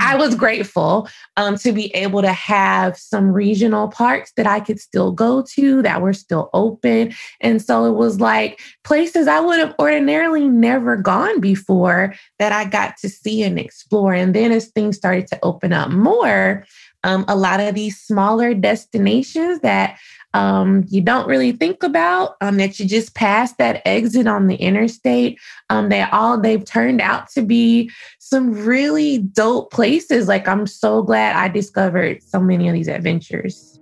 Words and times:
I 0.00 0.16
was 0.16 0.34
grateful 0.34 1.08
um, 1.36 1.56
to 1.58 1.72
be 1.72 1.94
able 1.94 2.22
to 2.22 2.32
have 2.32 2.96
some 2.96 3.30
regional 3.30 3.88
parks 3.88 4.32
that 4.36 4.46
I 4.46 4.60
could 4.60 4.80
still 4.80 5.12
go 5.12 5.44
to 5.54 5.82
that 5.82 6.02
were 6.02 6.12
still 6.12 6.50
open. 6.52 7.14
And 7.40 7.60
so 7.62 7.84
it 7.86 7.96
was 7.96 8.20
like 8.20 8.60
places 8.84 9.28
I 9.28 9.40
would 9.40 9.58
have 9.58 9.74
ordinarily 9.78 10.48
never 10.48 10.96
gone 10.96 11.40
before 11.40 12.14
that 12.38 12.52
I 12.52 12.64
got 12.64 12.96
to 12.98 13.08
see 13.08 13.42
and 13.42 13.58
explore. 13.58 14.14
And 14.14 14.34
then 14.34 14.52
as 14.52 14.68
things 14.68 14.96
started 14.96 15.26
to 15.28 15.38
open 15.42 15.72
up 15.72 15.90
more, 15.90 16.64
um, 17.04 17.24
a 17.28 17.36
lot 17.36 17.60
of 17.60 17.74
these 17.74 18.00
smaller 18.00 18.54
destinations 18.54 19.60
that 19.60 19.98
um, 20.34 20.84
you 20.88 21.00
don't 21.00 21.26
really 21.26 21.52
think 21.52 21.82
about 21.82 22.36
um, 22.40 22.56
that 22.58 22.78
you 22.78 22.86
just 22.86 23.14
pass 23.14 23.54
that 23.54 23.80
exit 23.86 24.26
on 24.26 24.46
the 24.46 24.56
interstate. 24.56 25.38
Um, 25.70 25.88
they 25.88 26.02
all 26.02 26.38
they've 26.38 26.64
turned 26.64 27.00
out 27.00 27.30
to 27.30 27.42
be 27.42 27.90
some 28.18 28.52
really 28.52 29.18
dope 29.18 29.72
places. 29.72 30.28
Like 30.28 30.46
I'm 30.46 30.66
so 30.66 31.02
glad 31.02 31.36
I 31.36 31.48
discovered 31.48 32.22
so 32.22 32.40
many 32.40 32.68
of 32.68 32.74
these 32.74 32.88
adventures. 32.88 33.80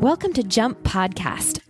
Welcome 0.00 0.32
to 0.34 0.42
Jump 0.42 0.82
Podcast. 0.82 1.60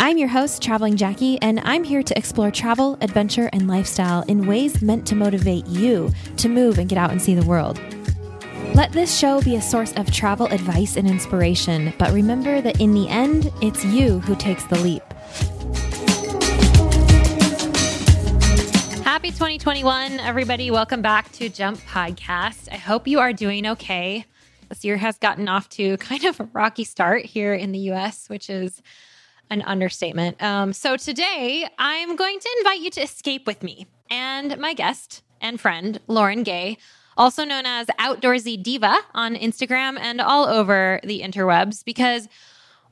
I'm 0.00 0.18
your 0.18 0.28
host, 0.28 0.62
Traveling 0.62 0.96
Jackie, 0.96 1.40
and 1.40 1.60
I'm 1.64 1.82
here 1.82 2.02
to 2.02 2.18
explore 2.18 2.50
travel, 2.50 2.98
adventure, 3.00 3.48
and 3.52 3.68
lifestyle 3.68 4.22
in 4.22 4.46
ways 4.46 4.82
meant 4.82 5.06
to 5.06 5.14
motivate 5.14 5.66
you 5.66 6.12
to 6.36 6.48
move 6.48 6.78
and 6.78 6.88
get 6.88 6.98
out 6.98 7.10
and 7.10 7.20
see 7.20 7.34
the 7.34 7.46
world. 7.46 7.80
Let 8.72 8.92
this 8.92 9.16
show 9.16 9.40
be 9.42 9.56
a 9.56 9.60
source 9.60 9.92
of 9.92 10.10
travel 10.10 10.46
advice 10.46 10.96
and 10.96 11.08
inspiration, 11.08 11.92
but 11.98 12.12
remember 12.12 12.60
that 12.60 12.80
in 12.80 12.94
the 12.94 13.08
end, 13.08 13.52
it's 13.60 13.84
you 13.84 14.20
who 14.20 14.34
takes 14.34 14.64
the 14.64 14.78
leap. 14.78 15.02
Happy 19.04 19.30
2021, 19.30 20.18
everybody. 20.20 20.70
Welcome 20.70 21.02
back 21.02 21.30
to 21.32 21.48
Jump 21.48 21.78
Podcast. 21.80 22.68
I 22.72 22.76
hope 22.76 23.06
you 23.06 23.20
are 23.20 23.32
doing 23.32 23.66
okay. 23.66 24.24
This 24.68 24.84
year 24.84 24.96
has 24.96 25.18
gotten 25.18 25.48
off 25.48 25.68
to 25.70 25.96
kind 25.98 26.24
of 26.24 26.40
a 26.40 26.48
rocky 26.52 26.84
start 26.84 27.24
here 27.24 27.54
in 27.54 27.72
the 27.72 27.90
US, 27.90 28.28
which 28.28 28.48
is 28.48 28.82
an 29.50 29.62
understatement. 29.62 30.42
Um, 30.42 30.72
so 30.72 30.96
today, 30.96 31.68
I'm 31.78 32.16
going 32.16 32.40
to 32.40 32.48
invite 32.58 32.80
you 32.80 32.90
to 32.90 33.02
escape 33.02 33.46
with 33.46 33.62
me 33.62 33.86
and 34.10 34.58
my 34.58 34.74
guest 34.74 35.22
and 35.40 35.60
friend, 35.60 36.00
Lauren 36.06 36.42
Gay 36.42 36.78
also 37.16 37.44
known 37.44 37.66
as 37.66 37.86
Outdoorsy 37.98 38.62
Diva 38.62 38.98
on 39.14 39.34
Instagram 39.34 39.98
and 39.98 40.20
all 40.20 40.46
over 40.46 41.00
the 41.04 41.20
interwebs, 41.20 41.84
because 41.84 42.28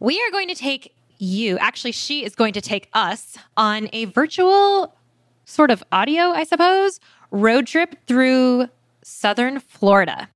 we 0.00 0.20
are 0.22 0.30
going 0.30 0.48
to 0.48 0.54
take 0.54 0.94
you, 1.18 1.58
actually, 1.58 1.92
she 1.92 2.24
is 2.24 2.34
going 2.34 2.52
to 2.54 2.60
take 2.60 2.88
us 2.92 3.38
on 3.56 3.88
a 3.92 4.06
virtual 4.06 4.96
sort 5.44 5.70
of 5.70 5.84
audio, 5.92 6.30
I 6.30 6.44
suppose, 6.44 6.98
road 7.30 7.66
trip 7.66 7.96
through 8.06 8.68
southern 9.04 9.60
Florida. 9.60 10.28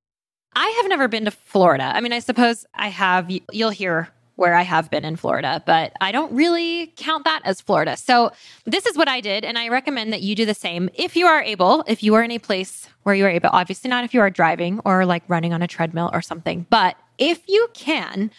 I 0.54 0.68
have 0.80 0.88
never 0.88 1.08
been 1.08 1.24
to 1.26 1.30
Florida. 1.30 1.92
I 1.94 2.00
mean, 2.00 2.12
I 2.12 2.20
suppose 2.20 2.64
I 2.74 2.88
have, 2.88 3.30
you'll 3.52 3.70
hear 3.70 4.08
where 4.36 4.54
I 4.54 4.62
have 4.62 4.90
been 4.90 5.04
in 5.04 5.16
Florida, 5.16 5.62
but 5.66 5.92
I 6.00 6.12
don't 6.12 6.32
really 6.32 6.92
count 6.96 7.24
that 7.24 7.40
as 7.44 7.60
Florida. 7.60 7.96
So, 7.96 8.30
this 8.64 8.86
is 8.86 8.96
what 8.96 9.08
I 9.08 9.20
did, 9.20 9.44
and 9.44 9.58
I 9.58 9.68
recommend 9.68 10.12
that 10.12 10.22
you 10.22 10.34
do 10.34 10.46
the 10.46 10.54
same 10.54 10.88
if 10.94 11.16
you 11.16 11.26
are 11.26 11.42
able, 11.42 11.84
if 11.86 12.02
you 12.02 12.14
are 12.14 12.22
in 12.22 12.30
a 12.30 12.38
place 12.38 12.88
where 13.02 13.14
you 13.14 13.24
are 13.24 13.30
able, 13.30 13.50
obviously 13.52 13.90
not 13.90 14.04
if 14.04 14.14
you 14.14 14.20
are 14.20 14.30
driving 14.30 14.80
or 14.84 15.04
like 15.04 15.22
running 15.28 15.52
on 15.52 15.62
a 15.62 15.66
treadmill 15.66 16.10
or 16.12 16.22
something, 16.22 16.66
but 16.70 16.96
if 17.18 17.48
you 17.48 17.68
can, 17.72 18.30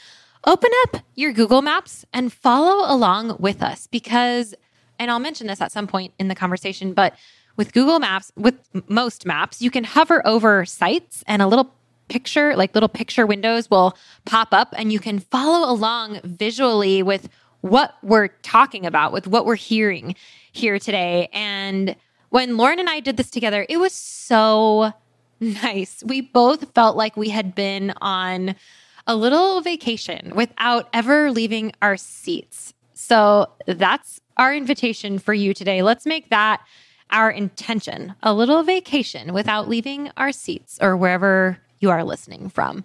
open 0.45 0.69
up 0.83 1.03
your 1.15 1.33
Google 1.33 1.61
Maps 1.61 2.05
and 2.13 2.31
follow 2.31 2.91
along 2.91 3.37
with 3.39 3.61
us 3.61 3.87
because, 3.87 4.55
and 4.99 5.11
I'll 5.11 5.19
mention 5.19 5.47
this 5.47 5.61
at 5.61 5.71
some 5.71 5.87
point 5.87 6.13
in 6.19 6.27
the 6.27 6.35
conversation, 6.35 6.93
but 6.93 7.15
with 7.57 7.73
Google 7.73 7.99
Maps, 7.99 8.31
with 8.35 8.55
most 8.87 9.25
maps, 9.25 9.61
you 9.61 9.71
can 9.71 9.83
hover 9.83 10.25
over 10.25 10.63
sites 10.63 11.23
and 11.27 11.41
a 11.41 11.47
little 11.47 11.73
picture, 12.07 12.55
like 12.55 12.73
little 12.73 12.89
picture 12.89 13.25
windows 13.25 13.69
will 13.69 13.97
pop 14.25 14.49
up 14.51 14.73
and 14.77 14.91
you 14.91 14.99
can 14.99 15.19
follow 15.19 15.69
along 15.69 16.19
visually 16.23 17.03
with 17.03 17.29
what 17.61 17.95
we're 18.03 18.29
talking 18.43 18.85
about, 18.85 19.11
with 19.11 19.27
what 19.27 19.45
we're 19.45 19.55
hearing 19.55 20.15
here 20.51 20.79
today. 20.79 21.29
And 21.33 21.95
when 22.29 22.57
Lauren 22.57 22.79
and 22.79 22.89
I 22.89 22.99
did 22.99 23.17
this 23.17 23.29
together, 23.29 23.65
it 23.69 23.77
was 23.77 23.93
so 23.93 24.91
nice. 25.39 26.03
We 26.05 26.21
both 26.21 26.73
felt 26.73 26.95
like 26.95 27.17
we 27.17 27.29
had 27.29 27.55
been 27.55 27.93
on 28.01 28.55
a 29.05 29.15
little 29.15 29.61
vacation 29.61 30.33
without 30.35 30.89
ever 30.93 31.31
leaving 31.31 31.71
our 31.81 31.97
seats. 31.97 32.73
So 32.93 33.51
that's 33.65 34.19
our 34.35 34.53
invitation 34.53 35.19
for 35.19 35.33
you 35.33 35.53
today. 35.53 35.81
Let's 35.81 36.05
make 36.05 36.29
that 36.29 36.61
our 37.09 37.31
intention 37.31 38.15
a 38.21 38.33
little 38.33 38.63
vacation 38.63 39.33
without 39.33 39.69
leaving 39.69 40.11
our 40.17 40.31
seats 40.33 40.77
or 40.81 40.97
wherever 40.97 41.59
you 41.79 41.89
are 41.89 42.03
listening 42.03 42.49
from. 42.49 42.83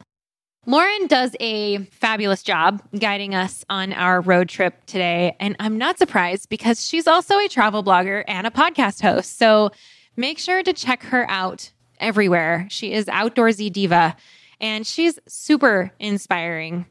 Lauren 0.65 1.09
does 1.09 1.35
a 1.41 1.79
fabulous 1.87 2.43
job 2.45 2.81
guiding 2.97 3.35
us 3.35 3.65
on 3.69 3.93
our 3.93 4.21
road 4.21 4.49
trip 4.49 4.87
today. 4.87 5.37
And 5.41 5.57
I'm 5.59 5.77
not 5.77 5.99
surprised 5.99 6.49
because 6.49 6.87
she's 6.87 7.09
also 7.09 7.37
a 7.39 7.49
travel 7.49 7.83
blogger 7.83 8.23
and 8.29 8.47
a 8.47 8.51
podcast 8.51 9.03
host. 9.03 9.39
So 9.39 9.73
make 10.17 10.39
sure 10.39 10.63
to 10.63 10.73
check 10.73 11.03
her 11.05 11.29
out 11.29 11.73
everywhere. 11.99 12.69
She 12.71 12.93
is 12.93 13.07
Outdoorsy 13.07 13.73
Diva 13.73 14.15
and 14.61 14.87
she's 14.87 15.19
super 15.27 15.91
inspiring. 15.99 16.87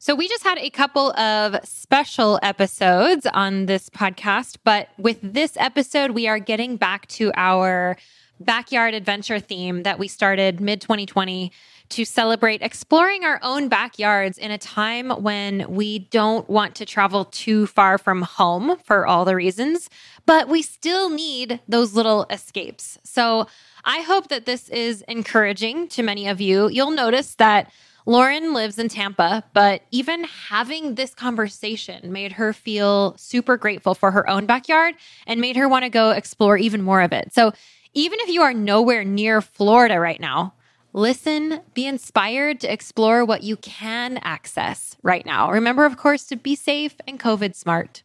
So, 0.00 0.16
we 0.16 0.26
just 0.26 0.42
had 0.42 0.58
a 0.58 0.68
couple 0.68 1.12
of 1.16 1.60
special 1.62 2.40
episodes 2.42 3.24
on 3.24 3.66
this 3.66 3.88
podcast, 3.88 4.56
but 4.64 4.88
with 4.98 5.20
this 5.22 5.56
episode, 5.56 6.10
we 6.10 6.26
are 6.26 6.40
getting 6.40 6.76
back 6.76 7.06
to 7.10 7.30
our 7.36 7.96
backyard 8.44 8.94
adventure 8.94 9.38
theme 9.38 9.82
that 9.82 9.98
we 9.98 10.08
started 10.08 10.60
mid 10.60 10.80
2020 10.80 11.52
to 11.90 12.04
celebrate 12.06 12.62
exploring 12.62 13.24
our 13.24 13.38
own 13.42 13.68
backyards 13.68 14.38
in 14.38 14.50
a 14.50 14.56
time 14.56 15.10
when 15.10 15.70
we 15.70 15.98
don't 15.98 16.48
want 16.48 16.74
to 16.76 16.86
travel 16.86 17.26
too 17.26 17.66
far 17.66 17.98
from 17.98 18.22
home 18.22 18.78
for 18.84 19.06
all 19.06 19.26
the 19.26 19.36
reasons, 19.36 19.90
but 20.24 20.48
we 20.48 20.62
still 20.62 21.10
need 21.10 21.60
those 21.68 21.92
little 21.92 22.24
escapes. 22.30 22.98
So 23.04 23.46
I 23.84 24.00
hope 24.00 24.28
that 24.28 24.46
this 24.46 24.70
is 24.70 25.02
encouraging 25.02 25.88
to 25.88 26.02
many 26.02 26.28
of 26.28 26.40
you. 26.40 26.70
You'll 26.70 26.92
notice 26.92 27.34
that 27.34 27.70
Lauren 28.06 28.52
lives 28.52 28.78
in 28.78 28.88
Tampa, 28.88 29.44
but 29.52 29.82
even 29.90 30.24
having 30.24 30.94
this 30.94 31.14
conversation 31.14 32.12
made 32.12 32.32
her 32.32 32.52
feel 32.52 33.16
super 33.16 33.56
grateful 33.56 33.94
for 33.94 34.10
her 34.10 34.28
own 34.28 34.46
backyard 34.46 34.94
and 35.26 35.40
made 35.40 35.56
her 35.56 35.68
want 35.68 35.84
to 35.84 35.88
go 35.88 36.10
explore 36.10 36.56
even 36.56 36.82
more 36.82 37.00
of 37.00 37.12
it. 37.12 37.32
So 37.32 37.52
even 37.94 38.18
if 38.20 38.28
you 38.28 38.42
are 38.42 38.54
nowhere 38.54 39.04
near 39.04 39.42
Florida 39.42 40.00
right 40.00 40.20
now, 40.20 40.54
listen, 40.94 41.60
be 41.74 41.86
inspired 41.86 42.60
to 42.60 42.72
explore 42.72 43.24
what 43.24 43.42
you 43.42 43.56
can 43.56 44.18
access 44.22 44.96
right 45.02 45.26
now. 45.26 45.50
Remember, 45.50 45.84
of 45.84 45.98
course, 45.98 46.24
to 46.24 46.36
be 46.36 46.54
safe 46.54 46.94
and 47.06 47.20
COVID 47.20 47.54
smart. 47.54 48.02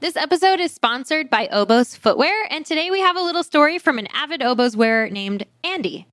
This 0.00 0.16
episode 0.16 0.58
is 0.58 0.72
sponsored 0.72 1.30
by 1.30 1.46
Oboz 1.52 1.96
Footwear, 1.96 2.48
and 2.50 2.66
today 2.66 2.90
we 2.90 3.00
have 3.00 3.16
a 3.16 3.22
little 3.22 3.44
story 3.44 3.78
from 3.78 4.00
an 4.00 4.08
avid 4.12 4.40
Oboz 4.40 4.74
wearer 4.74 5.08
named 5.08 5.46
Andy. 5.62 6.08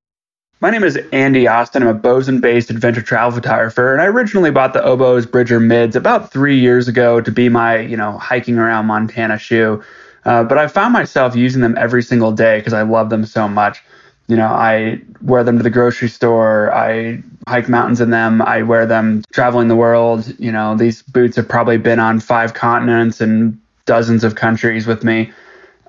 My 0.61 0.69
name 0.69 0.83
is 0.83 0.99
Andy 1.11 1.47
Austin. 1.47 1.81
I'm 1.81 1.89
a 1.89 1.93
Bozeman 1.95 2.39
based 2.39 2.69
adventure 2.69 3.01
travel 3.01 3.31
photographer, 3.31 3.93
and 3.93 4.01
I 4.01 4.05
originally 4.05 4.51
bought 4.51 4.73
the 4.73 4.81
Oboz 4.81 5.25
Bridger 5.25 5.59
Mids 5.59 5.95
about 5.95 6.31
three 6.31 6.59
years 6.59 6.87
ago 6.87 7.19
to 7.19 7.31
be 7.31 7.49
my, 7.49 7.79
you 7.79 7.97
know, 7.97 8.19
hiking 8.19 8.59
around 8.59 8.85
Montana 8.85 9.39
shoe. 9.39 9.81
Uh, 10.25 10.43
but 10.43 10.57
I 10.57 10.67
found 10.67 10.93
myself 10.93 11.35
using 11.35 11.61
them 11.61 11.75
every 11.77 12.03
single 12.03 12.31
day 12.31 12.59
because 12.59 12.73
I 12.73 12.81
love 12.81 13.09
them 13.09 13.25
so 13.25 13.47
much. 13.47 13.81
You 14.27 14.35
know, 14.35 14.47
I 14.47 15.01
wear 15.21 15.43
them 15.43 15.57
to 15.57 15.63
the 15.63 15.69
grocery 15.69 16.09
store. 16.09 16.71
I 16.73 17.23
hike 17.47 17.67
mountains 17.67 17.99
in 17.99 18.11
them. 18.11 18.41
I 18.41 18.61
wear 18.61 18.85
them 18.85 19.23
traveling 19.33 19.69
the 19.69 19.75
world. 19.75 20.33
You 20.39 20.51
know, 20.51 20.75
these 20.75 21.01
boots 21.01 21.35
have 21.37 21.47
probably 21.47 21.77
been 21.77 21.99
on 21.99 22.19
five 22.19 22.53
continents 22.53 23.21
and 23.21 23.59
dozens 23.85 24.23
of 24.23 24.35
countries 24.35 24.85
with 24.85 25.03
me. 25.03 25.31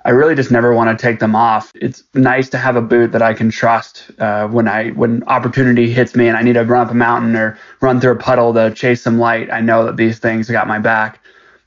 I 0.03 0.09
really 0.09 0.33
just 0.33 0.49
never 0.49 0.73
want 0.73 0.97
to 0.97 1.01
take 1.01 1.19
them 1.19 1.35
off. 1.35 1.71
It's 1.75 2.03
nice 2.15 2.49
to 2.49 2.57
have 2.57 2.75
a 2.75 2.81
boot 2.81 3.11
that 3.11 3.21
I 3.21 3.33
can 3.33 3.51
trust 3.51 4.09
uh, 4.17 4.47
when 4.47 4.67
I 4.67 4.89
when 4.89 5.23
opportunity 5.25 5.91
hits 5.91 6.15
me 6.15 6.27
and 6.27 6.35
I 6.35 6.41
need 6.41 6.53
to 6.53 6.63
run 6.63 6.87
up 6.87 6.91
a 6.91 6.95
mountain 6.95 7.35
or 7.35 7.59
run 7.81 8.01
through 8.01 8.13
a 8.13 8.15
puddle 8.15 8.53
to 8.55 8.73
chase 8.73 9.03
some 9.03 9.19
light. 9.19 9.51
I 9.51 9.61
know 9.61 9.85
that 9.85 9.97
these 9.97 10.17
things 10.17 10.49
got 10.49 10.67
my 10.67 10.79
back. 10.79 11.19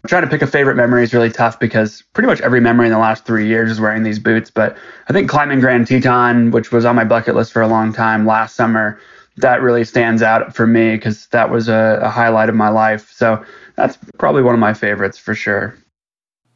Trying 0.07 0.23
to 0.23 0.29
pick 0.29 0.43
a 0.43 0.47
favorite 0.47 0.77
memory 0.77 1.03
is 1.03 1.15
really 1.15 1.31
tough 1.31 1.59
because 1.59 2.03
pretty 2.13 2.27
much 2.27 2.41
every 2.43 2.61
memory 2.61 2.87
in 2.87 2.93
the 2.93 2.99
last 2.99 3.25
three 3.25 3.47
years 3.47 3.71
is 3.71 3.81
wearing 3.81 4.03
these 4.03 4.19
boots. 4.19 4.51
But 4.51 4.77
I 5.09 5.13
think 5.15 5.31
climbing 5.31 5.61
Grand 5.61 5.87
Teton, 5.87 6.51
which 6.51 6.71
was 6.71 6.85
on 6.85 6.95
my 6.95 7.05
bucket 7.05 7.35
list 7.35 7.53
for 7.53 7.63
a 7.63 7.69
long 7.69 7.93
time 7.93 8.27
last 8.27 8.55
summer, 8.55 9.01
that 9.39 9.63
really 9.63 9.83
stands 9.83 10.23
out 10.23 10.55
for 10.55 10.67
me 10.67 10.97
because 10.97 11.27
that 11.29 11.51
was 11.51 11.69
a, 11.69 12.01
a 12.03 12.11
highlight 12.11 12.51
of 12.51 12.55
my 12.55 12.69
life. 12.69 13.11
So 13.13 13.43
that's 13.77 13.99
probably 14.19 14.43
one 14.43 14.55
of 14.55 14.61
my 14.61 14.75
favorites 14.75 15.17
for 15.17 15.35
sure. 15.35 15.75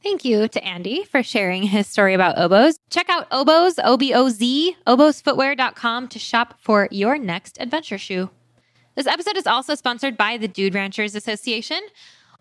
Thank 0.02 0.24
you 0.24 0.46
to 0.46 0.64
Andy 0.64 1.04
for 1.04 1.22
sharing 1.22 1.64
his 1.64 1.86
story 1.86 2.14
about 2.14 2.36
Oboz. 2.36 2.78
Check 2.90 3.08
out 3.08 3.28
Oboz, 3.30 3.78
O 3.82 3.96
B 3.96 4.14
O 4.14 4.28
Z, 4.28 4.76
obozfootwear.com 4.86 6.08
to 6.08 6.18
shop 6.18 6.54
for 6.60 6.88
your 6.90 7.18
next 7.18 7.56
adventure 7.60 7.98
shoe. 7.98 8.30
This 8.94 9.06
episode 9.06 9.36
is 9.36 9.46
also 9.46 9.74
sponsored 9.74 10.16
by 10.16 10.36
the 10.36 10.48
Dude 10.48 10.74
Ranchers 10.74 11.14
Association. 11.14 11.80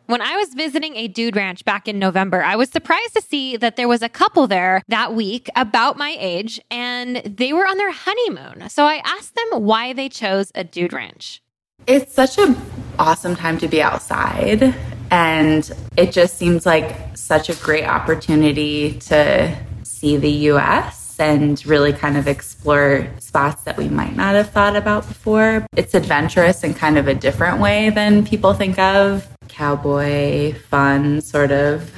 When 0.07 0.21
I 0.21 0.37
was 0.37 0.53
visiting 0.53 0.95
a 0.95 1.09
dude 1.09 1.35
ranch 1.35 1.65
back 1.65 1.85
in 1.85 1.99
November, 1.99 2.41
I 2.41 2.55
was 2.55 2.69
surprised 2.69 3.13
to 3.15 3.21
see 3.21 3.57
that 3.57 3.75
there 3.75 3.89
was 3.89 4.01
a 4.01 4.07
couple 4.07 4.47
there 4.47 4.81
that 4.87 5.13
week 5.13 5.49
about 5.57 5.97
my 5.97 6.15
age 6.17 6.61
and 6.71 7.17
they 7.17 7.51
were 7.51 7.67
on 7.67 7.77
their 7.77 7.91
honeymoon. 7.91 8.69
So 8.69 8.85
I 8.85 9.01
asked 9.03 9.35
them 9.35 9.63
why 9.63 9.91
they 9.91 10.07
chose 10.07 10.49
a 10.55 10.63
dude 10.63 10.93
ranch. 10.93 11.43
It's 11.87 12.13
such 12.13 12.37
an 12.37 12.55
awesome 12.97 13.35
time 13.35 13.57
to 13.57 13.67
be 13.67 13.81
outside 13.81 14.73
and 15.11 15.69
it 15.97 16.13
just 16.13 16.37
seems 16.37 16.65
like 16.65 17.17
such 17.17 17.49
a 17.49 17.55
great 17.55 17.83
opportunity 17.83 18.93
to 18.99 19.53
see 19.83 20.15
the 20.15 20.31
US 20.51 21.19
and 21.19 21.65
really 21.65 21.91
kind 21.91 22.15
of 22.15 22.29
explore 22.29 23.09
spots 23.19 23.63
that 23.63 23.75
we 23.75 23.89
might 23.89 24.15
not 24.15 24.35
have 24.35 24.51
thought 24.51 24.77
about 24.77 25.05
before. 25.05 25.67
It's 25.75 25.93
adventurous 25.93 26.63
in 26.63 26.73
kind 26.75 26.97
of 26.97 27.09
a 27.09 27.13
different 27.13 27.59
way 27.59 27.89
than 27.89 28.25
people 28.25 28.53
think 28.53 28.79
of 28.79 29.27
cowboy 29.47 30.53
fun, 30.53 31.21
sort 31.21 31.51
of. 31.51 31.91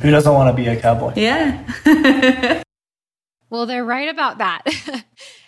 Who 0.00 0.10
doesn't 0.10 0.32
want 0.32 0.54
to 0.54 0.62
be 0.62 0.68
a 0.68 0.80
cowboy? 0.80 1.12
Yeah. 1.16 1.64
well, 3.50 3.66
they're 3.66 3.84
right 3.84 4.08
about 4.08 4.38
that. 4.38 4.62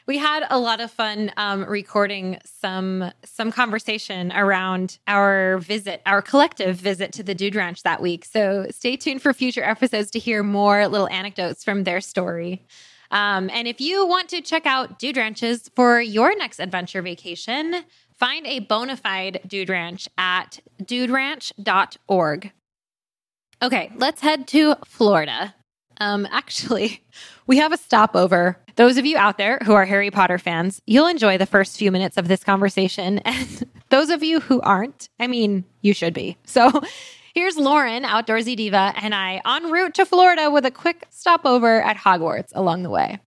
we 0.06 0.18
had 0.18 0.44
a 0.50 0.58
lot 0.58 0.80
of 0.80 0.90
fun 0.90 1.32
um, 1.36 1.64
recording 1.64 2.38
some 2.44 3.10
some 3.24 3.52
conversation 3.52 4.32
around 4.32 4.98
our 5.06 5.58
visit, 5.58 6.02
our 6.06 6.20
collective 6.20 6.76
visit 6.76 7.12
to 7.12 7.22
the 7.22 7.34
Dude 7.34 7.54
Ranch 7.54 7.82
that 7.82 8.02
week. 8.02 8.24
So 8.24 8.66
stay 8.70 8.96
tuned 8.96 9.22
for 9.22 9.32
future 9.32 9.64
episodes 9.64 10.10
to 10.12 10.18
hear 10.18 10.42
more 10.42 10.86
little 10.88 11.08
anecdotes 11.08 11.64
from 11.64 11.84
their 11.84 12.00
story. 12.00 12.62
Um, 13.10 13.50
and 13.52 13.68
if 13.68 13.80
you 13.80 14.06
want 14.06 14.30
to 14.30 14.40
check 14.40 14.64
out 14.64 14.98
Dude 14.98 15.18
Ranches 15.18 15.70
for 15.76 16.00
your 16.00 16.36
next 16.36 16.58
adventure 16.58 17.02
vacation, 17.02 17.84
Find 18.22 18.46
a 18.46 18.60
bona 18.60 18.96
fide 18.96 19.40
dude 19.48 19.68
ranch 19.68 20.08
at 20.16 20.60
duderanch.org. 20.80 22.52
Okay, 23.60 23.92
let's 23.96 24.20
head 24.20 24.46
to 24.46 24.76
Florida. 24.84 25.56
Um, 25.98 26.28
actually, 26.30 27.02
we 27.48 27.56
have 27.56 27.72
a 27.72 27.76
stopover. 27.76 28.58
Those 28.76 28.96
of 28.96 29.06
you 29.06 29.18
out 29.18 29.38
there 29.38 29.58
who 29.64 29.72
are 29.72 29.84
Harry 29.86 30.12
Potter 30.12 30.38
fans, 30.38 30.80
you'll 30.86 31.08
enjoy 31.08 31.36
the 31.36 31.46
first 31.46 31.76
few 31.76 31.90
minutes 31.90 32.16
of 32.16 32.28
this 32.28 32.44
conversation. 32.44 33.20
And 33.24 33.66
those 33.88 34.08
of 34.08 34.22
you 34.22 34.38
who 34.38 34.60
aren't, 34.60 35.08
I 35.18 35.26
mean, 35.26 35.64
you 35.80 35.92
should 35.92 36.14
be. 36.14 36.36
So 36.44 36.70
here's 37.34 37.56
Lauren, 37.56 38.04
Outdoorsy 38.04 38.54
Diva, 38.54 38.94
and 39.02 39.16
I 39.16 39.42
en 39.44 39.68
route 39.68 39.94
to 39.94 40.06
Florida 40.06 40.48
with 40.48 40.64
a 40.64 40.70
quick 40.70 41.08
stopover 41.10 41.82
at 41.82 41.96
Hogwarts 41.96 42.52
along 42.54 42.84
the 42.84 42.90
way. 42.90 43.18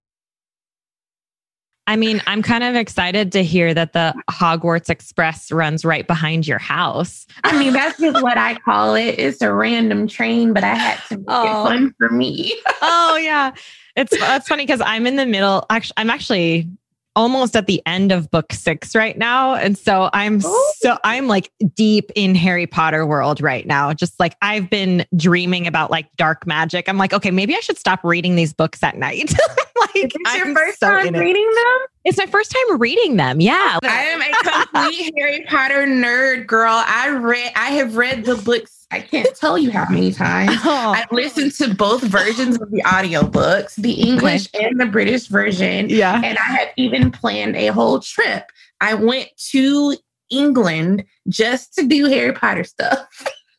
I 1.86 1.96
mean, 1.96 2.20
I'm 2.26 2.42
kind 2.42 2.64
of 2.64 2.74
excited 2.74 3.30
to 3.32 3.44
hear 3.44 3.72
that 3.72 3.92
the 3.92 4.14
Hogwarts 4.30 4.90
Express 4.90 5.52
runs 5.52 5.84
right 5.84 6.06
behind 6.06 6.46
your 6.46 6.58
house. 6.58 7.26
I 7.44 7.56
mean, 7.58 7.72
that's 7.72 8.00
just 8.00 8.22
what 8.22 8.36
I 8.36 8.56
call 8.56 8.94
it. 8.96 9.18
It's 9.18 9.40
a 9.40 9.52
random 9.52 10.08
train, 10.08 10.52
but 10.52 10.64
I 10.64 10.74
had 10.74 11.00
to 11.08 11.18
make 11.18 11.26
oh. 11.28 11.66
it 11.66 11.68
fun 11.68 11.94
for 11.98 12.10
me. 12.10 12.54
oh 12.82 13.16
yeah. 13.16 13.52
It's 13.94 14.18
that's 14.18 14.48
funny 14.48 14.64
because 14.64 14.82
I'm 14.82 15.06
in 15.06 15.16
the 15.16 15.26
middle. 15.26 15.64
Actually, 15.70 15.94
I'm 15.96 16.10
actually 16.10 16.68
almost 17.16 17.56
at 17.56 17.66
the 17.66 17.82
end 17.86 18.12
of 18.12 18.30
book 18.30 18.52
six 18.52 18.94
right 18.94 19.16
now. 19.18 19.54
And 19.54 19.76
so 19.76 20.10
I'm 20.12 20.36
Ooh. 20.44 20.72
so 20.76 20.98
I'm 21.02 21.26
like 21.26 21.50
deep 21.74 22.12
in 22.14 22.34
Harry 22.34 22.66
Potter 22.66 23.04
world 23.06 23.40
right 23.40 23.66
now. 23.66 23.92
Just 23.92 24.20
like 24.20 24.36
I've 24.42 24.70
been 24.70 25.04
dreaming 25.16 25.66
about 25.66 25.90
like 25.90 26.14
dark 26.16 26.46
magic. 26.46 26.88
I'm 26.88 26.98
like, 26.98 27.12
okay, 27.12 27.30
maybe 27.30 27.56
I 27.56 27.60
should 27.60 27.78
stop 27.78 28.04
reading 28.04 28.36
these 28.36 28.52
books 28.52 28.82
at 28.82 28.96
night. 28.96 29.34
like, 29.80 29.96
Is 29.96 30.10
this 30.12 30.36
your 30.36 30.54
first 30.54 30.78
so 30.78 30.88
time 30.88 31.14
reading 31.14 31.50
them? 31.54 31.78
It's 32.04 32.18
my 32.18 32.26
first 32.26 32.52
time 32.52 32.78
reading 32.78 33.16
them. 33.16 33.40
Yeah. 33.40 33.78
I 33.82 34.04
am 34.04 34.22
a 34.22 34.50
complete 34.50 35.12
Harry 35.16 35.44
Potter 35.48 35.86
nerd 35.86 36.46
girl. 36.46 36.84
I 36.86 37.08
read 37.08 37.50
I 37.56 37.70
have 37.70 37.96
read 37.96 38.26
the 38.26 38.36
books 38.36 38.75
I 38.90 39.00
can't 39.00 39.34
tell 39.34 39.58
you 39.58 39.70
how 39.70 39.86
many 39.88 40.12
times. 40.12 40.52
Oh. 40.68 40.92
I've 40.92 41.10
listened 41.12 41.52
to 41.54 41.74
both 41.74 42.02
versions 42.02 42.60
of 42.60 42.70
the 42.70 42.82
audiobooks, 42.82 43.76
the 43.76 43.92
English 43.92 44.48
and 44.54 44.80
the 44.80 44.86
British 44.86 45.28
version. 45.28 45.88
Yeah. 45.88 46.20
And 46.22 46.36
I 46.38 46.42
have 46.42 46.68
even 46.76 47.12
planned 47.12 47.56
a 47.56 47.68
whole 47.68 48.00
trip. 48.00 48.50
I 48.80 48.94
went 48.94 49.28
to 49.50 49.96
England 50.30 51.04
just 51.28 51.74
to 51.74 51.86
do 51.86 52.06
Harry 52.06 52.32
Potter 52.32 52.64
stuff. 52.64 53.08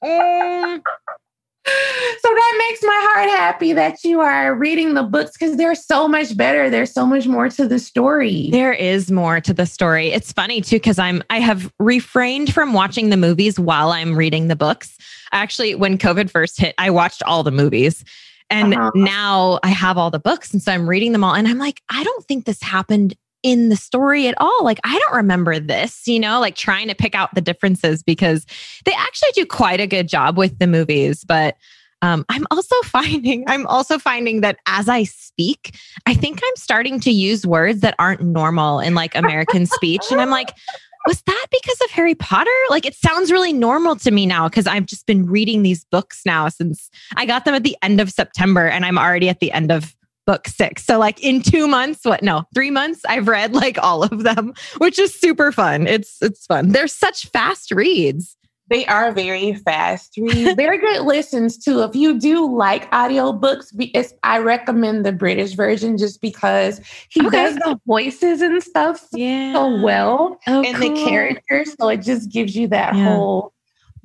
Um, 0.01 0.81
so 1.67 2.29
that 2.29 2.55
makes 2.69 2.81
my 2.83 2.99
heart 3.09 3.29
happy 3.29 3.73
that 3.73 4.03
you 4.03 4.21
are 4.21 4.55
reading 4.55 4.93
the 4.93 5.03
books 5.03 5.31
because 5.37 5.57
they're 5.57 5.75
so 5.75 6.07
much 6.07 6.35
better. 6.37 6.69
There's 6.69 6.93
so 6.93 7.05
much 7.05 7.27
more 7.27 7.49
to 7.49 7.67
the 7.67 7.79
story. 7.79 8.49
There 8.51 8.73
is 8.73 9.11
more 9.11 9.41
to 9.41 9.53
the 9.53 9.65
story. 9.65 10.11
It's 10.11 10.31
funny 10.31 10.61
too 10.61 10.77
because 10.77 10.99
I'm 10.99 11.23
I 11.29 11.39
have 11.39 11.71
refrained 11.79 12.53
from 12.53 12.73
watching 12.73 13.09
the 13.09 13.17
movies 13.17 13.59
while 13.59 13.91
I'm 13.91 14.15
reading 14.15 14.47
the 14.47 14.55
books. 14.55 14.97
Actually, 15.31 15.75
when 15.75 15.97
COVID 15.97 16.29
first 16.29 16.59
hit, 16.59 16.73
I 16.77 16.89
watched 16.89 17.23
all 17.23 17.43
the 17.43 17.51
movies. 17.51 18.03
And 18.49 18.73
uh-huh. 18.73 18.91
now 18.95 19.59
I 19.63 19.69
have 19.69 19.97
all 19.97 20.09
the 20.09 20.19
books. 20.19 20.53
And 20.53 20.61
so 20.61 20.71
I'm 20.71 20.87
reading 20.87 21.11
them 21.11 21.23
all. 21.23 21.35
And 21.35 21.47
I'm 21.47 21.57
like, 21.57 21.81
I 21.89 22.03
don't 22.03 22.25
think 22.25 22.45
this 22.45 22.63
happened 22.63 23.13
in 23.43 23.69
the 23.69 23.75
story 23.75 24.27
at 24.27 24.35
all. 24.39 24.63
Like, 24.63 24.79
I 24.83 24.97
don't 24.97 25.17
remember 25.17 25.59
this, 25.59 26.07
you 26.07 26.19
know, 26.19 26.39
like 26.39 26.55
trying 26.55 26.87
to 26.87 26.95
pick 26.95 27.15
out 27.15 27.33
the 27.35 27.41
differences 27.41 28.03
because 28.03 28.45
they 28.85 28.93
actually 28.93 29.31
do 29.33 29.45
quite 29.45 29.79
a 29.79 29.87
good 29.87 30.07
job 30.07 30.37
with 30.37 30.57
the 30.59 30.67
movies. 30.67 31.23
But 31.23 31.55
um, 32.01 32.25
I'm 32.29 32.45
also 32.51 32.75
finding, 32.83 33.43
I'm 33.47 33.65
also 33.67 33.99
finding 33.99 34.41
that 34.41 34.57
as 34.67 34.89
I 34.89 35.03
speak, 35.03 35.75
I 36.05 36.13
think 36.13 36.39
I'm 36.43 36.55
starting 36.55 36.99
to 37.01 37.11
use 37.11 37.45
words 37.45 37.81
that 37.81 37.95
aren't 37.99 38.21
normal 38.21 38.79
in 38.79 38.95
like 38.95 39.15
American 39.15 39.65
speech. 39.65 40.03
And 40.11 40.21
I'm 40.21 40.29
like, 40.29 40.51
was 41.07 41.21
that 41.21 41.47
because 41.49 41.79
of 41.85 41.91
Harry 41.91 42.15
Potter? 42.15 42.51
Like 42.69 42.85
it 42.85 42.93
sounds 42.93 43.31
really 43.31 43.53
normal 43.53 43.95
to 43.97 44.11
me 44.11 44.25
now 44.25 44.49
because 44.49 44.67
I've 44.67 44.85
just 44.85 45.05
been 45.05 45.25
reading 45.25 45.63
these 45.63 45.85
books 45.85 46.21
now 46.25 46.49
since 46.49 46.89
I 47.15 47.25
got 47.25 47.45
them 47.45 47.55
at 47.55 47.63
the 47.63 47.77
end 47.81 48.01
of 48.01 48.11
September 48.11 48.67
and 48.67 48.83
I'm 48.83 48.97
already 48.97 49.29
at 49.29 49.39
the 49.39 49.53
end 49.53 49.71
of 49.71 49.95
book 50.27 50.47
six. 50.47 50.83
So 50.83 50.99
like 50.99 51.23
in 51.23 51.41
two 51.41 51.67
months, 51.67 52.01
what 52.03 52.21
no, 52.21 52.43
three 52.53 52.69
months, 52.69 53.01
I've 53.07 53.27
read 53.27 53.55
like 53.55 53.81
all 53.81 54.03
of 54.03 54.23
them, 54.23 54.53
which 54.77 54.99
is 54.99 55.19
super 55.19 55.51
fun. 55.51 55.87
It's 55.87 56.21
it's 56.21 56.45
fun. 56.45 56.69
They're 56.69 56.87
such 56.87 57.27
fast 57.27 57.71
reads. 57.71 58.35
They 58.69 58.85
are 58.87 59.13
very 59.13 59.53
fast 59.53 60.17
reads. 60.17 60.55
They're 60.57 60.77
good 60.77 61.03
listens 61.03 61.57
too. 61.57 61.81
If 61.83 61.95
you 61.95 62.19
do 62.19 62.53
like 62.53 62.91
audiobooks, 62.91 63.71
I 64.23 64.39
recommend 64.39 65.05
the 65.05 65.13
British 65.13 65.53
version 65.53 65.97
just 65.97 66.21
because 66.21 66.81
he 67.09 67.25
okay. 67.25 67.29
does 67.29 67.55
the 67.55 67.79
voices 67.87 68.41
and 68.41 68.61
stuff 68.61 69.07
yeah. 69.13 69.53
so 69.53 69.81
well 69.81 70.37
oh, 70.47 70.63
and 70.63 70.75
cool. 70.75 70.93
the 70.93 71.05
characters. 71.05 71.73
So 71.79 71.87
it 71.87 72.01
just 72.01 72.29
gives 72.29 72.57
you 72.57 72.67
that 72.67 72.93
yeah. 72.93 73.05
whole 73.05 73.53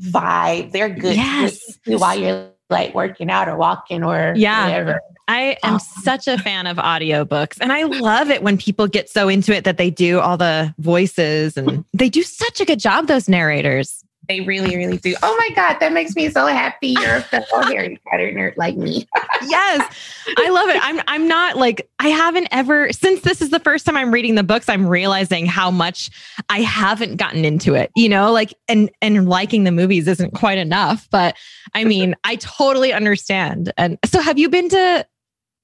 vibe. 0.01 0.71
They're 0.71 0.89
good 0.89 1.17
yes. 1.17 1.59
while 1.85 2.17
you're 2.17 2.52
like 2.71 2.95
working 2.95 3.31
out 3.31 3.49
or 3.49 3.57
walking 3.57 4.03
or 4.03 4.35
yeah. 4.37 4.67
whatever. 4.67 5.01
I 5.29 5.57
am 5.63 5.79
such 5.79 6.27
a 6.27 6.37
fan 6.37 6.67
of 6.67 6.79
audiobooks 6.79 7.59
and 7.61 7.73
I 7.73 7.85
love 7.85 8.29
it 8.29 8.43
when 8.43 8.59
people 8.59 8.89
get 8.89 9.09
so 9.09 9.29
into 9.29 9.55
it 9.55 9.65
that 9.65 9.79
they 9.79 9.89
do 9.89 10.21
all 10.21 10.37
the 10.37 10.75
voices 10.79 11.57
and 11.57 11.85
they 11.93 12.09
do 12.09 12.23
such 12.23 12.61
a 12.61 12.65
good 12.65 12.81
job, 12.81 13.07
those 13.07 13.29
narrators. 13.29 14.05
They 14.29 14.41
really, 14.41 14.77
really 14.77 14.99
do. 14.99 15.15
Oh 15.23 15.37
my 15.37 15.55
God, 15.55 15.79
that 15.81 15.93
makes 15.93 16.15
me 16.15 16.31
so 16.31 16.47
happy. 16.47 16.95
You're 17.01 17.17
a 17.17 17.23
fellow 17.23 17.63
Harry 17.65 18.01
Potter 18.09 18.31
nerd 18.31 18.57
like 18.57 18.77
me. 18.77 19.07
yes, 19.43 19.97
I 20.39 20.49
love 20.49 20.69
it. 20.69 20.79
I'm 20.81 21.01
I'm 21.09 21.27
not 21.27 21.57
like 21.57 21.89
I 21.99 22.09
haven't 22.09 22.49
ever 22.53 22.93
since 22.93 23.23
this 23.23 23.43
is 23.43 23.51
the 23.51 23.59
first 23.59 23.85
time 23.85 23.97
I'm 23.97 24.13
reading 24.13 24.37
the 24.37 24.45
books. 24.45 24.69
I'm 24.69 24.87
realizing 24.87 25.47
how 25.47 25.71
much 25.71 26.11
I 26.49 26.61
haven't 26.61 27.17
gotten 27.17 27.45
into 27.45 27.75
it. 27.75 27.91
You 27.97 28.09
know, 28.09 28.31
like 28.33 28.55
and 28.69 28.91
and 29.01 29.29
liking 29.29 29.65
the 29.65 29.73
movies 29.73 30.07
isn't 30.07 30.35
quite 30.35 30.59
enough. 30.59 31.09
But 31.11 31.37
I 31.75 31.85
mean, 31.93 32.15
I 32.25 32.37
totally 32.37 32.93
understand. 32.93 33.73
And 33.77 33.99
so, 34.05 34.21
have 34.21 34.39
you 34.39 34.49
been 34.49 34.69
to? 34.69 35.07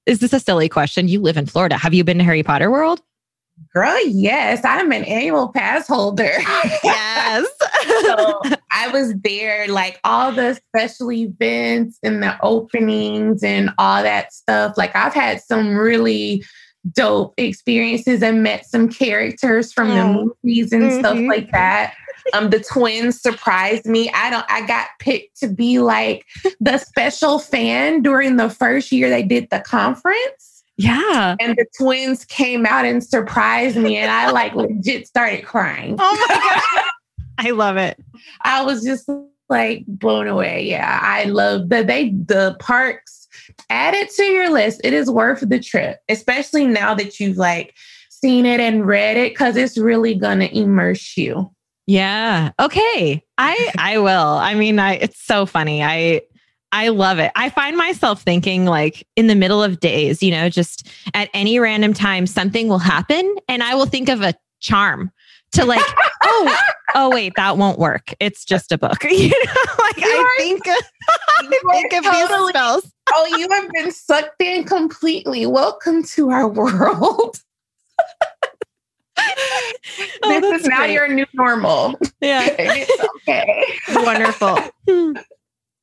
Is 0.06 0.20
this 0.20 0.32
a 0.32 0.40
silly 0.40 0.68
question? 0.68 1.06
You 1.06 1.20
live 1.20 1.36
in 1.36 1.46
Florida. 1.46 1.76
Have 1.76 1.92
you 1.94 2.02
been 2.02 2.18
to 2.18 2.24
Harry 2.24 2.42
Potter 2.42 2.70
World? 2.70 3.00
Girl, 3.74 4.06
yes, 4.06 4.64
I'm 4.64 4.92
an 4.92 5.04
annual 5.04 5.48
pass 5.52 5.86
holder. 5.86 6.24
yes. 6.84 7.46
so 8.02 8.40
I 8.70 8.88
was 8.88 9.14
there, 9.22 9.68
like 9.68 10.00
all 10.04 10.32
the 10.32 10.54
special 10.54 11.12
events 11.12 11.98
and 12.02 12.22
the 12.22 12.36
openings 12.42 13.42
and 13.42 13.70
all 13.78 14.02
that 14.02 14.32
stuff. 14.32 14.76
Like 14.76 14.96
I've 14.96 15.14
had 15.14 15.42
some 15.42 15.76
really 15.76 16.44
dope 16.92 17.34
experiences 17.36 18.22
and 18.22 18.42
met 18.42 18.66
some 18.66 18.88
characters 18.88 19.72
from 19.72 19.88
the 19.88 20.04
movies 20.04 20.72
and 20.72 20.84
mm-hmm. 20.84 20.98
stuff 21.00 21.18
like 21.18 21.50
that. 21.52 21.94
Um, 22.32 22.50
the 22.50 22.60
twins 22.60 23.20
surprised 23.20 23.86
me. 23.86 24.10
I 24.10 24.30
don't. 24.30 24.44
I 24.48 24.66
got 24.66 24.88
picked 24.98 25.40
to 25.40 25.48
be 25.48 25.78
like 25.78 26.26
the 26.60 26.78
special 26.78 27.38
fan 27.38 28.02
during 28.02 28.36
the 28.36 28.50
first 28.50 28.92
year 28.92 29.08
they 29.08 29.22
did 29.22 29.48
the 29.50 29.60
conference. 29.60 30.57
Yeah. 30.78 31.34
And 31.40 31.56
the 31.56 31.66
twins 31.76 32.24
came 32.24 32.64
out 32.64 32.84
and 32.84 33.04
surprised 33.04 33.76
me, 33.76 33.96
and 33.96 34.10
I 34.10 34.30
like 34.30 34.54
legit 34.54 35.06
started 35.06 35.44
crying. 35.44 35.96
Oh 35.98 36.26
my 36.28 36.34
God. 36.34 36.84
I 37.46 37.50
love 37.50 37.76
it. 37.76 37.98
I 38.42 38.62
was 38.62 38.82
just 38.84 39.08
like 39.48 39.84
blown 39.86 40.28
away. 40.28 40.64
Yeah, 40.64 41.00
I 41.02 41.24
love 41.24 41.68
that 41.68 41.88
they 41.88 42.10
the 42.10 42.56
parks. 42.60 43.26
Add 43.70 43.94
it 43.94 44.10
to 44.14 44.22
your 44.24 44.50
list. 44.50 44.80
It 44.84 44.92
is 44.92 45.10
worth 45.10 45.40
the 45.48 45.60
trip, 45.60 45.98
especially 46.08 46.66
now 46.66 46.94
that 46.94 47.18
you've 47.18 47.36
like 47.36 47.74
seen 48.08 48.46
it 48.46 48.60
and 48.60 48.86
read 48.86 49.16
it, 49.16 49.32
because 49.32 49.56
it's 49.56 49.76
really 49.76 50.14
gonna 50.14 50.46
immerse 50.46 51.16
you. 51.16 51.50
Yeah. 51.86 52.52
Okay. 52.60 53.24
I 53.36 53.72
I 53.78 53.98
will. 53.98 54.10
I 54.10 54.54
mean, 54.54 54.78
I 54.78 54.94
it's 54.94 55.20
so 55.24 55.44
funny. 55.44 55.82
I 55.82 56.22
I 56.72 56.88
love 56.88 57.18
it. 57.18 57.32
I 57.34 57.48
find 57.50 57.76
myself 57.76 58.22
thinking 58.22 58.66
like 58.66 59.06
in 59.16 59.26
the 59.26 59.34
middle 59.34 59.62
of 59.62 59.80
days, 59.80 60.22
you 60.22 60.30
know, 60.30 60.48
just 60.48 60.86
at 61.14 61.30
any 61.32 61.58
random 61.58 61.94
time 61.94 62.26
something 62.26 62.68
will 62.68 62.78
happen 62.78 63.36
and 63.48 63.62
I 63.62 63.74
will 63.74 63.86
think 63.86 64.08
of 64.08 64.20
a 64.20 64.34
charm 64.60 65.10
to 65.52 65.64
like, 65.64 65.84
oh, 66.24 66.58
oh 66.94 67.10
wait, 67.10 67.32
that 67.36 67.56
won't 67.56 67.78
work. 67.78 68.14
It's 68.20 68.44
just 68.44 68.72
a 68.72 68.78
book. 68.78 69.04
You 69.10 69.30
know, 69.30 69.62
like 69.78 69.98
I 69.98 70.34
think 70.38 70.62
I 70.68 71.46
think 71.72 71.92
of 71.94 72.04
totally, 72.04 72.38
these 72.42 72.48
spells. 72.50 72.92
oh, 73.14 73.36
you 73.38 73.48
have 73.50 73.70
been 73.72 73.90
sucked 73.90 74.42
in 74.42 74.64
completely. 74.64 75.46
Welcome 75.46 76.02
to 76.04 76.30
our 76.30 76.46
world. 76.46 77.36
oh, 79.18 80.40
this 80.40 80.60
is 80.62 80.68
now 80.68 80.78
great. 80.78 80.92
your 80.92 81.08
new 81.08 81.26
normal. 81.32 81.94
Yeah. 82.20 82.46
it's 82.58 83.04
okay. 83.22 83.64
Wonderful. 83.94 84.58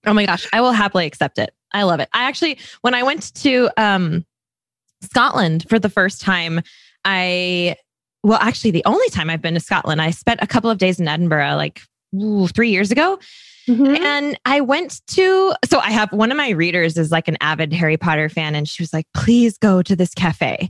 Oh 0.06 0.14
my 0.14 0.26
gosh, 0.26 0.48
I 0.54 0.62
will 0.62 0.72
happily 0.72 1.06
accept 1.06 1.38
it. 1.40 1.54
I 1.74 1.84
love 1.84 2.00
it. 2.00 2.10
I 2.14 2.24
actually, 2.24 2.60
when 2.82 2.94
I 2.94 3.04
went 3.04 3.34
to 3.36 3.70
um, 3.78 4.26
Scotland 5.02 5.66
for 5.70 5.80
the 5.80 5.90
first 5.90 6.22
time, 6.22 6.62
I, 7.04 7.76
well, 8.24 8.40
actually, 8.42 8.72
the 8.72 8.86
only 8.86 9.10
time 9.10 9.30
I've 9.30 9.42
been 9.42 9.54
to 9.56 9.60
Scotland, 9.60 10.02
I 10.02 10.12
spent 10.12 10.40
a 10.42 10.48
couple 10.48 10.70
of 10.70 10.78
days 10.78 11.00
in 11.00 11.08
Edinburgh 11.08 11.56
like 11.56 11.82
ooh, 12.16 12.48
three 12.48 12.70
years 12.70 12.92
ago. 12.92 13.20
Mm-hmm. 13.68 13.96
And 14.04 14.40
I 14.46 14.62
went 14.62 15.02
to, 15.08 15.54
so 15.66 15.80
I 15.80 15.90
have 15.92 16.12
one 16.12 16.32
of 16.32 16.38
my 16.38 16.50
readers 16.50 16.98
is 16.98 17.12
like 17.12 17.28
an 17.28 17.38
avid 17.42 17.74
Harry 17.74 17.98
Potter 17.98 18.30
fan, 18.30 18.56
and 18.56 18.70
she 18.70 18.84
was 18.84 18.94
like, 18.94 19.08
please 19.16 19.58
go 19.58 19.82
to 19.82 19.96
this 19.96 20.14
cafe. 20.14 20.70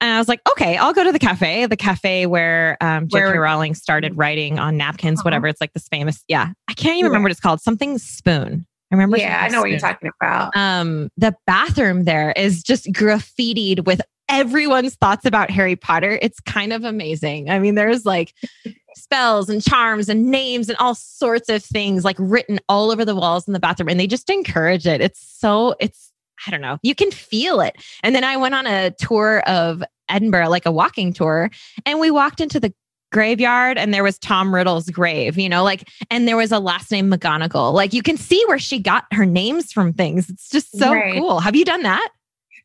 And 0.00 0.12
I 0.12 0.18
was 0.18 0.28
like, 0.28 0.40
okay, 0.50 0.76
I'll 0.76 0.92
go 0.92 1.04
to 1.04 1.12
the 1.12 1.18
cafe, 1.18 1.64
the 1.66 1.76
cafe 1.76 2.26
where 2.26 2.76
um, 2.82 3.08
J.K. 3.08 3.38
Rowling 3.38 3.74
started 3.74 4.18
writing 4.18 4.58
on 4.58 4.76
napkins, 4.76 5.20
uh-huh. 5.20 5.26
whatever. 5.26 5.46
It's 5.46 5.60
like 5.60 5.72
this 5.72 5.88
famous, 5.88 6.22
yeah. 6.28 6.50
I 6.68 6.74
can't 6.74 6.98
even 6.98 7.06
remember 7.06 7.26
what 7.26 7.32
it's 7.32 7.40
called. 7.40 7.62
Something 7.62 7.96
spoon. 7.96 8.66
I 8.90 8.94
remember. 8.94 9.16
Yeah, 9.16 9.40
I 9.42 9.48
know 9.48 9.60
what 9.60 9.70
you're 9.70 9.78
talking 9.78 10.10
about. 10.20 10.56
Um, 10.56 11.08
the 11.16 11.34
bathroom 11.46 12.04
there 12.04 12.32
is 12.36 12.62
just 12.62 12.86
graffitied 12.92 13.84
with 13.86 14.00
everyone's 14.28 14.94
thoughts 14.94 15.24
about 15.24 15.50
Harry 15.50 15.76
Potter. 15.76 16.18
It's 16.22 16.40
kind 16.40 16.72
of 16.72 16.84
amazing. 16.84 17.50
I 17.50 17.58
mean, 17.58 17.74
there's 17.74 18.04
like 18.04 18.34
spells 18.94 19.48
and 19.48 19.62
charms 19.62 20.08
and 20.08 20.30
names 20.30 20.68
and 20.68 20.78
all 20.78 20.94
sorts 20.94 21.48
of 21.48 21.62
things 21.62 22.04
like 22.04 22.16
written 22.18 22.60
all 22.68 22.90
over 22.90 23.04
the 23.04 23.14
walls 23.14 23.46
in 23.46 23.52
the 23.52 23.60
bathroom, 23.60 23.88
and 23.88 23.98
they 23.98 24.06
just 24.06 24.30
encourage 24.30 24.86
it. 24.86 25.00
It's 25.00 25.20
so 25.20 25.74
it's 25.80 26.12
I 26.46 26.50
don't 26.50 26.60
know. 26.60 26.78
You 26.82 26.94
can 26.94 27.10
feel 27.10 27.60
it. 27.60 27.76
And 28.02 28.14
then 28.14 28.24
I 28.24 28.36
went 28.36 28.54
on 28.54 28.66
a 28.66 28.90
tour 28.90 29.40
of 29.46 29.82
Edinburgh, 30.08 30.48
like 30.48 30.66
a 30.66 30.72
walking 30.72 31.12
tour, 31.12 31.50
and 31.86 32.00
we 32.00 32.10
walked 32.10 32.40
into 32.40 32.60
the 32.60 32.74
graveyard 33.14 33.78
and 33.78 33.94
there 33.94 34.02
was 34.02 34.18
Tom 34.18 34.52
Riddle's 34.52 34.90
grave, 34.90 35.38
you 35.38 35.48
know, 35.48 35.62
like, 35.62 35.88
and 36.10 36.26
there 36.26 36.36
was 36.36 36.50
a 36.50 36.58
last 36.58 36.90
name 36.90 37.10
McGonagall. 37.10 37.72
Like, 37.72 37.92
you 37.92 38.02
can 38.02 38.16
see 38.16 38.44
where 38.48 38.58
she 38.58 38.80
got 38.80 39.04
her 39.12 39.24
names 39.24 39.72
from 39.72 39.92
things. 39.92 40.28
It's 40.28 40.50
just 40.50 40.76
so 40.76 40.92
right. 40.92 41.14
cool. 41.14 41.38
Have 41.38 41.54
you 41.54 41.64
done 41.64 41.84
that? 41.84 42.08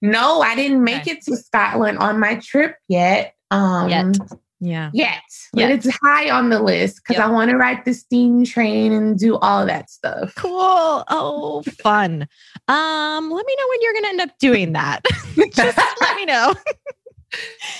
No, 0.01 0.41
I 0.41 0.55
didn't 0.55 0.83
make 0.83 1.01
okay. 1.01 1.11
it 1.11 1.21
to 1.25 1.37
Scotland 1.37 1.99
on 1.99 2.19
my 2.19 2.35
trip 2.35 2.75
yet. 2.87 3.35
Um, 3.51 3.89
yet. 3.89 4.17
Yeah. 4.59 4.89
Yet. 4.93 5.21
But 5.53 5.61
yet. 5.61 5.71
it's 5.71 5.89
high 6.03 6.29
on 6.29 6.49
the 6.49 6.61
list 6.61 6.97
because 6.97 7.19
yep. 7.19 7.27
I 7.27 7.31
want 7.31 7.51
to 7.51 7.57
ride 7.57 7.85
the 7.85 7.93
steam 7.93 8.43
train 8.43 8.91
and 8.91 9.17
do 9.17 9.37
all 9.37 9.65
that 9.65 9.89
stuff. 9.89 10.33
Cool. 10.35 11.03
Oh, 11.07 11.63
fun. 11.81 12.27
Um, 12.67 13.31
let 13.31 13.45
me 13.45 13.55
know 13.57 13.67
when 13.69 13.81
you're 13.81 13.93
gonna 13.93 14.07
end 14.07 14.21
up 14.21 14.37
doing 14.39 14.73
that. 14.73 15.01
Just 15.53 15.77
let 15.77 16.15
me 16.15 16.25
know. 16.25 16.53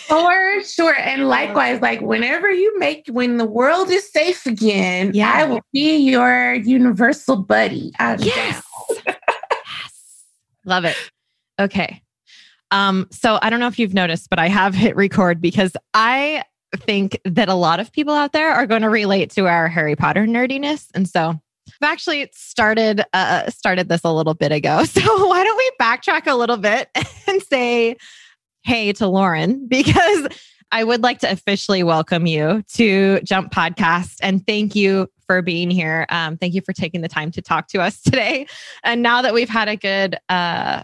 For 0.07 0.63
sure. 0.63 0.95
And 0.95 1.27
likewise, 1.27 1.81
like 1.81 2.01
whenever 2.01 2.49
you 2.51 2.77
make, 2.79 3.07
when 3.09 3.37
the 3.37 3.45
world 3.45 3.89
is 3.89 4.11
safe 4.11 4.45
again, 4.45 5.11
yeah. 5.13 5.31
I 5.33 5.45
will 5.45 5.61
be 5.73 5.97
your 5.97 6.53
universal 6.53 7.35
buddy. 7.37 7.91
I'm 7.99 8.19
yes. 8.19 8.63
yes. 9.05 9.15
Love 10.65 10.85
it. 10.85 10.95
Okay. 11.59 12.01
Um, 12.71 13.07
so 13.11 13.39
I 13.41 13.49
don't 13.49 13.59
know 13.59 13.67
if 13.67 13.79
you've 13.79 13.93
noticed, 13.93 14.29
but 14.29 14.39
I 14.39 14.47
have 14.47 14.75
hit 14.75 14.95
record 14.95 15.41
because 15.41 15.73
I 15.93 16.43
think 16.75 17.19
that 17.25 17.49
a 17.49 17.55
lot 17.55 17.79
of 17.79 17.91
people 17.91 18.13
out 18.13 18.31
there 18.31 18.51
are 18.51 18.67
going 18.67 18.83
to 18.83 18.89
relate 18.89 19.31
to 19.31 19.47
our 19.47 19.67
Harry 19.67 19.95
Potter 19.95 20.25
nerdiness. 20.25 20.87
And 20.93 21.09
so 21.09 21.29
I've 21.81 21.91
actually 21.91 22.29
started 22.33 23.03
uh, 23.13 23.49
started 23.49 23.89
this 23.89 24.01
a 24.03 24.13
little 24.13 24.33
bit 24.33 24.51
ago. 24.51 24.83
So 24.89 25.27
why 25.27 25.43
don't 25.43 25.57
we 25.57 25.71
backtrack 25.81 26.27
a 26.27 26.35
little 26.35 26.57
bit 26.57 26.89
and 27.27 27.41
say 27.43 27.95
hey 28.63 28.93
to 28.93 29.07
Lauren 29.07 29.67
because 29.69 30.27
I 30.71 30.83
would 30.83 31.01
like 31.01 31.19
to 31.19 31.31
officially 31.31 31.83
welcome 31.83 32.27
you 32.27 32.63
to 32.73 33.21
Jump 33.21 33.51
Podcast 33.51 34.17
and 34.21 34.45
thank 34.45 34.75
you 34.75 35.09
for 35.25 35.41
being 35.41 35.71
here. 35.71 36.05
Um, 36.09 36.37
thank 36.37 36.53
you 36.53 36.61
for 36.61 36.73
taking 36.73 37.01
the 37.01 37.07
time 37.07 37.31
to 37.31 37.41
talk 37.41 37.67
to 37.69 37.81
us 37.81 38.01
today. 38.03 38.47
And 38.83 39.01
now 39.01 39.21
that 39.21 39.33
we've 39.33 39.49
had 39.49 39.67
a 39.67 39.75
good 39.75 40.17
uh, 40.29 40.83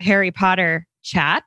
Harry 0.00 0.30
Potter 0.30 0.86
chat, 1.02 1.44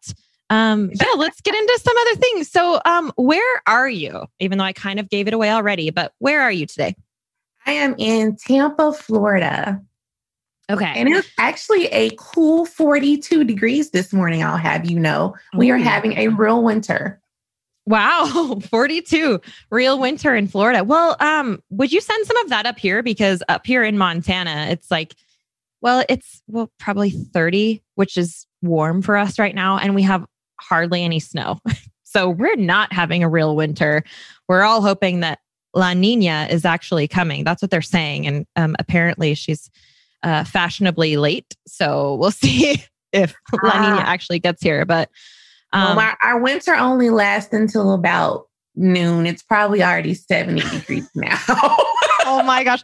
um, 0.52 0.92
yeah, 0.94 1.08
let's 1.18 1.42
get 1.42 1.56
into 1.56 1.80
some 1.84 1.98
other 1.98 2.16
things. 2.16 2.52
So, 2.52 2.80
um, 2.86 3.12
where 3.16 3.62
are 3.66 3.90
you? 3.90 4.26
Even 4.40 4.60
though 4.60 4.64
I 4.64 4.74
kind 4.74 5.00
of 5.00 5.10
gave 5.10 5.28
it 5.28 5.34
away 5.34 5.50
already, 5.50 5.90
but 5.90 6.14
where 6.20 6.42
are 6.42 6.52
you 6.52 6.68
today? 6.68 6.96
I 7.66 7.72
am 7.72 7.96
in 7.98 8.36
Tampa, 8.36 8.94
Florida. 8.94 9.82
Okay. 10.70 10.94
And 10.96 11.10
it's 11.10 11.30
actually 11.38 11.86
a 11.88 12.10
cool 12.18 12.66
42 12.66 13.44
degrees 13.44 13.92
this 13.92 14.12
morning, 14.12 14.44
I'll 14.44 14.58
have 14.58 14.90
you 14.90 15.00
know. 15.00 15.36
We 15.56 15.70
are 15.70 15.78
having 15.78 16.18
a 16.18 16.30
real 16.30 16.64
winter. 16.64 17.22
Wow, 17.86 18.60
42 18.70 19.40
real 19.70 20.00
winter 20.00 20.36
in 20.36 20.48
Florida. 20.48 20.84
Well, 20.84 21.16
um, 21.20 21.62
would 21.70 21.92
you 21.92 22.02
send 22.02 22.26
some 22.26 22.38
of 22.38 22.50
that 22.50 22.66
up 22.66 22.80
here? 22.80 23.04
Because 23.04 23.44
up 23.48 23.66
here 23.66 23.84
in 23.84 23.98
Montana, 23.98 24.68
it's 24.70 24.90
like, 24.90 25.14
well, 25.82 26.04
it's 26.10 26.42
well, 26.48 26.72
probably 26.80 27.12
30, 27.12 27.84
which 27.94 28.18
is 28.18 28.48
warm 28.64 29.04
for 29.04 29.18
us 29.18 29.38
right 29.38 29.54
now, 29.54 29.78
and 29.78 29.94
we 29.94 30.02
have 30.02 30.26
hardly 30.60 31.04
any 31.04 31.20
snow. 31.20 31.60
so 32.04 32.28
we're 32.28 32.56
not 32.56 32.92
having 32.92 33.24
a 33.24 33.30
real 33.30 33.56
winter. 33.56 34.04
We're 34.48 34.64
all 34.64 34.82
hoping 34.82 35.20
that 35.20 35.40
La 35.76 35.94
Nina 35.94 36.48
is 36.50 36.66
actually 36.66 37.08
coming. 37.08 37.44
That's 37.44 37.62
what 37.62 37.70
they're 37.70 37.84
saying. 37.84 38.26
And 38.26 38.48
um, 38.56 38.76
apparently 38.80 39.36
she's 39.36 39.70
uh, 40.26 40.44
fashionably 40.44 41.16
late. 41.16 41.56
So 41.68 42.16
we'll 42.16 42.32
see 42.32 42.84
if 43.14 43.34
La 43.64 43.80
Nina 43.80 44.02
ah. 44.02 44.04
actually 44.06 44.40
gets 44.40 44.62
here. 44.62 44.84
But 44.84 45.10
um, 45.72 45.96
well, 45.96 46.00
our, 46.00 46.18
our 46.22 46.40
winter 46.40 46.76
only 46.76 47.10
lasts 47.10 47.54
until 47.54 47.94
about 47.94 48.48
noon. 48.76 49.26
It's 49.26 49.44
probably 49.44 49.82
already 49.84 50.14
70 50.14 50.62
degrees 50.70 51.10
now. 51.16 51.40
oh 51.50 52.44
my 52.46 52.64
gosh. 52.64 52.82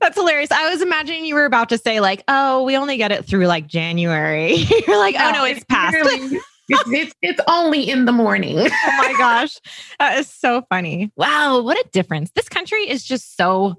That's 0.00 0.16
hilarious. 0.16 0.52
I 0.52 0.70
was 0.70 0.82
imagining 0.82 1.24
you 1.24 1.34
were 1.34 1.46
about 1.46 1.70
to 1.70 1.78
say, 1.78 2.00
like, 2.00 2.22
oh, 2.28 2.62
we 2.62 2.76
only 2.76 2.96
get 2.96 3.10
it 3.10 3.24
through 3.24 3.46
like 3.46 3.66
January. 3.66 4.54
You're 4.54 4.98
like, 4.98 5.16
oh 5.18 5.30
no, 5.32 5.44
it's 5.44 5.64
past. 5.64 5.96
it's, 5.98 6.44
it's, 6.68 7.14
it's 7.22 7.40
only 7.48 7.88
in 7.88 8.04
the 8.04 8.12
morning. 8.12 8.58
oh 8.58 8.96
my 8.98 9.14
gosh. 9.18 9.58
That 9.98 10.18
is 10.18 10.28
so 10.28 10.64
funny. 10.68 11.10
Wow. 11.16 11.60
What 11.62 11.76
a 11.76 11.88
difference. 11.90 12.30
This 12.34 12.48
country 12.48 12.88
is 12.88 13.04
just 13.04 13.36
so 13.36 13.76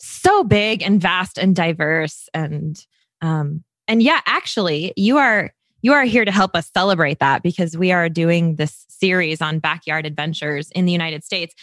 so 0.00 0.44
big 0.44 0.82
and 0.82 1.00
vast 1.00 1.38
and 1.38 1.54
diverse 1.54 2.28
and 2.34 2.86
um 3.20 3.62
and 3.86 4.02
yeah 4.02 4.20
actually 4.26 4.92
you 4.96 5.18
are 5.18 5.52
you 5.82 5.92
are 5.92 6.04
here 6.04 6.24
to 6.24 6.32
help 6.32 6.54
us 6.54 6.70
celebrate 6.74 7.18
that 7.20 7.42
because 7.42 7.76
we 7.76 7.92
are 7.92 8.08
doing 8.08 8.56
this 8.56 8.84
series 8.88 9.40
on 9.40 9.58
backyard 9.58 10.06
adventures 10.06 10.70
in 10.72 10.84
the 10.84 10.92
United 10.92 11.24
States 11.24 11.54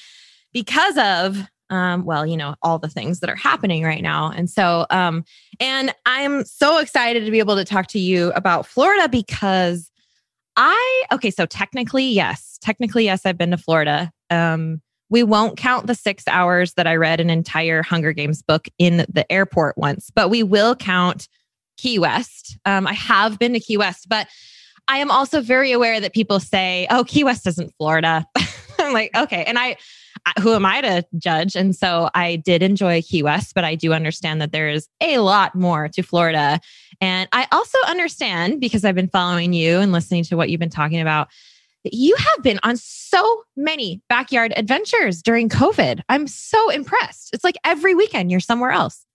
because 0.53 0.97
of 0.97 1.47
um, 1.69 2.05
well, 2.05 2.25
you 2.25 2.37
know, 2.37 2.55
all 2.61 2.79
the 2.79 2.87
things 2.87 3.19
that 3.19 3.29
are 3.29 3.35
happening 3.35 3.83
right 3.83 4.01
now. 4.01 4.31
And 4.31 4.49
so, 4.49 4.85
um, 4.89 5.25
and 5.59 5.93
I'm 6.05 6.45
so 6.45 6.77
excited 6.77 7.25
to 7.25 7.31
be 7.31 7.39
able 7.39 7.57
to 7.57 7.65
talk 7.65 7.87
to 7.87 7.99
you 7.99 8.31
about 8.31 8.65
Florida 8.65 9.09
because 9.09 9.91
I, 10.55 11.03
okay, 11.11 11.29
so 11.29 11.45
technically, 11.45 12.05
yes, 12.05 12.57
technically, 12.61 13.03
yes, 13.03 13.25
I've 13.25 13.37
been 13.37 13.51
to 13.51 13.57
Florida. 13.57 14.11
Um, 14.29 14.81
we 15.09 15.23
won't 15.23 15.57
count 15.57 15.87
the 15.87 15.95
six 15.95 16.23
hours 16.27 16.73
that 16.73 16.87
I 16.87 16.95
read 16.95 17.19
an 17.19 17.29
entire 17.29 17.81
Hunger 17.81 18.11
Games 18.13 18.41
book 18.41 18.67
in 18.77 19.05
the 19.09 19.25
airport 19.31 19.77
once, 19.77 20.11
but 20.13 20.29
we 20.29 20.43
will 20.43 20.75
count 20.75 21.27
Key 21.77 21.99
West. 21.99 22.57
Um, 22.65 22.87
I 22.87 22.93
have 22.93 23.39
been 23.39 23.53
to 23.53 23.59
Key 23.59 23.77
West, 23.77 24.07
but 24.09 24.27
I 24.87 24.97
am 24.97 25.11
also 25.11 25.41
very 25.41 25.71
aware 25.71 25.99
that 25.99 26.13
people 26.13 26.39
say, 26.39 26.87
oh, 26.89 27.03
Key 27.03 27.23
West 27.23 27.45
isn't 27.47 27.73
Florida. 27.77 28.25
I'm 28.79 28.93
like, 28.93 29.15
okay. 29.15 29.43
And 29.45 29.57
I, 29.57 29.75
who 30.41 30.53
am 30.53 30.65
I 30.65 30.81
to 30.81 31.05
judge? 31.17 31.55
And 31.55 31.75
so 31.75 32.09
I 32.13 32.37
did 32.37 32.63
enjoy 32.63 33.01
Key 33.01 33.23
West, 33.23 33.53
but 33.53 33.63
I 33.63 33.75
do 33.75 33.93
understand 33.93 34.41
that 34.41 34.51
there 34.51 34.69
is 34.69 34.87
a 35.01 35.19
lot 35.19 35.55
more 35.55 35.87
to 35.89 36.01
Florida. 36.01 36.59
And 37.01 37.27
I 37.31 37.47
also 37.51 37.77
understand 37.87 38.59
because 38.59 38.85
I've 38.85 38.95
been 38.95 39.09
following 39.09 39.53
you 39.53 39.79
and 39.79 39.91
listening 39.91 40.23
to 40.25 40.37
what 40.37 40.49
you've 40.49 40.59
been 40.59 40.69
talking 40.69 41.01
about 41.01 41.29
you 41.91 42.15
have 42.15 42.43
been 42.43 42.59
on 42.63 42.77
so 42.77 43.43
many 43.55 44.01
backyard 44.09 44.53
adventures 44.55 45.21
during 45.21 45.49
COVID. 45.49 46.01
I'm 46.09 46.27
so 46.27 46.69
impressed. 46.69 47.31
It's 47.33 47.43
like 47.43 47.57
every 47.63 47.95
weekend 47.95 48.31
you're 48.31 48.39
somewhere 48.39 48.71
else. 48.71 49.05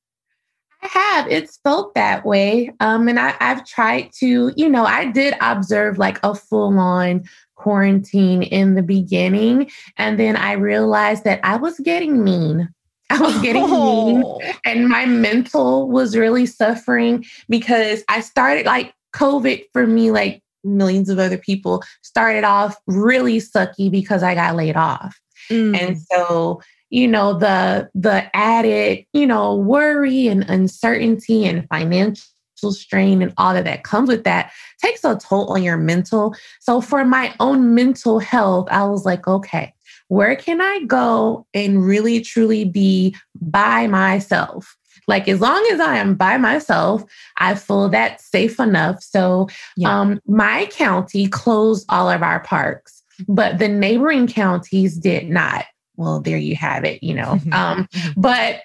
I 0.82 0.88
have. 0.88 1.30
It's 1.30 1.58
felt 1.58 1.94
that 1.94 2.24
way. 2.24 2.72
Um, 2.80 3.06
and 3.06 3.18
I, 3.18 3.34
I've 3.40 3.64
tried 3.64 4.10
to, 4.18 4.52
you 4.56 4.68
know, 4.68 4.84
I 4.84 5.06
did 5.06 5.34
observe 5.40 5.98
like 5.98 6.18
a 6.24 6.34
full 6.34 6.76
on 6.78 7.24
quarantine 7.54 8.42
in 8.42 8.74
the 8.74 8.82
beginning. 8.82 9.70
And 9.96 10.18
then 10.18 10.36
I 10.36 10.52
realized 10.52 11.24
that 11.24 11.40
I 11.44 11.56
was 11.56 11.78
getting 11.80 12.24
mean. 12.24 12.68
I 13.10 13.20
was 13.20 13.40
getting 13.40 13.62
oh. 13.66 14.38
mean 14.38 14.54
and 14.64 14.88
my 14.88 15.06
mental 15.06 15.88
was 15.88 16.16
really 16.16 16.46
suffering 16.46 17.24
because 17.48 18.02
I 18.08 18.20
started 18.20 18.66
like 18.66 18.94
COVID 19.14 19.64
for 19.72 19.86
me, 19.86 20.10
like 20.10 20.42
millions 20.64 21.08
of 21.08 21.18
other 21.18 21.38
people, 21.38 21.82
started 22.02 22.44
off 22.44 22.76
really 22.86 23.38
sucky 23.38 23.90
because 23.90 24.22
I 24.22 24.34
got 24.34 24.56
laid 24.56 24.76
off. 24.76 25.18
Mm. 25.50 25.78
And 25.78 25.98
so 26.00 26.60
you 26.92 27.08
know 27.08 27.38
the 27.38 27.90
the 27.94 28.24
added 28.36 29.04
you 29.12 29.26
know 29.26 29.56
worry 29.56 30.28
and 30.28 30.48
uncertainty 30.48 31.44
and 31.46 31.66
financial 31.68 32.22
strain 32.70 33.22
and 33.22 33.32
all 33.38 33.56
of 33.56 33.64
that 33.64 33.82
comes 33.82 34.08
with 34.08 34.24
that 34.24 34.52
takes 34.80 35.02
a 35.02 35.16
toll 35.16 35.52
on 35.52 35.62
your 35.62 35.78
mental 35.78 36.36
so 36.60 36.80
for 36.80 37.04
my 37.04 37.34
own 37.40 37.74
mental 37.74 38.20
health 38.20 38.68
i 38.70 38.84
was 38.84 39.04
like 39.04 39.26
okay 39.26 39.72
where 40.08 40.36
can 40.36 40.60
i 40.60 40.80
go 40.86 41.44
and 41.54 41.84
really 41.84 42.20
truly 42.20 42.64
be 42.64 43.16
by 43.40 43.86
myself 43.88 44.76
like 45.08 45.28
as 45.28 45.40
long 45.40 45.66
as 45.72 45.80
i 45.80 45.96
am 45.96 46.14
by 46.14 46.36
myself 46.36 47.04
i 47.38 47.54
feel 47.54 47.88
that 47.88 48.20
safe 48.20 48.58
enough 48.60 49.02
so 49.02 49.48
yeah. 49.76 50.00
um, 50.00 50.20
my 50.26 50.66
county 50.66 51.26
closed 51.28 51.86
all 51.88 52.08
of 52.10 52.22
our 52.22 52.40
parks 52.40 53.02
but 53.28 53.58
the 53.58 53.68
neighboring 53.68 54.26
counties 54.26 54.96
did 54.96 55.28
not 55.28 55.64
well, 55.96 56.20
there 56.20 56.38
you 56.38 56.56
have 56.56 56.84
it, 56.84 57.02
you 57.02 57.14
know. 57.14 57.34
Mm-hmm. 57.34 57.52
Um, 57.52 57.88
mm-hmm. 57.92 58.20
but 58.20 58.62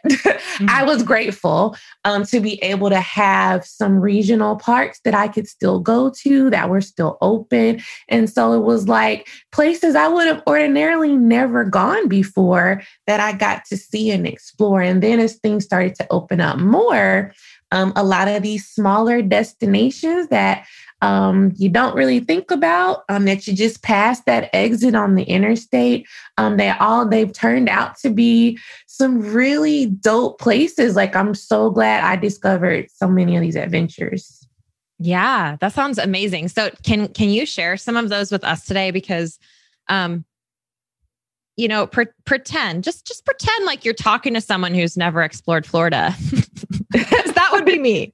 I 0.70 0.84
was 0.84 1.04
grateful 1.04 1.76
um, 2.06 2.26
to 2.26 2.40
be 2.40 2.62
able 2.64 2.90
to 2.90 3.00
have 3.00 3.66
some 3.66 4.00
regional 4.00 4.56
parks 4.56 5.00
that 5.04 5.14
I 5.14 5.28
could 5.28 5.48
still 5.48 5.80
go 5.80 6.12
to 6.22 6.50
that 6.50 6.70
were 6.70 6.82
still 6.82 7.18
open. 7.22 7.82
And 8.08 8.30
so 8.30 8.54
it 8.54 8.64
was 8.64 8.88
like 8.88 9.28
places 9.52 9.96
I 9.96 10.08
would 10.08 10.28
have 10.28 10.44
ordinarily 10.48 11.16
never 11.18 11.64
gone 11.64 12.08
before 12.08 12.82
that 13.08 13.20
I 13.20 13.34
got 13.34 13.66
to 13.66 13.78
see 13.78 14.10
and 14.12 14.26
explore. 14.26 14.82
And 14.82 15.04
then 15.04 15.20
as 15.20 15.36
things 15.36 15.66
started 15.66 15.96
to 15.96 16.08
open 16.10 16.40
up 16.40 16.58
more, 16.60 17.34
um, 17.72 17.94
a 17.96 18.04
lot 18.04 18.28
of 18.28 18.44
these 18.44 18.68
smaller 18.68 19.22
destinations 19.22 20.28
that 20.30 20.66
um, 21.02 21.52
you 21.56 21.70
don't 21.70 21.96
really 21.96 22.20
think 22.20 22.50
about 22.50 23.04
um, 23.10 23.26
that 23.26 23.46
you 23.46 23.54
just 23.54 23.84
pass 23.84 24.22
that 24.22 24.50
exit 24.54 24.96
on 24.96 25.16
the 25.16 25.24
interstate. 25.24 26.08
Um, 26.38 26.58
they 26.58 26.70
all 26.70 27.08
they've 27.08 27.32
turned 27.32 27.70
out 27.70 27.98
to 28.00 28.10
be 28.10 28.58
some 28.88 29.20
really 29.20 29.86
dope 29.88 30.40
places. 30.40 30.96
Like 30.96 31.16
I'm 31.16 31.36
so 31.36 31.70
glad 31.70 32.04
I 32.04 32.16
discovered 32.16 32.90
so 32.92 33.08
many 33.08 33.36
of 33.36 33.42
these 33.42 33.56
adventures. 33.56 34.48
Yeah, 35.00 35.58
that 35.60 35.74
sounds 35.74 36.00
amazing. 36.00 36.48
So 36.48 36.72
can 36.84 37.10
can 37.10 37.30
you 37.30 37.46
share 37.46 37.78
some 37.78 37.96
of 37.96 38.10
those 38.10 38.32
with 38.32 38.44
us 38.44 38.66
today? 38.66 38.90
Because 38.90 39.38
um, 39.90 40.26
you 41.58 41.68
know, 41.68 41.86
pre- 41.86 42.06
pretend 42.26 42.84
just 42.84 43.06
just 43.06 43.24
pretend 43.24 43.66
like 43.66 43.86
you're 43.86 43.94
talking 43.94 44.34
to 44.34 44.42
someone 44.42 44.74
who's 44.74 44.98
never 44.98 45.22
explored 45.22 45.66
Florida. 45.66 46.16
be 47.68 47.80
me. 47.80 48.14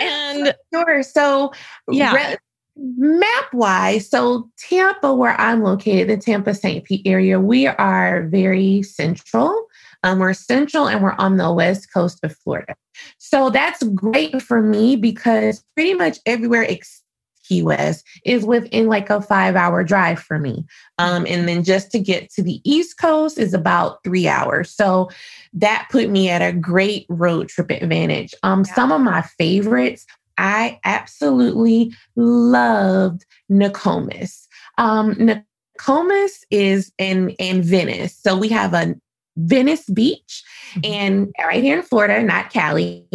And 0.00 0.54
sure. 0.74 1.02
So 1.02 1.52
yeah. 1.90 2.14
Re- 2.14 2.36
map 2.76 3.52
wise, 3.52 4.10
so 4.10 4.50
Tampa, 4.58 5.14
where 5.14 5.40
I'm 5.40 5.62
located, 5.62 6.08
the 6.08 6.16
Tampa 6.16 6.54
St. 6.54 6.84
Pete 6.84 7.06
area, 7.06 7.38
we 7.38 7.68
are 7.68 8.26
very 8.26 8.82
central. 8.82 9.68
Um, 10.02 10.18
we're 10.18 10.34
central 10.34 10.88
and 10.88 11.00
we're 11.00 11.12
on 11.12 11.36
the 11.36 11.52
west 11.52 11.92
coast 11.92 12.18
of 12.24 12.36
Florida. 12.36 12.74
So 13.18 13.48
that's 13.50 13.82
great 13.84 14.42
for 14.42 14.60
me 14.60 14.96
because 14.96 15.64
pretty 15.74 15.94
much 15.94 16.18
everywhere 16.26 16.62
except 16.62 17.03
Key 17.44 17.62
West 17.62 18.04
is 18.24 18.44
within 18.44 18.86
like 18.86 19.10
a 19.10 19.20
five 19.20 19.56
hour 19.56 19.84
drive 19.84 20.18
for 20.18 20.38
me. 20.38 20.64
Um, 20.98 21.26
and 21.28 21.48
then 21.48 21.62
just 21.62 21.90
to 21.92 21.98
get 21.98 22.30
to 22.30 22.42
the 22.42 22.60
East 22.64 22.98
Coast 22.98 23.38
is 23.38 23.54
about 23.54 24.02
three 24.04 24.26
hours. 24.26 24.70
So 24.70 25.10
that 25.52 25.88
put 25.90 26.10
me 26.10 26.28
at 26.28 26.42
a 26.42 26.52
great 26.52 27.06
road 27.08 27.48
trip 27.48 27.70
advantage. 27.70 28.34
Um, 28.42 28.64
yeah. 28.66 28.74
Some 28.74 28.92
of 28.92 29.00
my 29.00 29.22
favorites, 29.22 30.06
I 30.38 30.80
absolutely 30.84 31.92
loved 32.16 33.24
Nokomis. 33.50 34.46
Um, 34.78 35.14
Nokomis 35.14 36.44
is 36.50 36.92
in, 36.98 37.30
in 37.30 37.62
Venice. 37.62 38.16
So 38.16 38.36
we 38.36 38.48
have 38.48 38.74
a 38.74 38.94
Venice 39.36 39.88
Beach 39.90 40.42
mm-hmm. 40.74 40.80
and 40.84 41.32
right 41.46 41.62
here 41.62 41.78
in 41.78 41.82
Florida, 41.82 42.22
not 42.22 42.50
Cali. 42.50 43.06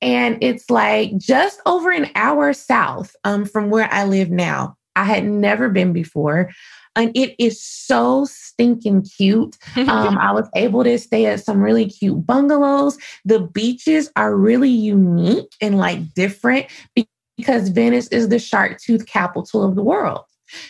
And 0.00 0.38
it's 0.40 0.70
like 0.70 1.16
just 1.18 1.60
over 1.66 1.90
an 1.90 2.10
hour 2.14 2.52
south 2.52 3.14
um, 3.24 3.44
from 3.44 3.70
where 3.70 3.88
I 3.92 4.04
live 4.04 4.30
now. 4.30 4.76
I 4.96 5.04
had 5.04 5.24
never 5.24 5.68
been 5.68 5.92
before. 5.92 6.50
And 6.96 7.16
it 7.16 7.36
is 7.38 7.62
so 7.62 8.24
stinking 8.24 9.02
cute. 9.02 9.56
Um, 9.76 10.18
I 10.18 10.32
was 10.32 10.48
able 10.56 10.82
to 10.82 10.98
stay 10.98 11.26
at 11.26 11.44
some 11.44 11.60
really 11.60 11.86
cute 11.86 12.26
bungalows. 12.26 12.98
The 13.24 13.40
beaches 13.40 14.10
are 14.16 14.34
really 14.34 14.70
unique 14.70 15.54
and 15.60 15.78
like 15.78 16.12
different 16.14 16.66
because 17.36 17.68
Venice 17.68 18.08
is 18.08 18.28
the 18.28 18.40
shark 18.40 18.80
tooth 18.80 19.06
capital 19.06 19.62
of 19.62 19.76
the 19.76 19.82
world. 19.82 20.24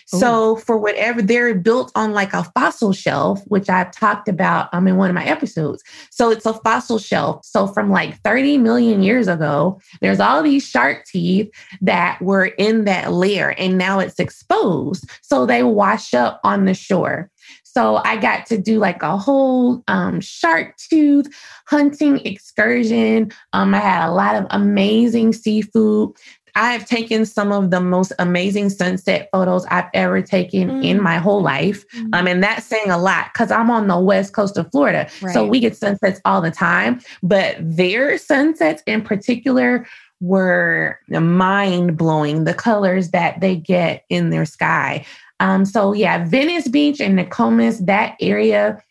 So 0.06 0.56
for 0.56 0.76
whatever 0.78 1.22
they're 1.22 1.54
built 1.54 1.92
on 1.94 2.12
like 2.12 2.32
a 2.32 2.44
fossil 2.44 2.92
shelf, 2.92 3.42
which 3.46 3.68
I've 3.68 3.90
talked 3.90 4.28
about 4.28 4.72
um, 4.72 4.88
in 4.88 4.96
one 4.96 5.10
of 5.10 5.14
my 5.14 5.24
episodes. 5.24 5.82
So 6.10 6.30
it's 6.30 6.46
a 6.46 6.54
fossil 6.54 6.98
shelf. 6.98 7.44
So 7.44 7.66
from 7.66 7.90
like 7.90 8.20
30 8.22 8.58
million 8.58 9.02
years 9.02 9.28
ago, 9.28 9.80
there's 10.00 10.20
all 10.20 10.42
these 10.42 10.66
shark 10.66 11.04
teeth 11.04 11.50
that 11.80 12.20
were 12.20 12.46
in 12.46 12.84
that 12.84 13.12
layer 13.12 13.50
and 13.58 13.78
now 13.78 13.98
it's 13.98 14.18
exposed. 14.18 15.08
So 15.22 15.46
they 15.46 15.62
wash 15.62 16.14
up 16.14 16.40
on 16.44 16.64
the 16.64 16.74
shore. 16.74 17.30
So 17.64 18.00
I 18.04 18.16
got 18.16 18.46
to 18.46 18.58
do 18.58 18.78
like 18.78 19.02
a 19.02 19.16
whole 19.16 19.84
um, 19.88 20.20
shark 20.20 20.76
tooth 20.78 21.28
hunting 21.66 22.18
excursion. 22.26 23.30
Um, 23.52 23.74
I 23.74 23.78
had 23.78 24.08
a 24.08 24.12
lot 24.12 24.34
of 24.34 24.46
amazing 24.50 25.32
seafood. 25.32 26.16
I 26.54 26.72
have 26.72 26.86
taken 26.86 27.26
some 27.26 27.52
of 27.52 27.70
the 27.70 27.80
most 27.80 28.12
amazing 28.18 28.70
sunset 28.70 29.28
photos 29.32 29.64
I've 29.66 29.88
ever 29.94 30.22
taken 30.22 30.68
mm. 30.68 30.84
in 30.84 31.02
my 31.02 31.18
whole 31.18 31.42
life. 31.42 31.84
Mm. 31.94 32.14
Um, 32.14 32.26
and 32.26 32.42
that's 32.42 32.66
saying 32.66 32.90
a 32.90 32.98
lot 32.98 33.30
because 33.32 33.50
I'm 33.50 33.70
on 33.70 33.86
the 33.86 33.98
west 33.98 34.32
coast 34.32 34.56
of 34.56 34.70
Florida. 34.70 35.08
Right. 35.20 35.32
So 35.32 35.46
we 35.46 35.60
get 35.60 35.76
sunsets 35.76 36.20
all 36.24 36.40
the 36.40 36.50
time. 36.50 37.00
But 37.22 37.56
their 37.60 38.18
sunsets 38.18 38.82
in 38.86 39.02
particular 39.02 39.86
were 40.20 40.98
mind 41.08 41.96
blowing, 41.96 42.44
the 42.44 42.54
colors 42.54 43.10
that 43.10 43.40
they 43.40 43.56
get 43.56 44.04
in 44.08 44.30
their 44.30 44.44
sky. 44.44 45.04
Um, 45.40 45.64
so 45.64 45.92
yeah, 45.92 46.24
Venice 46.24 46.68
Beach 46.68 47.00
and 47.00 47.16
Nokomis, 47.18 47.86
that 47.86 48.16
area 48.20 48.82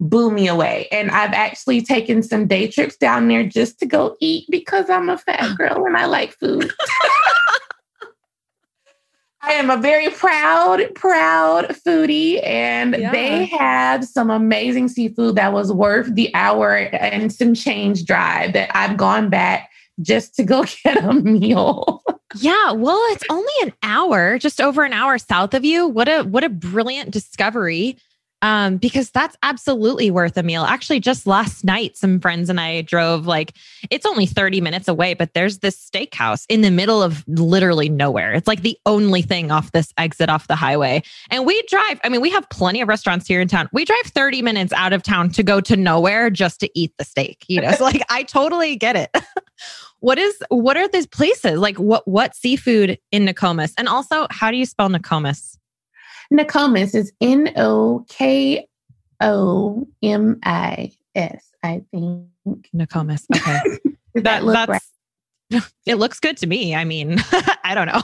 blew 0.00 0.30
me 0.30 0.48
away. 0.48 0.88
And 0.92 1.10
I've 1.10 1.32
actually 1.32 1.82
taken 1.82 2.22
some 2.22 2.46
day 2.46 2.68
trips 2.68 2.96
down 2.96 3.28
there 3.28 3.46
just 3.46 3.78
to 3.80 3.86
go 3.86 4.16
eat 4.20 4.46
because 4.50 4.90
I'm 4.90 5.08
a 5.08 5.18
fat 5.18 5.56
girl 5.58 5.84
and 5.86 5.96
I 5.96 6.06
like 6.06 6.32
food. 6.34 6.70
I 9.42 9.52
am 9.52 9.70
a 9.70 9.76
very 9.76 10.10
proud, 10.10 10.82
proud 10.96 11.66
foodie, 11.86 12.44
and 12.44 12.96
yeah. 12.98 13.12
they 13.12 13.44
have 13.44 14.04
some 14.04 14.28
amazing 14.28 14.88
seafood 14.88 15.36
that 15.36 15.52
was 15.52 15.72
worth 15.72 16.12
the 16.16 16.34
hour 16.34 16.74
and 16.74 17.32
some 17.32 17.54
change 17.54 18.06
drive 18.06 18.54
that 18.54 18.76
I've 18.76 18.96
gone 18.96 19.30
back 19.30 19.70
just 20.02 20.34
to 20.36 20.42
go 20.42 20.64
get 20.84 21.02
a 21.04 21.12
meal. 21.14 22.02
yeah, 22.36 22.72
well, 22.72 23.00
it's 23.10 23.22
only 23.30 23.52
an 23.62 23.72
hour, 23.84 24.36
just 24.38 24.60
over 24.60 24.84
an 24.84 24.92
hour 24.92 25.16
south 25.16 25.54
of 25.54 25.64
you. 25.64 25.86
What 25.86 26.08
a 26.08 26.22
what 26.22 26.42
a 26.42 26.48
brilliant 26.48 27.12
discovery 27.12 27.98
um, 28.42 28.76
because 28.76 29.10
that's 29.10 29.36
absolutely 29.42 30.10
worth 30.10 30.36
a 30.36 30.42
meal. 30.42 30.62
Actually, 30.62 31.00
just 31.00 31.26
last 31.26 31.64
night, 31.64 31.96
some 31.96 32.20
friends 32.20 32.50
and 32.50 32.60
I 32.60 32.82
drove 32.82 33.26
like 33.26 33.52
it's 33.90 34.04
only 34.04 34.26
30 34.26 34.60
minutes 34.60 34.88
away, 34.88 35.14
but 35.14 35.32
there's 35.34 35.58
this 35.58 35.76
steakhouse 35.76 36.44
in 36.48 36.60
the 36.60 36.70
middle 36.70 37.02
of 37.02 37.24
literally 37.26 37.88
nowhere. 37.88 38.32
It's 38.32 38.46
like 38.46 38.62
the 38.62 38.78
only 38.86 39.22
thing 39.22 39.50
off 39.50 39.72
this 39.72 39.92
exit 39.96 40.28
off 40.28 40.48
the 40.48 40.56
highway. 40.56 41.02
And 41.30 41.46
we 41.46 41.60
drive, 41.62 42.00
I 42.04 42.08
mean, 42.08 42.20
we 42.20 42.30
have 42.30 42.48
plenty 42.50 42.80
of 42.80 42.88
restaurants 42.88 43.26
here 43.26 43.40
in 43.40 43.48
town. 43.48 43.68
We 43.72 43.84
drive 43.84 44.06
30 44.06 44.42
minutes 44.42 44.72
out 44.72 44.92
of 44.92 45.02
town 45.02 45.30
to 45.30 45.42
go 45.42 45.60
to 45.62 45.76
nowhere 45.76 46.30
just 46.30 46.60
to 46.60 46.78
eat 46.78 46.92
the 46.98 47.04
steak, 47.04 47.44
you 47.48 47.60
know? 47.60 47.72
so 47.78 47.84
like 47.84 48.02
I 48.10 48.22
totally 48.22 48.76
get 48.76 48.96
it. 48.96 49.10
what 50.00 50.18
is 50.18 50.36
what 50.50 50.76
are 50.76 50.88
these 50.88 51.06
places? 51.06 51.58
Like 51.58 51.78
what 51.78 52.06
what 52.06 52.36
seafood 52.36 52.98
in 53.10 53.24
Nokomis? 53.24 53.72
And 53.78 53.88
also, 53.88 54.26
how 54.30 54.50
do 54.50 54.56
you 54.56 54.66
spell 54.66 54.88
Nokomis? 54.88 55.55
Nokomis 56.32 56.94
is 56.94 57.12
N 57.20 57.52
O 57.56 58.04
K 58.08 58.66
O 59.20 59.86
M 60.02 60.38
I 60.44 60.92
S, 61.14 61.50
I 61.62 61.82
think. 61.90 62.28
Nokomis. 62.74 63.24
Okay. 63.34 63.60
that 64.14 64.44
look 64.44 64.54
that's, 64.54 64.68
right? 64.68 64.82
it 65.86 65.94
looks 65.96 66.20
good 66.20 66.36
to 66.38 66.46
me. 66.46 66.74
I 66.74 66.84
mean, 66.84 67.16
I 67.64 67.74
don't 67.74 67.86
know. 67.86 68.02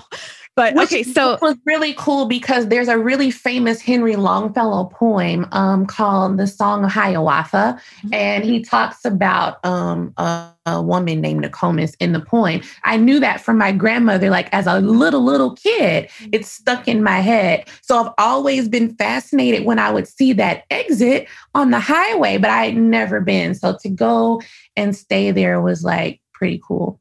But 0.55 0.74
Which 0.74 0.88
okay, 0.92 1.02
so 1.02 1.33
it 1.33 1.40
was 1.40 1.57
really 1.64 1.94
cool 1.94 2.26
because 2.26 2.68
there's 2.68 2.88
a 2.88 2.98
really 2.98 3.31
famous 3.31 3.81
Henry 3.81 4.16
Longfellow 4.16 4.90
poem 4.92 5.46
um, 5.52 5.87
called 5.87 6.37
"The 6.37 6.46
Song 6.46 6.85
of 6.85 6.90
Hiawatha," 6.92 7.81
Mhm. 8.05 8.14
and 8.14 8.44
he 8.44 8.61
talks 8.61 9.07
about 9.07 9.64
um, 9.64 10.12
a, 10.18 10.50
a 10.66 10.83
woman 10.83 11.22
named 11.22 11.42
Nokomis 11.42 11.94
in 12.00 12.12
the 12.12 12.20
poem. 12.20 12.61
I 12.85 12.98
knew 12.98 13.18
that 13.20 13.40
from 13.40 13.57
my 13.57 13.72
grandmother, 13.72 14.28
like 14.28 14.52
as 14.52 14.66
a 14.66 14.81
little 14.81 15.24
little 15.24 15.57
kid. 15.57 16.11
It's 16.33 16.50
stuck 16.50 16.87
in 16.87 17.02
my 17.02 17.20
head. 17.20 17.66
So 17.81 17.98
I've 17.98 18.12
always 18.18 18.68
been 18.68 18.94
fascinated 18.96 19.64
when 19.64 19.78
I 19.78 19.90
would 19.90 20.07
see 20.07 20.35
that 20.35 20.64
exit 20.70 21.28
on 21.55 21.70
the 21.70 21.81
highway, 21.81 22.37
but 22.37 22.50
I 22.50 22.66
had 22.66 22.76
never 22.76 23.22
been. 23.22 23.55
So 23.55 23.78
to 23.81 23.88
go 23.88 24.42
and 24.76 24.94
stay 24.94 25.31
there 25.31 25.62
was 25.62 25.83
like 25.83 26.20
pretty 26.35 26.61
cool. 26.62 27.00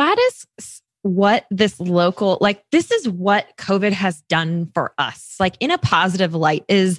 That 0.00 0.18
is 0.18 0.80
what 1.02 1.44
this 1.50 1.78
local 1.78 2.38
like 2.40 2.62
this 2.72 2.90
is 2.90 3.06
what 3.08 3.46
covid 3.58 3.92
has 3.92 4.22
done 4.22 4.70
for 4.74 4.94
us 4.96 5.34
like 5.38 5.54
in 5.60 5.70
a 5.70 5.76
positive 5.76 6.34
light 6.34 6.64
is 6.68 6.98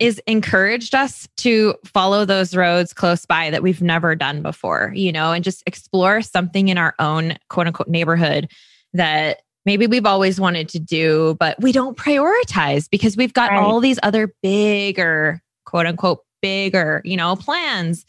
is 0.00 0.20
encouraged 0.26 0.92
us 0.94 1.28
to 1.36 1.74
follow 1.84 2.24
those 2.24 2.56
roads 2.56 2.92
close 2.92 3.24
by 3.26 3.48
that 3.50 3.62
we've 3.62 3.80
never 3.82 4.16
done 4.16 4.42
before 4.42 4.92
you 4.96 5.12
know 5.12 5.30
and 5.32 5.44
just 5.44 5.62
explore 5.66 6.20
something 6.20 6.68
in 6.68 6.78
our 6.78 6.94
own 6.98 7.36
quote 7.48 7.68
unquote 7.68 7.88
neighborhood 7.88 8.50
that 8.92 9.42
maybe 9.64 9.86
we've 9.86 10.06
always 10.06 10.40
wanted 10.40 10.68
to 10.68 10.80
do 10.80 11.36
but 11.38 11.56
we 11.60 11.70
don't 11.70 11.96
prioritize 11.96 12.88
because 12.90 13.16
we've 13.16 13.32
got 13.34 13.50
Right. 13.50 13.62
all 13.62 13.78
these 13.78 14.00
other 14.02 14.34
bigger 14.42 15.40
quote 15.64 15.86
unquote 15.86 16.20
bigger 16.40 17.02
you 17.04 17.16
know 17.16 17.36
plans 17.36 18.04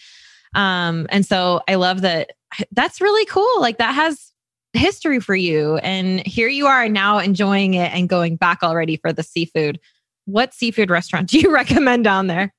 um 0.56 1.06
and 1.10 1.24
so 1.24 1.62
i 1.67 1.76
love 1.76 2.02
that 2.02 2.32
that's 2.71 3.01
really 3.01 3.25
cool 3.25 3.61
like 3.61 3.77
that 3.77 3.93
has 3.93 4.31
history 4.73 5.19
for 5.19 5.35
you 5.35 5.77
and 5.77 6.25
here 6.25 6.47
you 6.47 6.65
are 6.65 6.89
now 6.89 7.19
enjoying 7.19 7.75
it 7.75 7.91
and 7.93 8.09
going 8.09 8.35
back 8.35 8.63
already 8.63 8.97
for 8.97 9.13
the 9.13 9.23
seafood 9.23 9.79
what 10.25 10.53
seafood 10.53 10.89
restaurant 10.89 11.29
do 11.29 11.39
you 11.39 11.53
recommend 11.53 12.03
down 12.03 12.27
there 12.27 12.53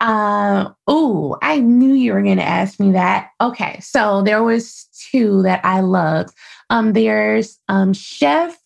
Uh, 0.00 0.70
oh, 0.86 1.36
I 1.42 1.58
knew 1.58 1.92
you 1.94 2.12
were 2.12 2.22
going 2.22 2.36
to 2.36 2.44
ask 2.44 2.78
me 2.78 2.92
that. 2.92 3.30
Okay, 3.40 3.80
so 3.80 4.22
there 4.22 4.44
was 4.44 4.86
two 5.10 5.42
that 5.42 5.60
I 5.64 5.80
loved. 5.80 6.32
Um, 6.70 6.92
there's 6.92 7.58
um 7.68 7.92
Chef 7.92 8.56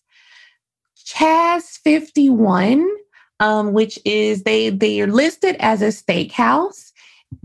Chaz 1.05 1.79
51, 1.83 2.87
um, 3.39 3.73
which 3.73 3.99
is 4.05 4.43
they 4.43 4.69
they 4.69 5.01
are 5.01 5.07
listed 5.07 5.55
as 5.59 5.81
a 5.81 5.87
steakhouse. 5.87 6.91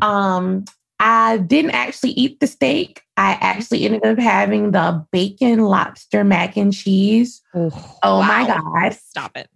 Um, 0.03 0.65
I 1.01 1.39
didn't 1.39 1.73
actually 1.73 2.11
eat 2.13 2.41
the 2.41 2.47
steak. 2.47 3.03
I 3.17 3.39
actually 3.41 3.85
ended 3.85 4.05
up 4.05 4.19
having 4.19 4.73
the 4.73 5.07
bacon 5.13 5.61
lobster 5.61 6.25
mac 6.25 6.57
and 6.57 6.73
cheese. 6.73 7.43
Oh 7.55 8.23
my 8.23 8.47
God. 8.47 8.95
stop 8.95 9.37
it 9.37 9.49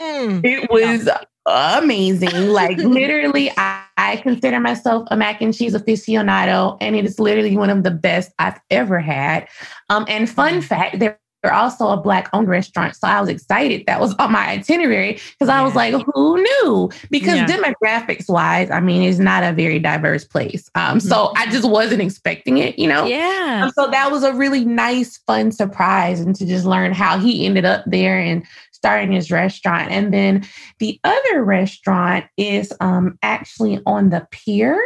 Mm. 0.00 0.44
It 0.44 0.70
was 0.70 1.08
amazing. 1.46 2.48
Like 2.48 2.76
literally, 2.78 3.50
I, 3.56 3.84
I 3.96 4.16
consider 4.16 4.60
myself 4.60 5.08
a 5.10 5.16
mac 5.16 5.40
and 5.40 5.54
cheese 5.54 5.74
aficionado, 5.74 6.76
and 6.80 6.96
it 6.96 7.04
is 7.04 7.18
literally 7.18 7.56
one 7.56 7.70
of 7.70 7.82
the 7.82 7.90
best 7.90 8.32
I've 8.38 8.60
ever 8.70 8.98
had. 9.00 9.48
Um, 9.88 10.04
and 10.08 10.28
fun 10.28 10.60
fact, 10.60 10.98
they're 10.98 11.18
they're 11.46 11.54
also 11.54 11.90
a 11.90 11.96
black 11.96 12.28
owned 12.32 12.48
restaurant. 12.48 12.96
So 12.96 13.06
I 13.06 13.20
was 13.20 13.28
excited 13.28 13.84
that 13.86 14.00
was 14.00 14.16
on 14.16 14.32
my 14.32 14.48
itinerary 14.48 15.20
because 15.38 15.48
I 15.48 15.62
was 15.62 15.76
like, 15.76 15.94
who 16.12 16.42
knew? 16.42 16.90
Because 17.08 17.36
Yeah. 17.36 17.46
demographics 17.46 18.28
wise, 18.28 18.68
I 18.68 18.80
mean, 18.80 19.02
it's 19.02 19.20
not 19.20 19.44
a 19.44 19.52
very 19.52 19.78
diverse 19.78 20.24
place. 20.24 20.68
Um, 20.74 20.98
so 20.98 21.32
I 21.36 21.48
just 21.48 21.68
wasn't 21.68 22.02
expecting 22.02 22.58
it, 22.58 22.80
you 22.80 22.88
know? 22.88 23.06
yeah 23.06 23.62
Um, 23.64 23.70
so 23.76 23.88
that 23.88 24.10
was 24.10 24.24
a 24.24 24.32
really 24.34 24.64
nice, 24.64 25.18
fun 25.18 25.52
surprise, 25.52 26.18
and 26.18 26.34
to 26.34 26.44
just 26.44 26.64
learn 26.64 26.92
how 26.92 27.16
he 27.16 27.46
ended 27.46 27.64
up 27.64 27.84
there 27.86 28.18
and 28.18 28.44
starting 28.72 29.12
his 29.12 29.30
restaurant. 29.30 29.92
And 29.92 30.12
then 30.12 30.44
the 30.80 30.98
other 31.04 31.44
restaurant 31.44 32.24
is 32.36 32.72
um, 32.80 33.20
actually 33.22 33.80
on 33.86 34.10
the 34.10 34.26
pier, 34.32 34.82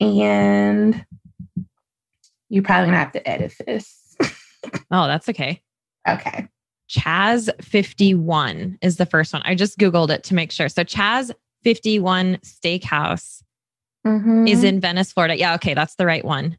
and 0.00 1.04
you're 2.48 2.62
probably 2.62 2.86
gonna 2.86 2.96
have 2.96 3.12
to 3.12 3.28
edit 3.28 3.52
this. 3.66 4.16
oh 4.90 5.06
that's 5.06 5.28
okay 5.28 5.60
okay. 6.08 6.48
chaz 6.90 7.48
51 7.62 8.78
is 8.82 8.96
the 8.96 9.06
first 9.06 9.32
one 9.32 9.42
i 9.44 9.54
just 9.54 9.78
googled 9.78 10.10
it 10.10 10.22
to 10.24 10.34
make 10.34 10.50
sure 10.52 10.68
so 10.68 10.82
chaz 10.84 11.30
51 11.64 12.36
steakhouse 12.38 13.42
Mhm. 14.04 14.48
is 14.48 14.64
in 14.64 14.80
Venice, 14.80 15.12
Florida. 15.12 15.38
Yeah, 15.38 15.54
okay, 15.54 15.74
that's 15.74 15.94
the 15.94 16.04
right 16.06 16.24
one. 16.24 16.58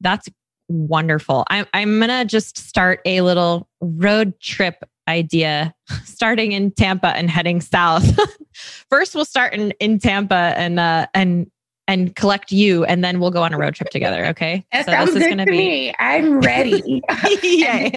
That's 0.00 0.30
wonderful. 0.70 1.44
I'm 1.50 1.66
I'm 1.74 2.00
gonna 2.00 2.24
just 2.24 2.56
start 2.56 3.00
a 3.04 3.20
little 3.20 3.68
road 3.82 4.40
trip 4.40 4.82
idea, 5.06 5.74
starting 6.04 6.52
in 6.52 6.70
Tampa 6.70 7.08
and 7.08 7.28
heading 7.28 7.60
south. 7.60 8.18
First, 8.88 9.14
we'll 9.14 9.26
start 9.26 9.52
in, 9.52 9.72
in 9.72 9.98
Tampa 9.98 10.54
and 10.56 10.80
uh 10.80 11.06
and 11.12 11.50
and 11.86 12.16
collect 12.16 12.50
you, 12.50 12.84
and 12.86 13.04
then 13.04 13.20
we'll 13.20 13.30
go 13.30 13.42
on 13.42 13.52
a 13.52 13.58
road 13.58 13.74
trip 13.74 13.90
together. 13.90 14.24
Okay, 14.28 14.64
that 14.72 14.86
sounds 14.86 15.12
good 15.12 15.36
to 15.36 15.44
me. 15.44 15.92
I'm 15.98 16.40
ready. 16.40 17.02
Yay. 17.42 17.92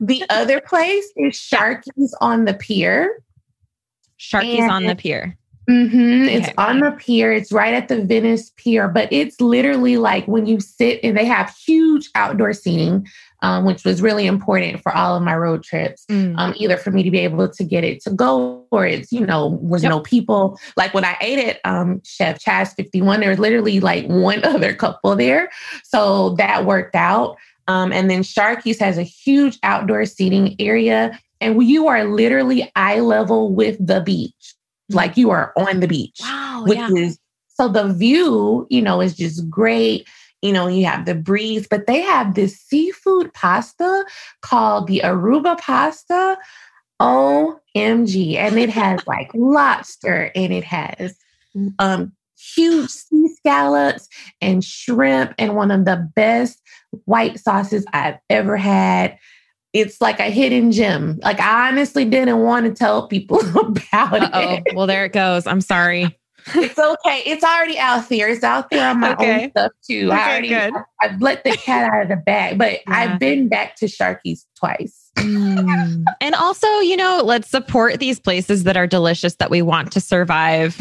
The 0.00 0.24
other 0.30 0.60
place 0.60 1.06
is 1.16 1.34
Sharky's 1.34 2.14
on 2.20 2.44
the 2.44 2.54
pier. 2.54 3.22
Sharky's 4.18 4.70
on 4.70 4.84
the 4.84 4.94
pier. 4.96 5.36
hmm 5.68 6.24
It's 6.28 6.48
on 6.56 6.80
the 6.80 6.92
pier. 6.92 7.32
It's 7.32 7.52
right 7.52 7.74
at 7.74 7.88
the 7.88 8.02
Venice 8.02 8.52
Pier, 8.56 8.88
but 8.88 9.08
it's 9.12 9.40
literally 9.40 9.96
like 9.96 10.26
when 10.26 10.46
you 10.46 10.60
sit 10.60 11.00
and 11.02 11.16
they 11.16 11.24
have 11.24 11.54
huge 11.66 12.08
outdoor 12.14 12.52
seating, 12.52 13.06
um, 13.42 13.64
which 13.64 13.84
was 13.84 14.00
really 14.00 14.26
important 14.26 14.80
for 14.82 14.94
all 14.94 15.16
of 15.16 15.22
my 15.22 15.36
road 15.36 15.62
trips. 15.62 16.06
Mm. 16.10 16.38
Um, 16.38 16.54
either 16.56 16.76
for 16.76 16.90
me 16.90 17.02
to 17.02 17.10
be 17.10 17.18
able 17.20 17.48
to 17.48 17.64
get 17.64 17.84
it 17.84 18.02
to 18.04 18.10
go 18.10 18.64
or 18.70 18.86
it's, 18.86 19.12
you 19.12 19.26
know, 19.26 19.46
was 19.62 19.82
Yep. 19.82 19.90
no 19.90 20.00
people. 20.00 20.58
Like 20.76 20.94
when 20.94 21.04
I 21.04 21.16
ate 21.20 21.38
at 21.38 21.60
um, 21.64 22.00
Chef 22.04 22.42
Chaz 22.42 22.74
51, 22.74 23.20
there 23.20 23.30
was 23.30 23.38
literally 23.38 23.80
like 23.80 24.06
one 24.06 24.42
other 24.44 24.74
couple 24.74 25.14
there. 25.16 25.50
So 25.82 26.30
that 26.36 26.64
worked 26.64 26.94
out. 26.94 27.36
Um, 27.68 27.92
and 27.92 28.10
then 28.10 28.22
Sharky's 28.22 28.78
has 28.78 28.98
a 28.98 29.02
huge 29.02 29.58
outdoor 29.62 30.04
seating 30.06 30.56
area, 30.58 31.18
and 31.40 31.62
you 31.62 31.88
are 31.88 32.04
literally 32.04 32.70
eye 32.76 33.00
level 33.00 33.54
with 33.54 33.84
the 33.84 34.00
beach. 34.00 34.54
Like 34.90 35.16
you 35.16 35.30
are 35.30 35.52
on 35.56 35.80
the 35.80 35.88
beach, 35.88 36.18
Wow. 36.22 36.64
which 36.66 36.78
Yeah. 36.78 36.90
is 36.90 37.18
so 37.48 37.68
the 37.68 37.88
view, 37.92 38.66
you 38.68 38.82
know, 38.82 39.00
is 39.00 39.16
just 39.16 39.48
great. 39.48 40.06
You 40.42 40.52
know, 40.52 40.66
you 40.66 40.84
have 40.84 41.06
the 41.06 41.14
breeze, 41.14 41.66
but 41.68 41.86
they 41.86 42.00
have 42.02 42.34
this 42.34 42.58
seafood 42.60 43.32
pasta 43.32 44.04
called 44.42 44.88
the 44.88 45.00
Aruba 45.04 45.58
pasta. 45.58 46.36
OMG. 47.00 48.36
And 48.36 48.58
it 48.58 48.70
has 48.70 49.06
like 49.06 49.30
lobster 49.34 50.30
and 50.34 50.52
it 50.52 50.64
has 50.64 51.16
um 51.78 52.12
huge 52.54 52.90
sea 52.90 53.28
scallops 53.36 54.08
and 54.40 54.62
shrimp 54.64 55.34
and 55.38 55.54
one 55.56 55.70
of 55.70 55.84
the 55.84 56.10
best 56.14 56.60
white 57.04 57.38
sauces 57.38 57.84
I've 57.92 58.18
ever 58.30 58.56
had. 58.56 59.18
It's 59.72 60.00
like 60.00 60.20
a 60.20 60.30
hidden 60.30 60.70
gem. 60.70 61.18
Like 61.22 61.40
I 61.40 61.68
honestly 61.68 62.04
didn't 62.04 62.40
want 62.40 62.66
to 62.66 62.72
tell 62.72 63.08
people 63.08 63.40
about 63.60 64.30
Oh, 64.34 64.60
it. 64.66 64.74
well, 64.74 64.86
there 64.86 65.04
it 65.04 65.12
goes. 65.12 65.46
I'm 65.46 65.60
sorry. 65.60 66.16
It's 66.54 66.78
okay. 66.78 67.22
It's 67.24 67.42
already 67.42 67.78
out 67.78 68.08
there. 68.10 68.28
It's 68.28 68.44
out 68.44 68.68
there 68.70 68.88
on 68.90 69.00
my 69.00 69.14
Okay. 69.14 69.44
own 69.44 69.50
stuff 69.50 69.72
too. 69.88 70.08
Okay, 70.12 70.20
I 70.20 70.30
already 70.30 70.48
good. 70.48 70.72
I've 71.00 71.20
let 71.22 71.42
the 71.42 71.52
cat 71.56 71.90
out 71.92 72.02
of 72.02 72.08
the 72.10 72.16
bag, 72.16 72.58
but 72.58 72.72
Yeah. 72.72 72.78
I've 72.88 73.18
been 73.18 73.48
back 73.48 73.76
to 73.76 73.86
Sharky's 73.86 74.46
twice. 74.56 75.03
Mm. 75.16 76.04
and 76.20 76.34
also, 76.34 76.66
you 76.80 76.96
know, 76.96 77.22
let's 77.24 77.48
support 77.48 78.00
these 78.00 78.18
places 78.18 78.64
that 78.64 78.76
are 78.76 78.86
delicious 78.86 79.36
that 79.36 79.50
we 79.50 79.62
want 79.62 79.92
to 79.92 80.00
survive 80.00 80.76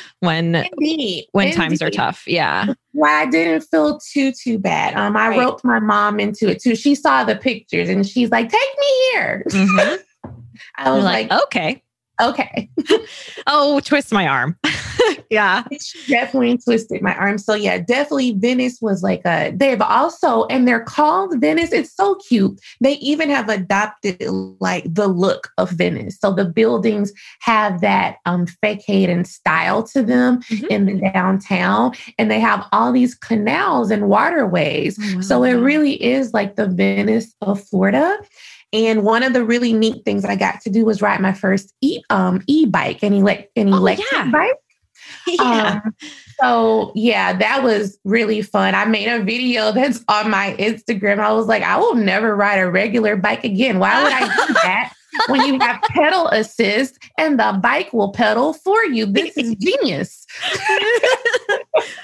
when 0.20 0.54
Indeed. 0.54 1.26
when 1.32 1.52
times 1.52 1.82
are 1.82 1.90
tough. 1.90 2.24
Yeah. 2.26 2.72
Why 2.92 3.22
I 3.22 3.26
didn't 3.26 3.62
feel 3.70 3.98
too 4.00 4.32
too 4.32 4.58
bad. 4.58 4.94
Um, 4.94 5.16
I 5.16 5.28
Right. 5.28 5.38
roped 5.38 5.64
my 5.64 5.80
mom 5.80 6.18
into 6.18 6.48
it 6.48 6.62
too. 6.62 6.74
She 6.76 6.94
saw 6.94 7.24
the 7.24 7.36
pictures 7.36 7.88
and 7.88 8.06
she's 8.06 8.30
like, 8.30 8.48
"Take 8.50 8.78
me 8.78 9.10
here." 9.12 9.44
Mhm. 9.50 9.98
I 10.76 10.90
was 10.92 11.04
like, 11.04 11.30
like, 11.30 11.42
okay. 11.44 11.82
"Okay." 12.20 12.68
Oh, 13.46 13.80
twist 13.80 14.10
my 14.12 14.26
arm. 14.26 14.56
yeah. 15.30 15.64
She 15.78 15.98
definitely 16.10 16.56
twisted 16.56 17.02
my 17.02 17.14
arm. 17.14 17.36
So 17.36 17.52
yeah, 17.54 17.78
definitely 17.78 18.32
Venice 18.32 18.78
was 18.80 19.02
like 19.02 19.20
a 19.26 19.52
they've 19.54 19.82
also 19.82 20.44
and 20.46 20.66
they're 20.66 20.80
called 20.84 21.38
Venice. 21.40 21.70
It's 21.72 21.94
so 21.94 22.14
cute. 22.26 22.58
They 22.80 22.92
even 22.94 23.28
have 23.28 23.50
adopted 23.50 24.22
like 24.60 24.84
the 24.92 25.08
look 25.08 25.50
of 25.58 25.70
Venice. 25.72 26.18
So 26.18 26.32
the 26.32 26.46
buildings 26.46 27.12
have 27.40 27.82
that 27.82 28.16
um 28.24 28.46
facade 28.46 29.10
and 29.10 29.26
style 29.26 29.82
to 29.88 30.02
them 30.02 30.40
Mhm. 30.44 30.66
in 30.68 30.86
the 30.86 31.10
downtown. 31.12 31.92
And 32.18 32.30
they 32.30 32.40
have 32.40 32.66
all 32.72 32.92
these 32.92 33.14
canals 33.14 33.90
and 33.90 34.08
waterways. 34.08 34.98
Oh, 35.16 35.20
So 35.20 35.42
it 35.44 35.52
really 35.54 36.02
is 36.02 36.32
like 36.32 36.56
the 36.56 36.66
Venice 36.68 37.34
of 37.42 37.62
Florida. 37.62 38.16
And 38.74 39.04
one 39.04 39.22
of 39.22 39.32
the 39.32 39.44
really 39.44 39.72
neat 39.72 40.04
things 40.04 40.24
I 40.24 40.34
got 40.36 40.60
to 40.62 40.70
do 40.70 40.84
was 40.84 41.00
ride 41.00 41.20
my 41.20 41.32
first 41.32 41.72
e 41.80 42.02
um 42.10 42.42
e 42.48 42.66
bike, 42.66 43.02
an, 43.02 43.14
elect- 43.14 43.50
an 43.56 43.72
Oh, 43.72 43.76
electric 43.76 44.08
yeah. 44.12 44.30
bike. 44.30 44.58
yeah. 45.26 45.80
Um, 45.84 45.94
so 46.40 46.92
yeah, 46.94 47.32
that 47.36 47.62
was 47.62 47.98
really 48.04 48.42
fun. 48.42 48.74
I 48.74 48.84
made 48.86 49.06
a 49.08 49.22
video 49.22 49.70
that's 49.72 50.02
on 50.08 50.28
my 50.30 50.56
Instagram. 50.58 51.20
I 51.20 51.32
was 51.32 51.46
like, 51.46 51.62
I 51.62 51.76
will 51.76 51.94
never 51.94 52.34
ride 52.34 52.56
a 52.58 52.70
regular 52.70 53.16
bike 53.16 53.44
again. 53.44 53.78
Why 53.78 54.02
would 54.02 54.12
I 54.12 54.20
do 54.46 54.52
that? 54.64 54.92
When 55.28 55.46
you 55.46 55.58
have 55.60 55.80
pedal 55.82 56.28
assist 56.28 56.98
and 57.18 57.38
the 57.38 57.58
bike 57.62 57.92
will 57.92 58.12
pedal 58.12 58.52
for 58.52 58.84
you. 58.84 59.06
This 59.06 59.36
is 59.36 59.54
genius. 59.60 60.26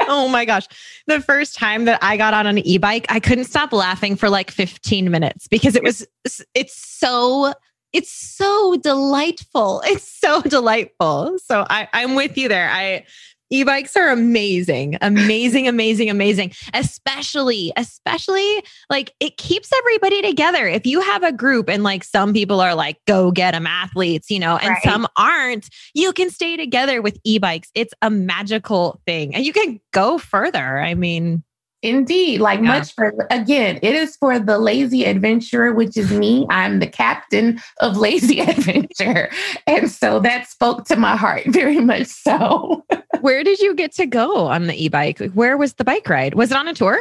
oh 0.01 0.29
my 0.31 0.44
gosh. 0.44 0.66
The 1.07 1.20
first 1.20 1.57
time 1.57 1.85
that 1.85 1.99
I 2.03 2.16
got 2.16 2.35
on 2.35 2.46
an 2.46 2.59
e-bike, 2.59 3.07
I 3.09 3.20
couldn't 3.20 3.44
stop 3.44 3.73
laughing 3.73 4.16
for 4.16 4.29
like 4.29 4.51
15 4.51 5.11
minutes 5.11 5.49
because 5.49 5.77
it 5.77 5.83
was 5.83 6.07
it's 6.55 6.75
so 6.75 7.53
it's 7.92 8.12
so 8.12 8.77
delightful. 8.77 9.83
It's 9.85 10.05
so 10.05 10.42
delightful. 10.49 11.38
So 11.38 11.66
I, 11.68 11.88
I'm 11.92 12.14
with 12.14 12.37
you 12.37 12.49
there. 12.49 12.70
I 12.70 13.05
E-bikes 13.50 13.96
are 13.96 14.10
amazing, 14.10 14.96
amazing, 15.00 15.68
amazing, 15.68 16.08
amazing. 16.08 16.52
Especially, 16.72 17.72
especially 17.76 18.62
like 18.88 19.12
it 19.20 19.36
keeps 19.36 19.70
everybody 19.72 20.22
together. 20.22 20.66
If 20.66 20.86
you 20.86 21.00
have 21.00 21.22
a 21.22 21.32
group 21.32 21.68
and 21.68 21.82
like 21.82 22.04
some 22.04 22.32
people 22.32 22.60
are 22.60 22.74
like, 22.74 22.98
go 23.06 23.30
get 23.30 23.52
them 23.52 23.66
athletes, 23.66 24.30
you 24.30 24.38
know, 24.38 24.56
and 24.56 24.70
right. 24.70 24.82
some 24.82 25.06
aren't, 25.16 25.68
you 25.94 26.12
can 26.12 26.30
stay 26.30 26.56
together 26.56 27.02
with 27.02 27.18
e-bikes. 27.24 27.70
It's 27.74 27.94
a 28.02 28.10
magical 28.10 29.00
thing. 29.06 29.34
And 29.34 29.44
you 29.44 29.52
can 29.52 29.80
go 29.92 30.18
further. 30.18 30.78
I 30.78 30.94
mean, 30.94 31.42
Indeed, 31.82 32.40
like 32.40 32.60
yeah. 32.60 32.66
much 32.66 32.94
for 32.94 33.14
again, 33.30 33.78
it 33.82 33.94
is 33.94 34.14
for 34.16 34.38
the 34.38 34.58
lazy 34.58 35.04
adventurer, 35.04 35.72
which 35.72 35.96
is 35.96 36.10
me. 36.10 36.46
I'm 36.50 36.78
the 36.78 36.86
captain 36.86 37.60
of 37.80 37.96
lazy 37.96 38.40
adventure. 38.40 39.30
And 39.66 39.90
so 39.90 40.20
that 40.20 40.48
spoke 40.48 40.84
to 40.86 40.96
my 40.96 41.16
heart 41.16 41.44
very 41.46 41.80
much 41.80 42.06
so. 42.06 42.84
Where 43.20 43.42
did 43.42 43.60
you 43.60 43.74
get 43.74 43.92
to 43.92 44.06
go 44.06 44.46
on 44.46 44.66
the 44.66 44.84
e-bike? 44.84 45.20
Where 45.32 45.56
was 45.56 45.74
the 45.74 45.84
bike 45.84 46.08
ride? 46.08 46.34
Was 46.34 46.50
it 46.50 46.56
on 46.56 46.68
a 46.68 46.74
tour? 46.74 46.98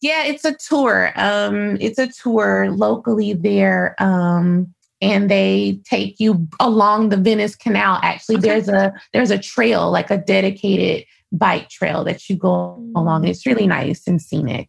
Yeah, 0.00 0.24
it's 0.24 0.44
a 0.44 0.54
tour. 0.54 1.12
Um, 1.16 1.78
it's 1.80 1.98
a 1.98 2.08
tour 2.08 2.70
locally 2.70 3.32
there. 3.32 3.94
Um, 3.98 4.74
and 5.00 5.30
they 5.30 5.80
take 5.84 6.18
you 6.18 6.48
along 6.58 7.10
the 7.10 7.16
Venice 7.16 7.54
Canal. 7.54 8.00
Actually, 8.02 8.36
okay. 8.36 8.48
there's 8.48 8.68
a 8.68 8.92
there's 9.12 9.30
a 9.30 9.38
trail, 9.38 9.90
like 9.90 10.10
a 10.10 10.18
dedicated 10.18 11.04
bike 11.36 11.68
trail 11.68 12.04
that 12.04 12.28
you 12.28 12.36
go 12.36 12.82
along. 12.94 13.26
It's 13.26 13.46
really 13.46 13.66
nice 13.66 14.06
and 14.06 14.20
scenic. 14.20 14.68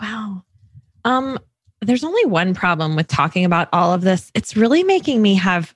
Wow. 0.00 0.44
Um, 1.04 1.38
there's 1.80 2.04
only 2.04 2.24
one 2.26 2.54
problem 2.54 2.96
with 2.96 3.08
talking 3.08 3.44
about 3.44 3.68
all 3.72 3.92
of 3.92 4.02
this. 4.02 4.30
It's 4.34 4.56
really 4.56 4.84
making 4.84 5.22
me 5.22 5.34
have 5.34 5.74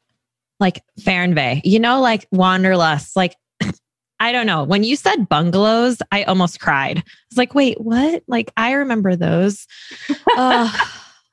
like 0.60 0.82
Fernweh, 1.00 1.62
you 1.64 1.78
know, 1.78 2.00
like 2.00 2.26
wanderlust. 2.30 3.16
Like, 3.16 3.36
I 4.20 4.32
don't 4.32 4.46
know. 4.46 4.64
When 4.64 4.84
you 4.84 4.96
said 4.96 5.28
bungalows, 5.28 5.98
I 6.12 6.24
almost 6.24 6.60
cried. 6.60 6.98
I 6.98 7.02
was 7.30 7.38
like, 7.38 7.54
wait, 7.54 7.80
what? 7.80 8.22
Like, 8.28 8.52
I 8.56 8.72
remember 8.72 9.16
those. 9.16 9.66
uh, 10.36 10.70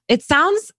it 0.08 0.22
sounds, 0.24 0.72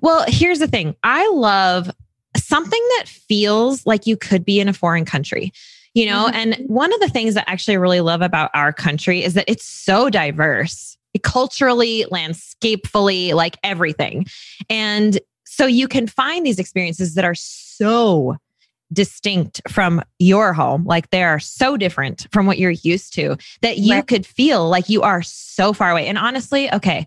well, 0.00 0.24
here's 0.28 0.60
the 0.60 0.68
thing 0.68 0.94
I 1.02 1.28
love 1.28 1.90
something 2.36 2.82
that 2.98 3.08
feels 3.08 3.84
like 3.84 4.06
you 4.06 4.16
could 4.16 4.44
be 4.44 4.60
in 4.60 4.68
a 4.68 4.72
foreign 4.72 5.04
country 5.04 5.52
you 5.98 6.06
know 6.06 6.26
mm-hmm. 6.26 6.36
and 6.36 6.56
one 6.68 6.92
of 6.92 7.00
the 7.00 7.08
things 7.08 7.34
that 7.34 7.44
I 7.48 7.52
actually 7.52 7.76
really 7.76 8.00
love 8.00 8.22
about 8.22 8.50
our 8.54 8.72
country 8.72 9.24
is 9.24 9.34
that 9.34 9.44
it's 9.48 9.64
so 9.64 10.08
diverse 10.08 10.96
culturally 11.22 12.04
landscapefully 12.10 13.32
like 13.32 13.56
everything 13.64 14.24
and 14.70 15.18
so 15.44 15.66
you 15.66 15.88
can 15.88 16.06
find 16.06 16.46
these 16.46 16.60
experiences 16.60 17.14
that 17.14 17.24
are 17.24 17.34
so 17.34 18.36
distinct 18.92 19.60
from 19.68 20.00
your 20.20 20.52
home 20.52 20.84
like 20.84 21.10
they 21.10 21.24
are 21.24 21.40
so 21.40 21.76
different 21.76 22.28
from 22.30 22.46
what 22.46 22.58
you're 22.58 22.70
used 22.70 23.12
to 23.14 23.36
that 23.62 23.78
you 23.78 23.94
right. 23.94 24.06
could 24.06 24.24
feel 24.24 24.68
like 24.68 24.88
you 24.88 25.02
are 25.02 25.22
so 25.22 25.72
far 25.72 25.90
away 25.90 26.06
and 26.06 26.16
honestly 26.16 26.72
okay 26.72 27.06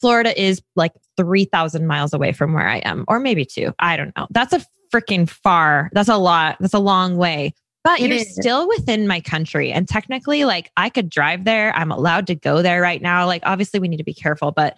Florida 0.00 0.40
is 0.40 0.60
like 0.74 0.92
3,000 1.16 1.86
miles 1.86 2.12
away 2.12 2.32
from 2.32 2.52
where 2.52 2.68
I 2.68 2.78
am, 2.78 3.04
or 3.06 3.20
maybe 3.20 3.44
two. 3.44 3.72
I 3.78 3.96
don't 3.96 4.14
know. 4.16 4.26
That's 4.30 4.52
a 4.52 4.60
freaking 4.92 5.30
far. 5.30 5.90
That's 5.92 6.08
a 6.08 6.16
lot. 6.16 6.56
That's 6.58 6.74
a 6.74 6.80
long 6.80 7.16
way. 7.16 7.54
But 7.84 8.00
it 8.00 8.08
you're 8.08 8.18
is. 8.18 8.34
still 8.34 8.68
within 8.68 9.08
my 9.08 9.20
country. 9.20 9.72
And 9.72 9.88
technically, 9.88 10.44
like 10.44 10.70
I 10.76 10.88
could 10.88 11.10
drive 11.10 11.44
there. 11.44 11.74
I'm 11.74 11.90
allowed 11.90 12.28
to 12.28 12.34
go 12.34 12.62
there 12.62 12.80
right 12.80 13.02
now. 13.02 13.26
Like, 13.26 13.42
obviously, 13.44 13.80
we 13.80 13.88
need 13.88 13.96
to 13.96 14.04
be 14.04 14.14
careful, 14.14 14.52
but 14.52 14.76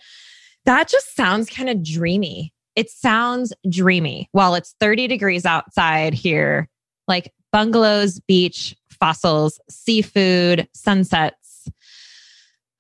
that 0.65 0.89
just 0.89 1.15
sounds 1.15 1.51
kind 1.51 1.69
of 1.69 1.83
dreamy. 1.83 2.53
It 2.77 2.91
sounds 2.91 3.53
dreamy 3.69 4.29
while 4.33 4.55
it's 4.55 4.75
30 4.81 5.07
degrees 5.07 5.45
outside 5.45 6.15
here, 6.15 6.69
like 7.07 7.33
bungalows, 7.53 8.21
beach, 8.21 8.75
fossils, 8.89 9.61
seafood, 9.69 10.67
sunsets. 10.73 11.69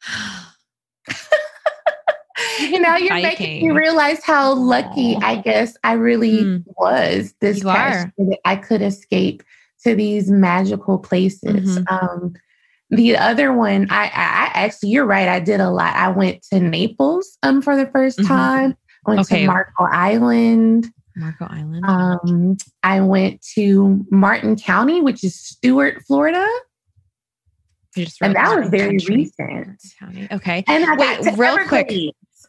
you 2.60 2.80
know, 2.80 2.96
you're 2.96 3.10
Biking. 3.10 3.22
making 3.22 3.68
me 3.68 3.74
realize 3.74 4.24
how 4.24 4.54
lucky 4.54 5.16
I 5.16 5.36
guess 5.36 5.76
I 5.84 5.92
really 5.92 6.38
mm. 6.38 6.64
was 6.78 7.34
this 7.40 7.58
you 7.58 7.64
past 7.64 8.08
year 8.16 8.30
that 8.30 8.40
I 8.44 8.56
could 8.56 8.82
escape 8.82 9.42
to 9.84 9.94
these 9.94 10.30
magical 10.30 10.98
places. 10.98 11.78
Mm-hmm. 11.78 11.94
Um, 11.94 12.34
the 12.90 13.16
other 13.16 13.52
one, 13.52 13.88
I, 13.90 14.04
I, 14.04 14.50
actually, 14.54 14.90
you're 14.90 15.06
right. 15.06 15.28
I 15.28 15.40
did 15.40 15.60
a 15.60 15.70
lot. 15.70 15.94
I 15.96 16.08
went 16.08 16.42
to 16.52 16.60
Naples 16.60 17.38
um 17.42 17.62
for 17.62 17.76
the 17.76 17.86
1st 17.86 18.16
mm-hmm. 18.16 18.26
time. 18.26 18.76
I 19.06 19.10
went 19.10 19.20
okay. 19.22 19.40
to 19.40 19.46
Marco 19.46 19.84
Island. 19.84 20.92
Marco 21.16 21.46
Island. 21.48 21.84
Um, 21.86 22.56
I 22.82 23.00
went 23.00 23.44
to 23.54 24.04
Martin 24.10 24.56
County, 24.56 25.00
which 25.00 25.22
is 25.22 25.38
Stuart, 25.38 26.02
Florida. 26.06 26.46
and 28.20 28.34
that 28.34 28.58
was 28.58 28.68
very 28.70 28.98
country. 28.98 29.16
recent. 29.16 29.80
County. 29.98 30.28
Okay. 30.32 30.64
And 30.66 30.84
I 30.84 30.96
Wait, 30.96 31.24
got 31.24 31.38
real 31.38 31.68
quick. 31.68 31.92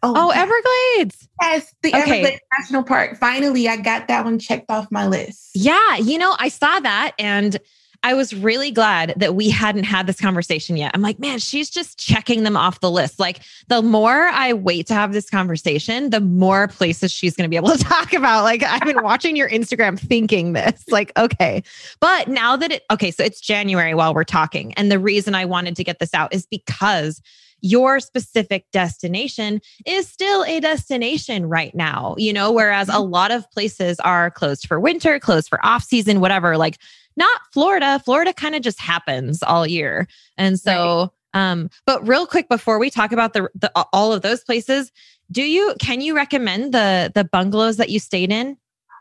Oh, 0.06 0.14
oh 0.16 0.30
Everglades. 0.32 1.28
Yes, 1.42 1.74
the 1.82 1.90
okay. 1.90 2.00
Everglades 2.00 2.42
National 2.60 2.84
Park. 2.84 3.18
Finally, 3.18 3.68
I 3.68 3.78
got 3.78 4.08
that 4.08 4.26
one 4.26 4.40
checked 4.40 4.70
off 4.70 4.88
my 4.92 5.08
list. 5.08 5.52
Yeah, 5.54 5.98
you 5.98 6.18
know, 6.18 6.36
I 6.40 6.50
saw 6.50 6.80
that 6.80 7.14
and 7.18 7.60
I 8.06 8.14
was 8.14 8.36
really 8.36 8.70
glad 8.70 9.16
that 9.18 9.34
we 9.34 9.50
hadn't 9.50 9.86
had 9.86 10.06
this 10.06 10.22
conversation 10.22 10.78
yet. 10.78 10.92
I'm 10.94 11.02
like, 11.02 11.18
man, 11.18 11.40
she's 11.40 11.72
just 11.72 11.98
checking 11.98 12.44
them 12.44 12.56
off 12.56 12.80
the 12.80 12.92
list. 12.92 13.20
Like, 13.20 13.40
the 13.68 13.82
more 13.82 14.28
I 14.28 14.54
wait 14.54 14.86
to 14.88 14.94
have 14.94 15.12
this 15.12 15.28
conversation, 15.28 16.12
the 16.12 16.20
more 16.22 16.68
places 16.68 17.12
she's 17.12 17.36
going 17.36 17.46
to 17.46 17.50
be 17.50 17.56
able 17.56 17.76
to 17.76 17.84
talk 17.84 18.14
about. 18.14 18.44
Like, 18.44 18.62
I've 18.62 18.84
been 18.84 19.02
watching 19.02 19.36
your 19.36 19.50
Instagram 19.50 20.00
thinking 20.00 20.54
this, 20.54 20.84
like, 20.90 21.12
okay. 21.18 21.64
But 22.00 22.28
now 22.28 22.56
that 22.56 22.72
it, 22.72 22.84
okay, 22.92 23.10
so 23.10 23.24
it's 23.24 23.42
January 23.42 23.96
while 23.96 24.14
we're 24.14 24.24
talking. 24.24 24.76
And 24.76 24.92
the 24.92 25.00
reason 25.00 25.34
I 25.34 25.46
wanted 25.46 25.76
to 25.78 25.84
get 25.84 25.98
this 25.98 26.14
out 26.14 26.32
is 26.32 26.46
because 26.46 27.24
your 27.66 28.00
specific 28.00 28.70
destination 28.72 29.60
is 29.88 30.08
still 30.08 30.44
a 30.46 30.60
destination 30.60 31.48
right 31.48 31.74
now, 31.74 32.14
you 32.18 32.32
know, 32.32 32.52
whereas 32.52 32.90
a 32.90 32.94
mm-hmm. 32.94 33.12
lot 33.12 33.32
of 33.32 33.50
places 33.50 34.00
are 34.02 34.30
closed 34.30 34.68
for 34.68 34.80
winter, 34.80 35.20
closed 35.20 35.50
for 35.50 35.66
off 35.66 35.84
season, 35.84 36.20
whatever. 36.20 36.58
Like, 36.58 36.78
not 37.18 37.42
Florida. 37.52 38.00
Florida 38.06 38.34
kind 38.34 38.54
of 38.54 38.62
just 38.62 38.80
happens 38.80 39.42
all 39.42 39.66
year. 39.66 40.08
And 40.38 40.60
so, 40.60 41.12
right. 41.34 41.52
um, 41.52 41.72
but 41.88 42.08
real 42.08 42.28
quick 42.28 42.50
before 42.50 42.78
we 42.78 42.92
talk 42.92 43.12
about 43.12 43.34
the, 43.34 43.50
the 43.56 43.72
all 43.92 44.14
of 44.14 44.22
those 44.22 44.44
places, 44.44 44.92
do 45.32 45.42
you 45.42 45.74
can 45.80 46.02
you 46.02 46.16
recommend 46.16 46.72
the 46.72 47.12
the 47.16 47.24
bungalows 47.24 47.78
that 47.78 47.90
you 47.90 48.00
stayed 48.00 48.32
in? 48.32 48.58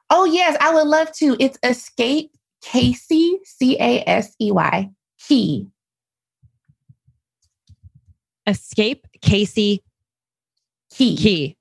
Oh 0.09 0.25
yes, 0.25 0.57
I 0.59 0.73
would 0.73 0.87
love 0.87 1.13
to. 1.17 1.37
It's 1.39 1.59
Escape 1.63 2.31
Casey, 2.63 3.41
C 3.45 3.77
A 3.79 4.09
S 4.09 4.35
E 4.41 4.53
Y, 4.53 4.91
Key. 5.19 5.69
Escape 8.47 9.07
Casey 9.21 9.83
Key. 10.91 11.17
Key. 11.17 11.57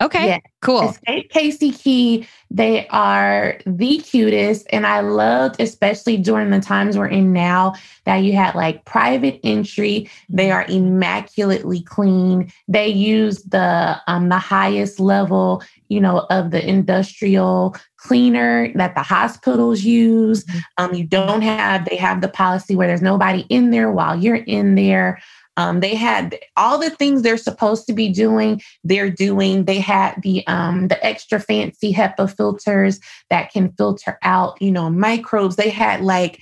Okay, 0.00 0.28
yeah. 0.28 0.38
cool. 0.62 0.88
Escape 0.88 1.28
Casey 1.30 1.72
Key, 1.72 2.28
they 2.50 2.86
are 2.86 3.58
the 3.66 3.98
cutest. 3.98 4.68
And 4.70 4.86
I 4.86 5.00
loved, 5.00 5.60
especially 5.60 6.16
during 6.16 6.50
the 6.50 6.60
times 6.60 6.96
we're 6.96 7.08
in 7.08 7.32
now, 7.32 7.74
that 8.04 8.18
you 8.18 8.34
had 8.34 8.54
like 8.54 8.84
private 8.84 9.40
entry. 9.42 10.08
They 10.28 10.52
are 10.52 10.64
immaculately 10.68 11.82
clean. 11.82 12.52
They 12.68 12.86
use 12.86 13.42
the 13.42 14.00
um 14.06 14.28
the 14.28 14.38
highest 14.38 15.00
level, 15.00 15.64
you 15.88 16.00
know, 16.00 16.26
of 16.30 16.52
the 16.52 16.64
industrial 16.64 17.74
cleaner 17.98 18.72
that 18.74 18.94
the 18.94 19.02
hospitals 19.02 19.82
use. 19.82 20.44
Mm-hmm. 20.44 20.58
Um, 20.78 20.94
you 20.94 21.04
don't 21.04 21.42
have, 21.42 21.84
they 21.88 21.96
have 21.96 22.20
the 22.20 22.28
policy 22.28 22.76
where 22.76 22.86
there's 22.86 23.02
nobody 23.02 23.40
in 23.48 23.70
there 23.70 23.90
while 23.90 24.16
you're 24.16 24.36
in 24.36 24.76
there. 24.76 25.20
Um, 25.58 25.80
they 25.80 25.96
had 25.96 26.38
all 26.56 26.78
the 26.78 26.88
things 26.88 27.22
they're 27.22 27.36
supposed 27.36 27.88
to 27.88 27.92
be 27.92 28.08
doing. 28.10 28.62
They're 28.84 29.10
doing. 29.10 29.64
They 29.64 29.80
had 29.80 30.14
the 30.22 30.46
um, 30.46 30.86
the 30.86 31.04
extra 31.04 31.40
fancy 31.40 31.92
HEPA 31.92 32.34
filters 32.36 33.00
that 33.28 33.50
can 33.50 33.72
filter 33.72 34.18
out, 34.22 34.62
you 34.62 34.70
know, 34.70 34.88
microbes. 34.88 35.56
They 35.56 35.70
had 35.70 36.00
like 36.00 36.40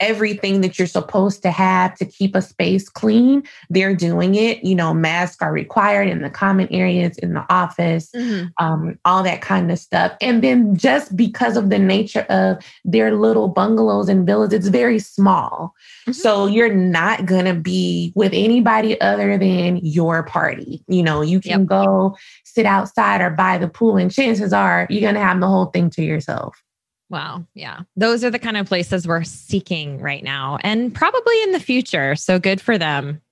everything 0.00 0.60
that 0.60 0.78
you're 0.78 0.86
supposed 0.86 1.42
to 1.42 1.50
have 1.50 1.96
to 1.96 2.04
keep 2.04 2.34
a 2.34 2.42
space 2.42 2.88
clean, 2.88 3.42
they're 3.70 3.94
doing 3.94 4.34
it. 4.34 4.62
You 4.64 4.74
know, 4.74 4.94
masks 4.94 5.42
are 5.42 5.52
required 5.52 6.08
in 6.08 6.22
the 6.22 6.30
common 6.30 6.68
areas, 6.72 7.18
in 7.18 7.34
the 7.34 7.44
office, 7.52 8.10
mm-hmm. 8.14 8.46
um, 8.64 8.98
all 9.04 9.22
that 9.22 9.40
kind 9.40 9.70
of 9.70 9.78
stuff. 9.78 10.16
And 10.20 10.42
then 10.42 10.76
just 10.76 11.16
because 11.16 11.56
of 11.56 11.70
the 11.70 11.78
nature 11.78 12.26
of 12.28 12.58
their 12.84 13.14
little 13.14 13.48
bungalows 13.48 14.08
and 14.08 14.26
villas, 14.26 14.52
it's 14.52 14.68
very 14.68 14.98
small. 14.98 15.74
Mm-hmm. 16.02 16.12
So 16.12 16.46
you're 16.46 16.74
not 16.74 17.26
going 17.26 17.44
to 17.46 17.54
be 17.54 18.12
with 18.14 18.32
anybody 18.32 19.00
other 19.00 19.36
than 19.38 19.78
your 19.78 20.22
party. 20.22 20.84
You 20.88 21.02
know, 21.02 21.22
you 21.22 21.40
can 21.40 21.60
yep. 21.60 21.68
go 21.68 22.16
sit 22.44 22.66
outside 22.66 23.20
or 23.20 23.30
by 23.30 23.58
the 23.58 23.68
pool, 23.68 23.96
and 23.96 24.12
chances 24.12 24.52
are 24.52 24.86
you're 24.90 25.00
going 25.00 25.14
to 25.14 25.20
have 25.20 25.40
the 25.40 25.46
whole 25.46 25.66
thing 25.66 25.90
to 25.90 26.02
yourself. 26.02 26.62
Wow. 27.10 27.46
Yeah. 27.54 27.80
Those 27.96 28.22
are 28.22 28.30
the 28.30 28.38
kind 28.38 28.56
of 28.56 28.66
places 28.66 29.06
we're 29.06 29.24
seeking 29.24 30.00
right 30.00 30.22
now 30.22 30.58
and 30.62 30.94
probably 30.94 31.42
in 31.42 31.52
the 31.52 31.60
future. 31.60 32.14
So 32.16 32.38
good 32.38 32.60
for 32.60 32.76
them. 32.76 33.22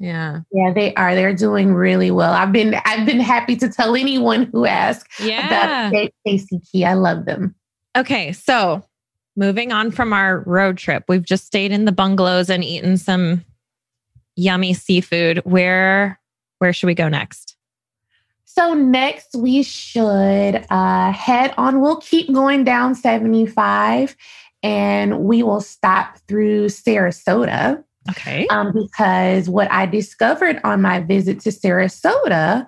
Yeah. 0.00 0.40
Yeah, 0.50 0.72
they 0.72 0.92
are. 0.94 1.14
They're 1.14 1.34
doing 1.34 1.74
really 1.74 2.10
well. 2.10 2.32
I've 2.32 2.52
been 2.52 2.74
I've 2.84 3.06
been 3.06 3.20
happy 3.20 3.56
to 3.56 3.68
tell 3.68 3.94
anyone 3.94 4.50
who 4.52 4.66
asks 4.66 5.20
yeah. 5.20 5.88
about 5.88 6.10
Casey 6.26 6.60
Key. 6.70 6.84
I 6.84 6.94
love 6.94 7.24
them. 7.24 7.54
Okay. 7.96 8.32
So 8.32 8.84
moving 9.36 9.72
on 9.72 9.92
from 9.92 10.12
our 10.12 10.40
road 10.40 10.76
trip, 10.76 11.04
we've 11.08 11.24
just 11.24 11.46
stayed 11.46 11.70
in 11.70 11.84
the 11.84 11.92
bungalows 11.92 12.50
and 12.50 12.64
eaten 12.64 12.96
some 12.96 13.44
yummy 14.34 14.74
seafood. 14.74 15.38
Where 15.44 16.18
where 16.58 16.72
should 16.72 16.88
we 16.88 16.94
go 16.94 17.08
next? 17.08 17.53
So 18.56 18.72
next 18.72 19.34
we 19.34 19.64
should 19.64 20.64
uh, 20.70 21.12
head 21.12 21.52
on. 21.56 21.80
We'll 21.80 21.96
keep 21.96 22.32
going 22.32 22.62
down 22.62 22.94
75 22.94 24.16
and 24.62 25.20
we 25.24 25.42
will 25.42 25.60
stop 25.60 26.18
through 26.28 26.66
Sarasota. 26.66 27.82
Okay. 28.10 28.46
Um, 28.48 28.72
because 28.72 29.48
what 29.48 29.70
I 29.72 29.86
discovered 29.86 30.60
on 30.62 30.82
my 30.82 31.00
visit 31.00 31.40
to 31.40 31.50
Sarasota 31.50 32.66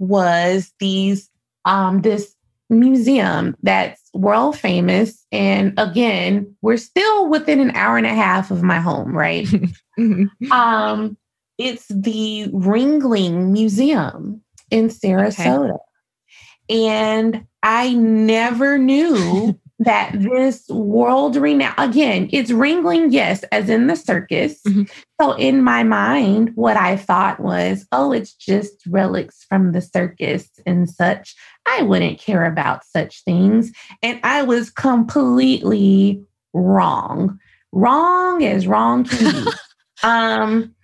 was 0.00 0.72
these 0.80 1.30
um, 1.64 2.02
this 2.02 2.34
museum 2.68 3.56
that's 3.62 4.10
world 4.14 4.58
famous. 4.58 5.24
And 5.30 5.72
again, 5.78 6.56
we're 6.62 6.78
still 6.78 7.28
within 7.28 7.60
an 7.60 7.70
hour 7.76 7.96
and 7.96 8.06
a 8.06 8.14
half 8.14 8.50
of 8.50 8.62
my 8.62 8.80
home, 8.80 9.16
right? 9.16 9.46
Mm-hmm. 9.98 10.52
um, 10.52 11.18
it's 11.58 11.88
the 11.88 12.46
Ringling 12.52 13.50
Museum 13.50 14.44
in 14.70 14.88
Sarasota. 14.88 15.74
Okay. 15.74 16.86
And 16.86 17.46
I 17.62 17.94
never 17.94 18.78
knew 18.78 19.58
that 19.80 20.10
this 20.12 20.68
world 20.68 21.36
renowned, 21.36 21.74
again, 21.78 22.28
it's 22.32 22.50
Ringling, 22.50 23.08
yes, 23.10 23.44
as 23.52 23.68
in 23.70 23.86
the 23.86 23.94
circus. 23.94 24.60
Mm-hmm. 24.66 24.82
So 25.20 25.32
in 25.32 25.62
my 25.62 25.84
mind, 25.84 26.50
what 26.56 26.76
I 26.76 26.96
thought 26.96 27.38
was, 27.38 27.86
oh, 27.92 28.12
it's 28.12 28.32
just 28.32 28.74
relics 28.88 29.44
from 29.48 29.72
the 29.72 29.80
circus 29.80 30.48
and 30.66 30.90
such. 30.90 31.36
I 31.66 31.82
wouldn't 31.82 32.18
care 32.18 32.44
about 32.44 32.84
such 32.84 33.22
things. 33.24 33.70
And 34.02 34.18
I 34.24 34.42
was 34.42 34.68
completely 34.68 36.22
wrong. 36.52 37.38
Wrong 37.70 38.42
as 38.42 38.66
wrong 38.66 39.04
can 39.04 39.44
be. 39.44 39.50
um, 40.02 40.74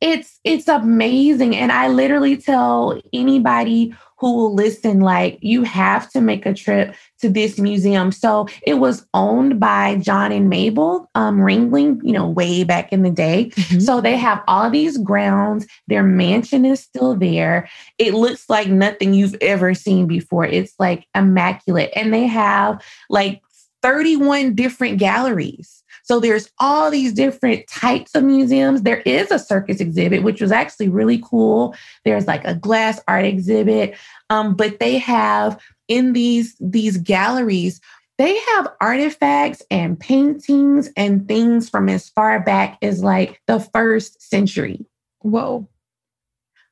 it's 0.00 0.38
it's 0.44 0.68
amazing. 0.68 1.56
And 1.56 1.72
i 1.72 1.88
literally 1.88 2.36
tell 2.36 3.00
anybody 3.12 3.94
who 4.18 4.34
will 4.34 4.52
listen 4.52 4.98
like 4.98 5.38
you 5.40 5.62
have 5.62 6.10
to 6.10 6.20
make 6.20 6.44
a 6.44 6.52
trip 6.52 6.94
to 7.20 7.28
this 7.28 7.56
museum. 7.58 8.10
So 8.10 8.48
it 8.66 8.74
was 8.74 9.06
owned 9.14 9.60
by 9.60 9.96
john 9.96 10.32
and 10.32 10.48
mabel 10.48 11.10
um, 11.14 11.38
ringling 11.38 12.00
you 12.02 12.12
know 12.12 12.28
way 12.28 12.64
back 12.64 12.92
in 12.92 13.02
the 13.02 13.10
day. 13.10 13.50
Mm-hmm. 13.58 13.80
so 13.80 14.00
they 14.00 14.16
have 14.16 14.42
all 14.46 14.70
these 14.70 14.98
grounds. 14.98 15.66
Their 15.88 16.02
mansion 16.02 16.64
is 16.64 16.80
still 16.80 17.14
there. 17.14 17.68
It 17.98 18.14
looks 18.14 18.48
like 18.48 18.68
nothing 18.68 19.14
you've 19.14 19.36
ever 19.40 19.74
seen 19.74 20.06
before. 20.06 20.44
It's 20.44 20.74
like 20.78 21.06
immaculate. 21.14 21.90
And 21.94 22.12
they 22.12 22.26
have 22.26 22.82
like 23.10 23.42
31 23.82 24.54
different 24.54 24.98
galleries 24.98 25.78
so 26.08 26.20
there's 26.20 26.50
all 26.58 26.90
these 26.90 27.12
different 27.12 27.66
types 27.68 28.14
of 28.14 28.24
museums. 28.24 28.82
There 28.82 29.02
is 29.02 29.30
a 29.30 29.38
circus 29.38 29.78
exhibit, 29.78 30.22
which 30.22 30.40
was 30.40 30.50
actually 30.50 30.88
really 30.88 31.20
cool. 31.22 31.74
There's 32.06 32.26
like 32.26 32.46
a 32.46 32.54
glass 32.54 32.98
art 33.06 33.26
exhibit, 33.26 33.94
um, 34.30 34.54
but 34.56 34.80
they 34.80 34.96
have 34.96 35.60
in 35.86 36.14
these 36.14 36.56
these 36.60 36.96
galleries 36.96 37.80
they 38.18 38.36
have 38.36 38.68
artifacts 38.80 39.62
and 39.70 39.98
paintings 39.98 40.90
and 40.96 41.28
things 41.28 41.70
from 41.70 41.88
as 41.88 42.08
far 42.08 42.40
back 42.40 42.76
as 42.82 43.00
like 43.02 43.40
the 43.46 43.60
first 43.60 44.20
century. 44.20 44.84
Whoa. 45.20 45.68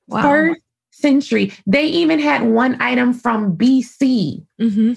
Wow. 0.09 0.23
First 0.23 0.61
century. 0.91 1.53
They 1.65 1.85
even 1.85 2.19
had 2.19 2.43
one 2.43 2.81
item 2.83 3.13
from 3.13 3.57
BC. 3.57 4.45
Mm-hmm. 4.61 4.95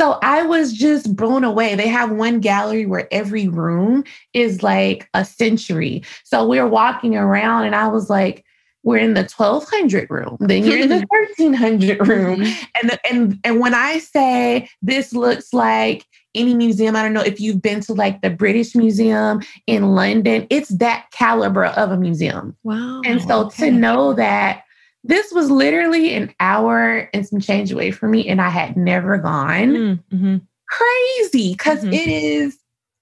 So 0.00 0.18
I 0.22 0.44
was 0.44 0.72
just 0.72 1.14
blown 1.14 1.44
away. 1.44 1.74
They 1.74 1.86
have 1.88 2.10
one 2.10 2.40
gallery 2.40 2.86
where 2.86 3.06
every 3.12 3.48
room 3.48 4.02
is 4.32 4.62
like 4.62 5.06
a 5.12 5.26
century. 5.26 6.04
So 6.24 6.48
we 6.48 6.58
were 6.58 6.66
walking 6.66 7.16
around 7.16 7.66
and 7.66 7.76
I 7.76 7.86
was 7.88 8.08
like, 8.08 8.42
we're 8.82 8.96
in 8.96 9.12
the 9.12 9.28
1200 9.28 10.08
room, 10.08 10.38
then 10.40 10.64
you're 10.64 10.78
in 10.78 10.88
the 10.88 11.04
1300 11.36 12.08
room. 12.08 12.40
Mm-hmm. 12.40 12.64
And, 12.80 12.98
and, 13.10 13.40
and 13.44 13.60
when 13.60 13.74
I 13.74 13.98
say 13.98 14.70
this 14.80 15.12
looks 15.12 15.52
like 15.52 16.06
any 16.34 16.54
museum, 16.54 16.96
I 16.96 17.02
don't 17.02 17.12
know 17.12 17.20
if 17.20 17.38
you've 17.38 17.60
been 17.60 17.82
to 17.82 17.92
like 17.92 18.22
the 18.22 18.30
British 18.30 18.74
Museum 18.74 19.42
in 19.66 19.94
London, 19.94 20.46
it's 20.48 20.70
that 20.78 21.10
caliber 21.10 21.66
of 21.66 21.90
a 21.90 21.98
museum. 21.98 22.56
Wow. 22.62 23.02
And 23.04 23.20
so 23.20 23.48
okay. 23.48 23.68
to 23.68 23.76
know 23.76 24.14
that 24.14 24.62
this 25.04 25.32
was 25.32 25.50
literally 25.50 26.14
an 26.14 26.34
hour 26.40 27.08
and 27.14 27.26
some 27.26 27.40
change 27.40 27.72
away 27.72 27.90
from 27.90 28.10
me, 28.10 28.28
and 28.28 28.40
I 28.40 28.50
had 28.50 28.76
never 28.76 29.18
gone. 29.18 29.68
Mm, 29.68 30.04
mm-hmm. 30.12 30.36
Crazy, 30.68 31.52
because 31.52 31.80
mm-hmm. 31.80 31.92
is 31.94 32.58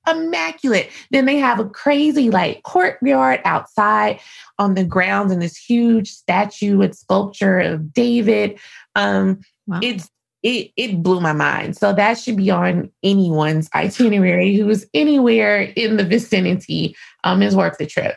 immaculate. 0.08 0.90
Then 1.10 1.26
they 1.26 1.36
have 1.36 1.60
a 1.60 1.68
crazy 1.68 2.30
like 2.30 2.62
courtyard 2.62 3.40
outside 3.44 4.20
on 4.58 4.74
the 4.74 4.84
grounds 4.84 5.32
and 5.32 5.42
this 5.42 5.56
huge 5.56 6.10
statue 6.10 6.80
and 6.80 6.96
sculpture 6.96 7.58
of 7.60 7.92
David. 7.92 8.58
Um, 8.94 9.40
wow. 9.66 9.80
It's 9.82 10.10
it 10.42 10.70
it 10.76 11.02
blew 11.02 11.20
my 11.20 11.32
mind. 11.32 11.76
So 11.76 11.92
that 11.92 12.18
should 12.18 12.36
be 12.36 12.50
on 12.50 12.90
anyone's 13.02 13.68
itinerary 13.74 14.56
who's 14.56 14.86
anywhere 14.94 15.72
in 15.76 15.96
the 15.96 16.04
vicinity. 16.04 16.96
Um, 17.24 17.42
is 17.42 17.56
worth 17.56 17.78
the 17.78 17.86
trip. 17.86 18.16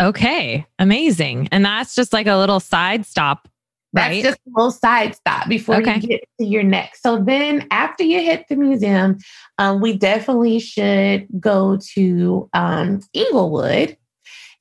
Okay, 0.00 0.64
amazing. 0.78 1.48
And 1.50 1.64
that's 1.64 1.94
just 1.94 2.12
like 2.12 2.26
a 2.26 2.36
little 2.36 2.60
side 2.60 3.04
stop. 3.04 3.48
Right? 3.92 4.22
That's 4.22 4.36
just 4.36 4.46
a 4.46 4.50
little 4.54 4.70
side 4.70 5.16
stop 5.16 5.48
before 5.48 5.76
okay. 5.76 5.96
you 5.96 6.00
get 6.02 6.20
to 6.38 6.46
your 6.46 6.62
next. 6.62 7.02
So 7.02 7.22
then, 7.22 7.66
after 7.70 8.04
you 8.04 8.20
hit 8.20 8.46
the 8.48 8.56
museum, 8.56 9.16
um, 9.56 9.80
we 9.80 9.96
definitely 9.96 10.58
should 10.60 11.26
go 11.40 11.78
to 11.94 12.48
um, 12.52 13.00
Englewood. 13.14 13.96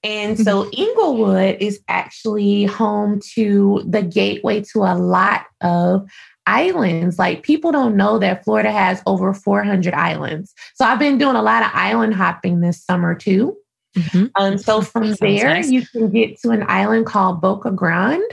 And 0.03 0.39
so 0.39 0.63
mm-hmm. 0.63 0.81
Englewood 0.81 1.57
is 1.59 1.81
actually 1.89 2.65
home 2.65 3.19
to 3.33 3.83
the 3.85 4.01
gateway 4.01 4.61
to 4.71 4.83
a 4.83 4.95
lot 4.95 5.45
of 5.61 6.07
islands. 6.45 7.19
Like 7.19 7.43
people 7.43 7.71
don't 7.71 7.97
know 7.97 8.17
that 8.19 8.45
Florida 8.45 8.71
has 8.71 9.01
over 9.05 9.33
400 9.33 9.93
islands. 9.93 10.53
So 10.75 10.85
I've 10.85 10.99
been 10.99 11.17
doing 11.17 11.35
a 11.35 11.41
lot 11.41 11.63
of 11.63 11.71
island 11.73 12.13
hopping 12.13 12.61
this 12.61 12.81
summer 12.83 13.13
too. 13.15 13.57
Mm-hmm. 13.97 14.25
Um, 14.35 14.57
so 14.57 14.81
from 14.81 15.13
there, 15.15 15.49
nice. 15.49 15.71
you 15.71 15.85
can 15.85 16.09
get 16.11 16.39
to 16.41 16.51
an 16.51 16.63
island 16.67 17.05
called 17.05 17.41
Boca 17.41 17.71
Grande. 17.71 18.23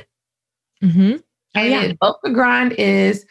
Mm-hmm. 0.82 1.16
Oh, 1.56 1.60
and 1.60 1.70
yeah. 1.70 1.92
Boca 2.00 2.30
Grande 2.30 2.72
is 2.72 3.24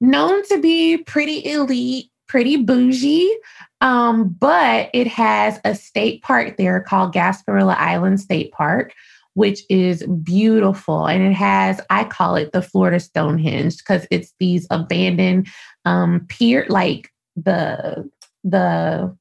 known 0.00 0.46
to 0.48 0.60
be 0.60 0.98
pretty 0.98 1.44
elite, 1.50 2.10
pretty 2.28 2.56
bougie, 2.56 3.34
um, 3.80 4.28
but 4.28 4.90
it 4.94 5.06
has 5.08 5.60
a 5.64 5.74
state 5.74 6.22
park 6.22 6.56
there 6.56 6.80
called 6.80 7.14
Gasparilla 7.14 7.76
Island 7.76 8.20
State 8.20 8.52
Park, 8.52 8.92
which 9.34 9.62
is 9.68 10.06
beautiful. 10.22 11.06
And 11.06 11.22
it 11.22 11.34
has, 11.34 11.80
I 11.90 12.04
call 12.04 12.36
it 12.36 12.52
the 12.52 12.62
Florida 12.62 13.00
Stonehenge 13.00 13.78
because 13.78 14.06
it's 14.10 14.32
these 14.38 14.66
abandoned 14.70 15.48
um, 15.84 16.26
pier, 16.28 16.66
like 16.68 17.10
the 17.36 18.08
the 18.44 19.16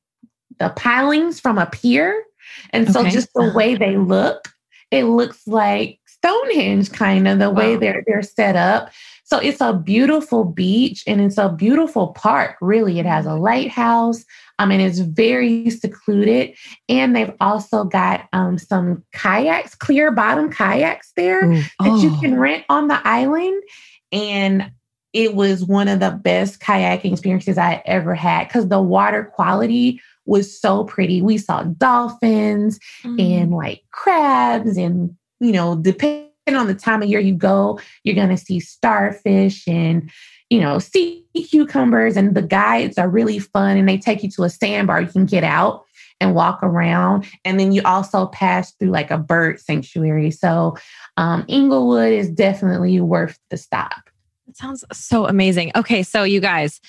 the 0.59 0.69
pilings 0.69 1.39
from 1.39 1.57
a 1.57 1.65
pier 1.65 2.23
and 2.71 2.91
so 2.91 3.01
okay. 3.01 3.09
just 3.09 3.29
the 3.33 3.51
way 3.53 3.75
they 3.75 3.97
look, 3.97 4.49
it 4.91 5.05
looks 5.05 5.45
like 5.47 5.99
Stonehenge 6.07 6.91
kind 6.91 7.27
of 7.27 7.39
the 7.39 7.49
wow. 7.49 7.57
way 7.57 7.75
they're 7.75 8.03
they're 8.07 8.23
set 8.23 8.55
up. 8.55 8.91
So 9.25 9.39
it's 9.39 9.59
a 9.59 9.73
beautiful 9.73 10.43
beach 10.43 11.03
and 11.07 11.19
it's 11.19 11.39
a 11.39 11.49
beautiful 11.49 12.09
park, 12.09 12.57
really. 12.61 12.99
It 12.99 13.07
has 13.07 13.25
a 13.25 13.33
lighthouse. 13.33 14.23
I 14.59 14.67
mean, 14.67 14.79
it's 14.79 14.99
very 14.99 15.71
secluded. 15.71 16.55
And 16.87 17.15
they've 17.15 17.33
also 17.41 17.85
got 17.85 18.27
um, 18.33 18.59
some 18.59 19.03
kayaks, 19.13 19.73
clear 19.73 20.11
bottom 20.11 20.51
kayaks 20.51 21.11
there 21.15 21.43
Ooh. 21.43 21.55
that 21.55 21.71
oh. 21.79 22.01
you 22.03 22.15
can 22.19 22.39
rent 22.39 22.65
on 22.69 22.87
the 22.87 22.99
island. 23.03 23.63
And 24.11 24.71
it 25.11 25.33
was 25.33 25.65
one 25.65 25.87
of 25.87 25.99
the 25.99 26.11
best 26.11 26.59
kayaking 26.59 27.13
experiences 27.13 27.57
I 27.57 27.81
ever 27.85 28.13
had 28.13 28.47
because 28.47 28.67
the 28.67 28.81
water 28.81 29.23
quality 29.23 30.01
was 30.25 30.59
so 30.59 30.83
pretty. 30.83 31.21
We 31.21 31.37
saw 31.37 31.63
dolphins 31.63 32.79
Mm. 33.03 33.21
and 33.21 33.51
like 33.51 33.81
crabs, 33.91 34.77
and 34.77 35.15
you 35.39 35.51
know, 35.51 35.75
depending 35.75 36.29
on 36.53 36.67
the 36.67 36.75
time 36.75 37.01
of 37.03 37.09
year 37.09 37.19
you 37.19 37.33
go, 37.35 37.79
you're 38.03 38.15
gonna 38.15 38.37
see 38.37 38.59
starfish 38.59 39.67
and 39.67 40.09
you 40.51 40.59
know, 40.61 40.77
sea 40.77 41.25
cucumbers. 41.49 42.15
And 42.15 42.35
the 42.35 42.41
guides 42.43 42.97
are 42.99 43.09
really 43.09 43.39
fun, 43.39 43.77
and 43.77 43.89
they 43.89 43.97
take 43.97 44.21
you 44.23 44.29
to 44.31 44.43
a 44.43 44.49
sandbar. 44.49 45.01
You 45.01 45.07
can 45.07 45.25
get 45.25 45.43
out 45.43 45.83
and 46.21 46.33
walk 46.35 46.59
around, 46.63 47.25
and 47.43 47.59
then 47.59 47.71
you 47.71 47.81
also 47.83 48.27
pass 48.27 48.71
through 48.73 48.89
like 48.89 49.11
a 49.11 49.17
bird 49.17 49.59
sanctuary. 49.59 50.31
So, 50.31 50.77
um, 51.17 51.45
Englewood 51.49 52.13
is 52.13 52.29
definitely 52.29 53.01
worth 53.01 53.37
the 53.49 53.57
stop. 53.57 54.09
That 54.47 54.55
sounds 54.55 54.85
so 54.93 55.25
amazing. 55.25 55.71
Okay, 55.75 56.03
so 56.03 56.23
you 56.23 56.39
guys, 56.39 56.79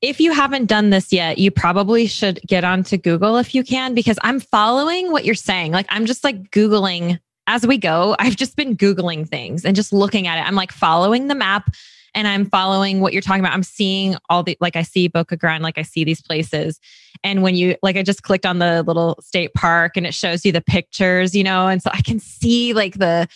if 0.00 0.20
you 0.20 0.32
haven't 0.32 0.66
done 0.66 0.90
this 0.90 1.12
yet, 1.12 1.38
you 1.38 1.50
probably 1.50 2.06
should 2.06 2.40
get 2.46 2.64
onto 2.64 2.96
Google 2.96 3.36
if 3.36 3.54
you 3.54 3.64
can, 3.64 3.94
because 3.94 4.18
I'm 4.22 4.38
following 4.38 5.10
what 5.10 5.24
you're 5.24 5.34
saying. 5.34 5.72
Like, 5.72 5.86
I'm 5.88 6.06
just 6.06 6.22
like 6.22 6.50
Googling 6.50 7.18
as 7.46 7.66
we 7.66 7.78
go. 7.78 8.14
I've 8.18 8.36
just 8.36 8.56
been 8.56 8.76
Googling 8.76 9.28
things 9.28 9.64
and 9.64 9.74
just 9.74 9.92
looking 9.92 10.26
at 10.26 10.38
it. 10.38 10.46
I'm 10.46 10.54
like 10.54 10.70
following 10.70 11.26
the 11.26 11.34
map 11.34 11.70
and 12.14 12.28
I'm 12.28 12.46
following 12.46 13.00
what 13.00 13.12
you're 13.12 13.22
talking 13.22 13.40
about. 13.40 13.54
I'm 13.54 13.62
seeing 13.62 14.16
all 14.30 14.42
the, 14.42 14.56
like, 14.60 14.76
I 14.76 14.82
see 14.82 15.08
Boca 15.08 15.36
Grande, 15.36 15.62
like, 15.62 15.78
I 15.78 15.82
see 15.82 16.04
these 16.04 16.22
places. 16.22 16.78
And 17.24 17.42
when 17.42 17.56
you, 17.56 17.74
like, 17.82 17.96
I 17.96 18.02
just 18.02 18.22
clicked 18.22 18.46
on 18.46 18.60
the 18.60 18.84
little 18.84 19.18
state 19.20 19.52
park 19.54 19.96
and 19.96 20.06
it 20.06 20.14
shows 20.14 20.44
you 20.44 20.52
the 20.52 20.60
pictures, 20.60 21.34
you 21.34 21.42
know, 21.42 21.66
and 21.66 21.82
so 21.82 21.90
I 21.92 22.02
can 22.02 22.20
see 22.20 22.72
like 22.72 22.98
the, 22.98 23.26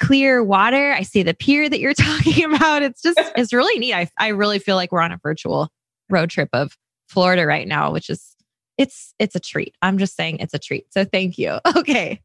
clear 0.00 0.42
water. 0.42 0.92
I 0.92 1.02
see 1.02 1.22
the 1.22 1.34
pier 1.34 1.68
that 1.68 1.78
you're 1.78 1.94
talking 1.94 2.52
about. 2.52 2.82
It's 2.82 3.02
just, 3.02 3.20
it's 3.36 3.52
really 3.52 3.78
neat. 3.78 3.94
I, 3.94 4.10
I 4.18 4.28
really 4.28 4.58
feel 4.58 4.74
like 4.74 4.90
we're 4.90 5.00
on 5.00 5.12
a 5.12 5.20
virtual 5.22 5.70
road 6.12 6.30
trip 6.30 6.50
of 6.52 6.76
Florida 7.08 7.44
right 7.46 7.66
now, 7.66 7.90
which 7.92 8.08
is, 8.10 8.36
it's, 8.78 9.14
it's 9.18 9.34
a 9.34 9.40
treat. 9.40 9.74
I'm 9.82 9.98
just 9.98 10.14
saying 10.16 10.38
it's 10.40 10.54
a 10.54 10.58
treat. 10.58 10.86
So 10.92 11.04
thank 11.04 11.38
you. 11.38 11.58
Okay. 11.76 12.20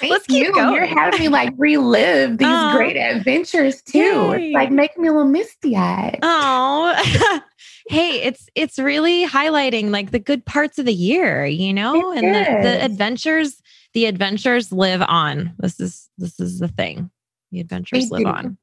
Thank 0.00 0.10
Let's 0.10 0.26
keep 0.26 0.44
you. 0.44 0.52
going. 0.52 0.74
You're 0.74 0.86
having 0.86 1.20
me 1.20 1.28
like 1.28 1.54
relive 1.56 2.38
these 2.38 2.72
great 2.72 2.96
adventures 2.96 3.80
too. 3.80 3.98
Yay. 4.32 4.46
It's 4.48 4.54
like 4.54 4.72
making 4.72 5.02
me 5.02 5.08
a 5.08 5.12
little 5.12 5.28
misty 5.28 5.76
eyed. 5.76 6.18
Oh, 6.20 7.40
hey, 7.88 8.22
it's, 8.22 8.48
it's 8.56 8.80
really 8.80 9.24
highlighting 9.24 9.90
like 9.90 10.10
the 10.10 10.18
good 10.18 10.44
parts 10.44 10.80
of 10.80 10.84
the 10.84 10.92
year, 10.92 11.46
you 11.46 11.72
know, 11.72 12.10
It 12.12 12.24
and 12.24 12.34
the, 12.34 12.68
the 12.68 12.84
adventures, 12.84 13.62
the 13.94 14.06
adventures 14.06 14.72
live 14.72 15.00
on. 15.02 15.54
This 15.60 15.78
is, 15.78 16.10
this 16.18 16.40
is 16.40 16.58
the 16.58 16.66
thing. 16.66 17.08
The 17.52 17.60
adventures 17.60 18.10
They 18.10 18.16
live 18.16 18.24
do. 18.24 18.30
on. 18.30 18.58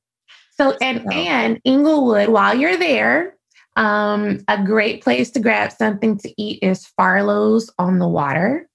So 0.58 0.76
and 0.82 1.02
So- 1.02 1.10
and 1.12 1.62
Englewood, 1.64 2.28
while 2.28 2.56
you're 2.58 2.76
there, 2.78 3.35
um, 3.76 4.40
a 4.48 4.64
great 4.64 5.04
place 5.04 5.32
to 5.32 5.40
grab 5.40 5.72
something 5.72 6.18
to 6.20 6.42
eat 6.42 6.60
is 6.62 6.86
Farlow's 6.98 7.72
on 7.78 8.00
the 8.00 8.08
water. 8.08 8.70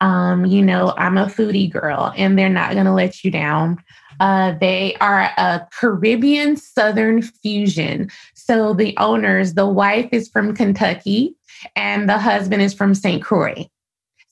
Um, 0.00 0.44
you 0.44 0.62
know, 0.62 0.92
I'm 0.98 1.16
a 1.16 1.26
foodie 1.26 1.70
girl, 1.72 2.12
and 2.16 2.38
they're 2.38 2.48
not 2.48 2.74
gonna 2.74 2.94
let 2.94 3.24
you 3.24 3.30
down. 3.30 3.78
Uh, 4.20 4.54
they 4.60 4.94
are 5.00 5.30
a 5.36 5.66
Caribbean 5.72 6.56
Southern 6.56 7.22
fusion. 7.22 8.10
So 8.34 8.74
the 8.74 8.96
owners, 8.98 9.54
the 9.54 9.66
wife 9.66 10.08
is 10.12 10.28
from 10.28 10.54
Kentucky, 10.54 11.34
and 11.74 12.08
the 12.08 12.18
husband 12.18 12.62
is 12.62 12.74
from 12.74 12.94
St. 12.94 13.22
Croix. 13.22 13.68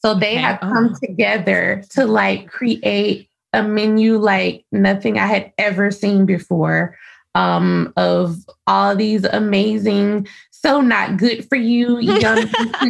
So 0.01 0.15
they 0.15 0.33
Okay. 0.33 0.41
have 0.43 0.61
come 0.61 0.91
Oh. 0.95 0.99
together 1.07 1.83
to 1.91 2.07
like 2.07 2.47
create 2.51 3.31
a 3.55 3.63
menu 3.63 4.19
like 4.19 4.65
nothing 4.73 5.19
I 5.19 5.27
had 5.27 5.53
ever 5.57 5.91
seen 5.91 6.27
before 6.27 6.97
um, 7.35 7.93
of 7.97 8.37
all 8.67 8.95
these 8.97 9.25
amazing, 9.25 10.27
so 10.51 10.81
not 10.81 11.17
good 11.17 11.47
for 11.49 11.57
you, 11.57 11.99
yummy 11.99 12.47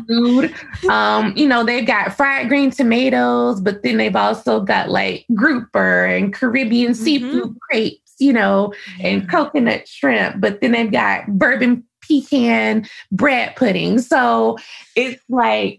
food. 0.08 0.54
Um, 0.88 1.32
you 1.34 1.48
know, 1.48 1.64
they've 1.64 1.86
got 1.86 2.14
fried 2.14 2.48
green 2.48 2.70
tomatoes, 2.70 3.60
but 3.60 3.82
then 3.82 3.96
they've 3.96 4.14
also 4.14 4.60
got 4.60 4.90
like 4.90 5.24
grouper 5.34 6.04
and 6.04 6.32
Caribbean 6.32 6.94
seafood 6.94 7.56
crepes, 7.60 8.14
you 8.18 8.34
know, 8.34 8.74
and 9.00 9.28
coconut 9.28 9.88
shrimp, 9.88 10.40
but 10.40 10.60
then 10.60 10.72
they've 10.72 10.92
got 10.92 11.26
bourbon 11.26 11.84
pecan 12.02 12.86
bread 13.10 13.56
pudding. 13.56 13.98
So 13.98 14.58
it's 14.94 15.22
like 15.30 15.78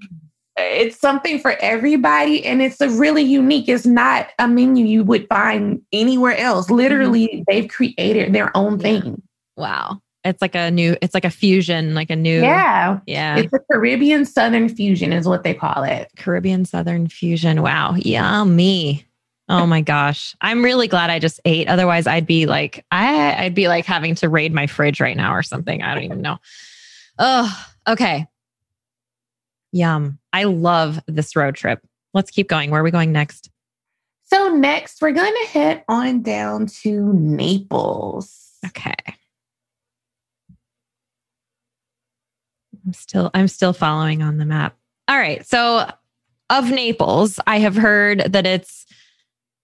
it's 0.58 0.97
something 0.97 1.38
for 1.38 1.51
everybody 1.60 2.45
and 2.45 2.62
it's 2.62 2.80
a 2.80 2.89
really 2.89 3.22
unique 3.22 3.68
it's 3.68 3.86
not 3.86 4.30
a 4.39 4.47
menu 4.47 4.86
you 4.86 5.03
would 5.03 5.28
find 5.28 5.82
anywhere 5.91 6.38
else 6.38 6.66
mm-hmm. 6.66 6.76
literally 6.76 7.43
they've 7.47 7.68
created 7.68 8.34
their 8.34 8.56
own 8.56 8.80
thing 8.80 9.22
Wow. 9.58 10.01
It's 10.24 10.41
like 10.41 10.56
a 10.56 10.72
new, 10.72 10.97
it's 11.01 11.14
like 11.14 11.26
a 11.26 11.30
fusion, 11.30 11.93
like 11.93 12.10
a 12.10 12.16
new, 12.16 12.41
yeah 12.41 12.99
yeah. 13.06 13.38
it's 13.38 13.53
a 13.53 13.60
caribbean 13.72 14.26
southern 14.26 14.70
fusion 14.70 15.14
is 15.14 15.28
what 15.28 15.43
they 15.43 15.53
call 15.53 15.84
it 15.84 16.10
Caribbean 16.18 16.66
Southern 16.66 17.08
fusion. 17.08 17.62
Wow. 17.62 17.93
Yummy. 17.95 19.06
Oh 19.47 19.68
my 19.68 19.82
gosh. 19.82 20.36
I'm 20.41 20.64
really 20.64 20.88
glad 20.88 21.12
I 21.12 21.20
just 21.20 21.39
ate. 21.45 21.68
Otherwise, 21.68 22.08
I'd 22.08 22.26
be 22.26 22.47
like, 22.47 22.84
I, 22.89 23.36
I'd 23.45 23.53
be 23.53 23.68
like 23.68 23.86
having 23.86 24.16
to 24.16 24.30
raid 24.30 24.51
my 24.51 24.66
fridge 24.66 24.99
right 24.99 25.16
now 25.16 25.36
or 25.36 25.43
something. 25.43 25.84
I 25.84 25.93
don't 25.93 26.03
even 26.03 26.22
know. 26.22 26.39
Oh, 27.20 27.68
okay. 27.88 28.26
Yum. 29.76 30.19
I 30.34 30.45
love 30.45 30.99
this 31.07 31.36
road 31.36 31.55
trip. 31.55 31.86
Let's 32.13 32.32
keep 32.32 32.47
going. 32.47 32.71
Where 32.71 32.82
are 32.82 32.84
we 32.84 32.91
going 32.91 33.11
next? 33.11 33.49
so 34.28 34.49
next 34.49 35.03
we're 35.03 35.11
going 35.11 35.34
to 35.43 35.49
head 35.49 35.84
on 35.88 36.23
down 36.23 36.65
to 36.65 37.13
naples 37.13 38.45
Okay. 38.65 38.95
I'm 42.86 42.93
still 42.93 43.32
I'm 43.34 43.47
still 43.47 43.73
following 43.73 44.21
on 44.21 44.38
the 44.38 44.45
map. 44.45 44.76
All 45.07 45.17
right. 45.17 45.45
So 45.45 45.89
of 46.49 46.69
Naples, 46.69 47.39
I 47.47 47.59
have 47.59 47.76
heard 47.76 48.19
that 48.32 48.45
it's 48.45 48.86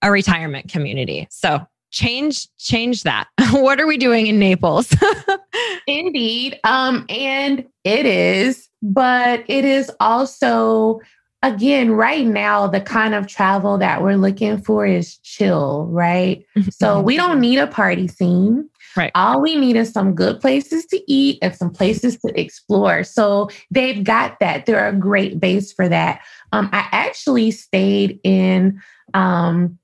a 0.02 0.10
retirement 0.10 0.68
community. 0.68 1.28
So 1.30 1.64
change 1.90 2.48
change 2.58 3.04
that. 3.04 3.28
what 3.52 3.80
are 3.80 3.86
we 3.86 3.96
doing 3.96 4.26
in 4.26 4.38
Naples? 4.38 4.94
Indeed. 5.86 6.58
Um, 6.64 7.06
and 7.08 7.66
it 7.84 8.06
is, 8.06 8.68
but 8.82 9.44
it 9.48 9.64
is 9.64 9.90
also, 10.00 11.00
again, 11.42 11.92
right 11.92 12.26
now, 12.26 12.66
the 12.66 12.80
kind 12.80 13.14
of 13.14 13.26
travel 13.26 13.78
that 13.78 14.02
we're 14.02 14.16
looking 14.16 14.60
for 14.60 14.84
is 14.84 15.18
chill, 15.18 15.86
right? 15.86 16.44
So 16.70 17.00
we 17.00 17.16
don't 17.16 17.40
need 17.40 17.58
a 17.58 17.66
party 17.66 18.08
scene. 18.08 18.68
Right. 18.94 19.10
All 19.14 19.40
we 19.40 19.56
need 19.56 19.76
is 19.76 19.90
some 19.90 20.14
good 20.14 20.38
places 20.40 20.84
to 20.86 21.00
eat 21.10 21.38
and 21.40 21.54
some 21.54 21.70
places 21.70 22.18
to 22.18 22.38
explore. 22.38 23.04
So 23.04 23.48
they've 23.70 24.04
got 24.04 24.38
that. 24.40 24.66
They're 24.66 24.86
a 24.86 24.92
great 24.92 25.40
base 25.40 25.72
for 25.72 25.88
that. 25.88 26.20
Um, 26.52 26.68
I 26.72 26.86
actually 26.92 27.52
stayed 27.52 28.20
in 28.22 28.82
um 29.14 29.78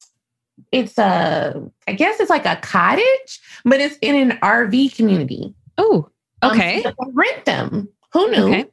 it's 0.73 0.99
a 0.99 1.63
I 1.87 1.93
guess 1.93 2.21
it's 2.21 2.29
like 2.29 2.45
a 2.45 2.57
cottage, 2.57 3.41
but 3.65 3.81
it's 3.81 3.97
in 4.03 4.15
an 4.31 4.39
RV 4.43 4.95
community. 4.95 5.55
oh, 5.79 6.11
Um, 6.43 6.51
okay. 6.53 6.83
so 6.83 6.93
rent 7.15 7.45
them. 7.47 7.89
Who 8.13 8.31
knew? 8.31 8.47
Okay. 8.49 8.67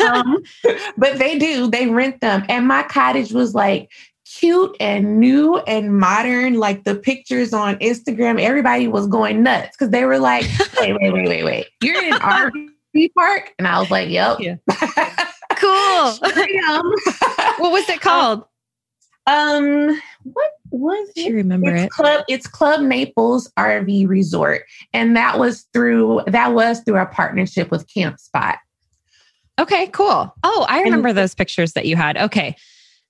Um, 0.00 0.42
but 0.96 1.18
they 1.18 1.38
do. 1.38 1.70
They 1.70 1.86
rent 1.88 2.20
them. 2.20 2.44
And 2.48 2.66
my 2.66 2.82
cottage 2.82 3.32
was 3.32 3.54
like 3.54 3.90
cute 4.24 4.76
and 4.80 5.18
new 5.20 5.58
and 5.58 5.98
modern. 5.98 6.54
Like 6.54 6.84
the 6.84 6.94
pictures 6.94 7.52
on 7.52 7.76
Instagram, 7.76 8.40
everybody 8.40 8.88
was 8.88 9.06
going 9.06 9.42
nuts 9.42 9.76
because 9.76 9.90
they 9.90 10.04
were 10.04 10.18
like, 10.18 10.46
wait, 10.80 10.96
wait, 11.00 11.12
wait, 11.12 11.28
wait, 11.28 11.44
wait. 11.44 11.66
You're 11.82 12.02
in 12.02 12.12
an 12.14 12.20
RV 12.20 13.10
park? 13.14 13.54
And 13.58 13.68
I 13.68 13.80
was 13.80 13.90
like, 13.90 14.08
yep. 14.08 14.38
Yeah. 14.40 14.56
cool. 15.56 16.16
What 17.58 17.72
was 17.72 17.88
it 17.88 18.00
called? 18.00 18.44
um, 19.28 20.00
what 20.24 20.52
was 20.70 21.10
you 21.16 21.34
remember 21.34 21.74
it's 21.74 21.84
it? 21.84 21.90
Club 21.90 22.24
it's 22.28 22.46
Club 22.46 22.80
Naples 22.80 23.50
RV 23.58 24.08
Resort. 24.08 24.62
And 24.92 25.16
that 25.16 25.38
was 25.38 25.66
through 25.72 26.22
that 26.26 26.54
was 26.54 26.80
through 26.80 26.96
our 26.96 27.06
partnership 27.06 27.70
with 27.70 27.86
Campspot. 27.88 28.56
Okay, 29.58 29.88
cool. 29.88 30.34
Oh, 30.42 30.66
I 30.68 30.80
remember 30.82 31.12
those 31.12 31.34
pictures 31.34 31.72
that 31.72 31.86
you 31.86 31.96
had. 31.96 32.16
Okay. 32.16 32.54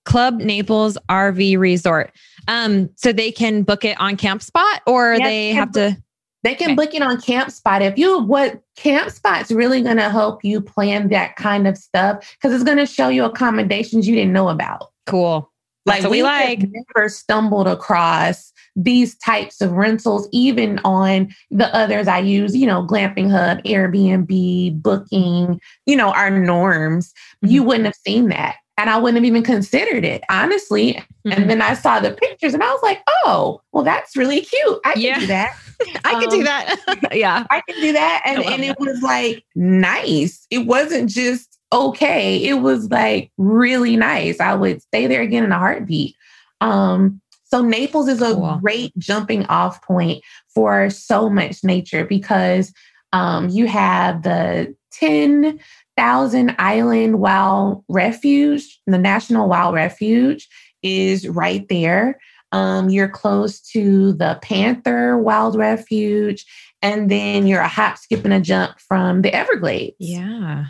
Club 0.04 0.38
Naples 0.38 0.96
RV 1.10 1.58
Resort. 1.58 2.12
Um, 2.46 2.88
so 2.96 3.12
they 3.12 3.30
can 3.30 3.62
book 3.62 3.84
it 3.84 4.00
on 4.00 4.16
Campspot 4.16 4.80
or 4.86 5.14
Yes, 5.16 5.26
they 5.26 5.50
have 5.50 5.72
to 5.72 5.96
They 6.44 6.54
can 6.54 6.68
Okay. 6.70 6.74
book 6.76 6.94
it 6.94 7.02
on 7.02 7.18
Campspot. 7.18 7.82
If 7.82 7.98
you 7.98 8.20
what 8.22 8.62
Campspot's 8.78 9.50
really 9.50 9.82
going 9.82 9.98
to 9.98 10.08
help 10.08 10.42
you 10.44 10.62
plan 10.62 11.08
that 11.08 11.36
kind 11.36 11.66
of 11.68 11.76
stuff 11.76 12.36
because 12.40 12.54
it's 12.54 12.64
going 12.64 12.78
to 12.78 12.86
show 12.86 13.08
you 13.08 13.24
accommodations 13.24 14.08
you 14.08 14.14
didn't 14.14 14.32
know 14.32 14.48
about. 14.48 14.88
cool. 15.06 15.52
What 15.84 16.10
we 16.10 16.18
have 16.18 16.26
like. 16.26 16.60
never 16.96 17.08
stumbled 17.08 17.66
across 17.66 18.52
these 18.80 19.16
types 19.18 19.60
of 19.60 19.72
rentals, 19.72 20.28
even 20.32 20.78
on 20.84 21.34
the 21.50 21.66
others 21.74 22.06
I 22.08 22.20
use. 22.20 22.56
You 22.56 22.66
know, 22.66 22.86
Glamping 22.86 23.30
Hub, 23.30 23.62
Airbnb, 23.64 24.80
Booking. 24.80 25.60
You 25.86 25.96
know, 25.96 26.12
our 26.12 26.30
norms. 26.30 27.12
You 27.42 27.60
Mm-hmm. 27.60 27.66
wouldn't 27.68 27.84
have 27.86 27.94
seen 28.06 28.28
that. 28.28 28.56
And 28.76 28.88
I 28.88 28.96
wouldn't 28.96 29.16
have 29.16 29.24
even 29.24 29.42
considered 29.42 30.04
it, 30.04 30.22
honestly. 30.30 30.94
Mhm. 31.26 31.36
And 31.36 31.50
then 31.50 31.60
I 31.60 31.74
saw 31.74 31.98
the 31.98 32.12
pictures 32.12 32.54
and 32.54 32.62
I 32.62 32.70
was 32.70 32.80
like, 32.82 33.00
oh, 33.24 33.60
well, 33.72 33.82
that's 33.82 34.16
really 34.16 34.40
cute. 34.42 34.78
I 34.84 34.92
can 34.92 35.02
Yeah. 35.02 35.18
do 35.18 35.26
that. 35.26 35.50
I 36.04 36.20
could 36.20 36.30
do 36.30 36.38
Um, 36.38 36.44
that. 36.44 36.76
yeah. 37.12 37.44
I 37.50 37.60
can 37.68 37.80
do 37.80 37.92
that. 37.92 38.22
And, 38.24 38.44
and 38.44 38.62
it 38.62 38.78
was 38.78 39.02
like 39.02 39.44
nice. 39.56 40.46
It 40.50 40.66
wasn't 40.66 41.10
just 41.10 41.58
okay. 41.72 42.36
It 42.44 42.60
was 42.60 42.88
like 42.88 43.32
really 43.36 43.96
nice. 43.96 44.38
I 44.40 44.54
would 44.54 44.80
stay 44.80 45.08
there 45.08 45.22
again 45.22 45.42
in 45.44 45.50
a 45.52 45.58
heartbeat. 45.58 46.14
Um, 46.60 47.20
so 47.48 47.62
Naples 47.62 48.08
is 48.08 48.20
a 48.20 48.34
cool. 48.34 48.58
great 48.62 48.96
jumping 48.98 49.46
off 49.46 49.82
point 49.82 50.22
for 50.54 50.90
so 50.90 51.30
much 51.30 51.64
nature 51.64 52.04
because 52.04 52.72
um, 53.12 53.48
you 53.48 53.66
have 53.66 54.22
the 54.22 54.74
10,000 54.92 56.56
Island 56.58 57.20
Wild 57.20 57.84
Refuge, 57.88 58.80
the 58.86 58.98
National 58.98 59.48
Wild 59.48 59.74
Refuge 59.74 60.48
is 60.82 61.26
right 61.26 61.66
there. 61.68 62.20
Um, 62.52 62.90
you're 62.90 63.08
close 63.08 63.60
to 63.72 64.12
the 64.14 64.38
Panther 64.42 65.18
Wild 65.18 65.56
Refuge, 65.56 66.46
and 66.80 67.10
then 67.10 67.46
you're 67.46 67.60
a 67.60 67.68
hop, 67.68 67.98
skip, 67.98 68.24
and 68.24 68.32
a 68.32 68.40
jump 68.40 68.78
from 68.78 69.22
the 69.22 69.34
Everglades. 69.34 69.96
Yeah. 69.98 70.66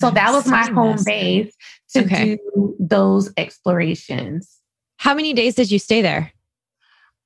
So 0.00 0.10
that 0.10 0.32
was 0.32 0.46
my 0.46 0.66
home 0.66 0.98
base 1.04 1.54
to 1.90 2.04
okay. 2.04 2.36
do 2.54 2.76
those 2.78 3.32
explorations. 3.36 4.58
How 5.04 5.12
many 5.12 5.34
days 5.34 5.54
did 5.54 5.70
you 5.70 5.78
stay 5.78 6.00
there? 6.00 6.32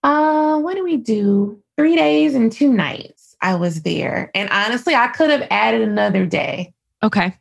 Uh, 0.02 0.58
what 0.58 0.74
do 0.74 0.82
we 0.82 0.96
do? 0.96 1.62
Three 1.76 1.94
days 1.94 2.34
and 2.34 2.50
two 2.50 2.72
nights. 2.72 3.36
I 3.40 3.54
was 3.54 3.82
there, 3.82 4.32
and 4.34 4.50
honestly, 4.50 4.96
I 4.96 5.06
could 5.06 5.30
have 5.30 5.46
added 5.48 5.82
another 5.82 6.26
day. 6.26 6.74
Okay. 7.04 7.36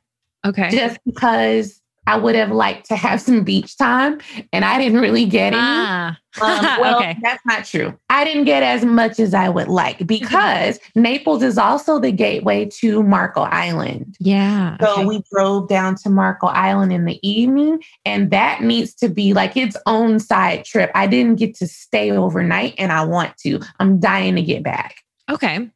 Okay. 0.45 0.69
Just 0.69 0.99
because 1.07 1.81
I 2.07 2.17
would 2.17 2.35
have 2.35 2.51
liked 2.51 2.87
to 2.87 2.95
have 2.95 3.21
some 3.21 3.43
beach 3.43 3.77
time 3.77 4.19
and 4.53 4.63
I 4.63 4.79
didn't 4.81 5.01
really 5.01 5.25
get 5.25 5.53
any. 5.53 5.57
Ah. 5.59 6.17
Um, 6.41 6.61
well, 6.81 6.97
okay. 6.97 7.17
that's 7.21 7.45
not 7.45 7.65
true. 7.65 7.97
I 8.09 8.23
didn't 8.23 8.45
get 8.45 8.63
as 8.63 8.85
much 8.85 9.19
as 9.19 9.33
I 9.33 9.49
would 9.49 9.67
like 9.67 10.07
because 10.07 10.79
Naples 10.95 11.43
is 11.43 11.57
also 11.57 11.99
the 11.99 12.11
gateway 12.11 12.65
to 12.79 13.03
Marco 13.03 13.41
Island. 13.41 14.15
Yeah. 14.19 14.77
So 14.79 14.93
okay. 14.93 15.05
we 15.05 15.23
drove 15.31 15.67
down 15.67 15.95
to 16.03 16.09
Marco 16.09 16.47
Island 16.47 16.93
in 16.93 17.03
the 17.03 17.19
evening 17.27 17.83
and 18.05 18.31
that 18.31 18.61
needs 18.61 18.93
to 18.95 19.09
be 19.09 19.33
like 19.33 19.57
its 19.57 19.75
own 19.85 20.19
side 20.19 20.63
trip. 20.63 20.91
I 20.95 21.07
didn't 21.07 21.35
get 21.35 21.55
to 21.55 21.67
stay 21.67 22.11
overnight 22.11 22.75
and 22.77 22.93
I 22.93 23.03
want 23.03 23.35
to. 23.39 23.59
I'm 23.79 23.99
dying 23.99 24.35
to 24.35 24.41
get 24.41 24.63
back. 24.63 24.95
Okay. 25.29 25.69